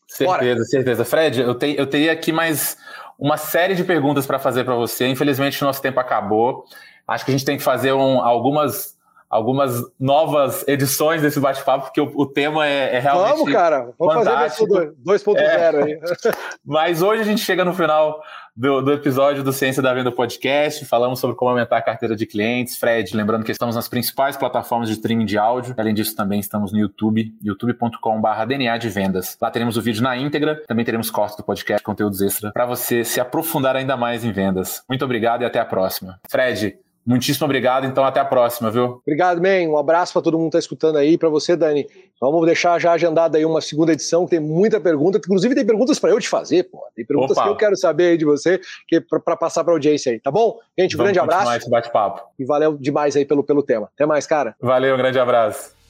Certeza, 0.08 0.54
Bora. 0.54 0.66
certeza. 0.66 1.06
Fred, 1.06 1.42
eu, 1.42 1.56
te, 1.56 1.76
eu 1.76 1.88
teria 1.88 2.12
aqui 2.12 2.32
mais 2.32 2.78
uma 3.24 3.38
série 3.38 3.74
de 3.74 3.86
perguntas 3.86 4.26
para 4.28 4.38
fazer 4.38 4.66
para 4.66 4.76
você. 4.76 5.08
Infelizmente, 5.08 5.62
nosso 5.64 5.82
tempo 5.82 5.98
acabou. 5.98 6.66
Acho 7.08 7.24
que 7.24 7.32
a 7.32 7.34
gente 7.34 7.46
tem 7.46 7.56
que 7.56 7.64
fazer 7.64 7.94
um, 7.94 8.20
algumas, 8.20 8.93
algumas 9.34 9.82
novas 10.00 10.64
edições 10.68 11.22
desse 11.22 11.40
bate-papo, 11.40 11.86
porque 11.86 12.00
o, 12.00 12.12
o, 12.16 12.26
tema 12.26 12.68
é, 12.68 12.98
é 12.98 13.00
realmente. 13.00 13.38
Vamos, 13.38 13.52
cara. 13.52 13.90
Vamos 13.98 14.14
fantástico. 14.14 14.74
fazer 14.74 14.94
2.0 15.04 15.38
é. 15.38 15.84
aí. 15.84 16.00
Mas 16.64 17.02
hoje 17.02 17.22
a 17.22 17.26
gente 17.26 17.42
chega 17.42 17.66
no 17.66 17.74
final 17.74 18.22
do, 18.56 18.82
do, 18.82 18.94
episódio 18.94 19.44
do 19.44 19.52
Ciência 19.52 19.82
da 19.82 19.92
Venda 19.92 20.12
Podcast. 20.12 20.86
Falamos 20.86 21.20
sobre 21.20 21.36
como 21.36 21.50
aumentar 21.50 21.78
a 21.78 21.82
carteira 21.82 22.16
de 22.16 22.28
clientes. 22.28 22.78
Fred, 22.78 23.16
lembrando 23.16 23.44
que 23.44 23.52
estamos 23.52 23.76
nas 23.76 23.88
principais 23.88 24.38
plataformas 24.38 24.88
de 24.88 24.94
streaming 24.94 25.26
de 25.26 25.38
áudio. 25.38 25.74
Além 25.78 25.96
disso, 25.96 26.16
também 26.16 26.40
estamos 26.40 26.72
no 26.72 26.78
YouTube, 26.78 27.34
youtube.com.br 27.42 28.46
DNA 28.48 28.78
de 28.78 28.90
vendas. 28.90 29.36
Lá 29.42 29.50
teremos 29.50 29.78
o 29.78 29.82
vídeo 29.82 30.04
na 30.04 30.16
íntegra, 30.16 30.62
também 30.68 30.86
teremos 30.86 31.10
cortes 31.10 31.36
do 31.36 31.44
podcast, 31.44 31.84
conteúdos 31.84 32.22
extra, 32.22 32.52
para 32.52 32.68
você 32.68 33.04
se 33.04 33.20
aprofundar 33.20 33.76
ainda 33.76 33.98
mais 33.98 34.24
em 34.24 34.32
vendas. 34.32 34.84
Muito 34.88 35.04
obrigado 35.04 35.42
e 35.42 35.46
até 35.46 35.60
a 35.60 35.66
próxima. 35.66 36.20
Fred, 36.30 36.78
Muitíssimo 37.06 37.46
obrigado, 37.46 37.86
então 37.86 38.06
até 38.06 38.20
a 38.20 38.26
próxima, 38.26 38.72
viu? 38.72 39.02
Obrigado, 39.06 39.42
man. 39.42 39.70
Um 39.70 39.78
abraço 39.78 40.14
para 40.14 40.22
todo 40.22 40.38
mundo 40.38 40.52
que 40.52 40.58
está 40.58 40.60
escutando 40.60 40.98
aí, 40.98 41.18
para 41.18 41.30
você, 41.30 41.56
Dani. 41.56 41.86
Vamos 42.20 42.46
deixar 42.46 42.80
já 42.80 42.94
agendada 42.94 43.38
aí 43.38 43.46
uma 43.46 43.60
segunda 43.60 43.92
edição, 43.92 44.24
que 44.24 44.32
tem 44.32 44.40
muita 44.40 44.80
pergunta, 44.80 45.18
inclusive 45.18 45.54
tem 45.54 45.66
perguntas 45.66 46.00
para 46.00 46.12
eu 46.12 46.20
te 46.20 46.30
fazer, 46.30 46.64
pô. 46.64 46.82
Tem 46.96 47.06
perguntas 47.06 47.36
Opa. 47.36 47.44
que 47.44 47.50
eu 47.52 47.58
quero 47.58 47.76
saber 47.76 48.12
aí 48.12 48.18
de 48.18 48.24
você, 48.24 48.60
que 48.88 49.02
para 49.02 49.36
passar 49.36 49.64
para 49.64 49.74
audiência 49.74 50.14
aí, 50.14 50.20
tá 50.20 50.32
bom? 50.32 50.58
Gente, 50.80 50.96
um 50.96 51.00
grande 51.00 51.20
abraço. 51.20 51.52
esse 51.52 51.70
bate-papo. 51.70 52.22
E 52.40 52.46
valeu 52.46 52.78
demais 52.78 53.16
aí 53.18 53.26
pelo, 53.26 53.44
pelo 53.44 53.62
tema. 53.62 53.90
Até 53.94 54.06
mais, 54.06 54.26
cara. 54.26 54.56
Valeu, 54.62 54.96
um 54.96 54.98
grande 54.98 55.20
abraço. 55.20 55.83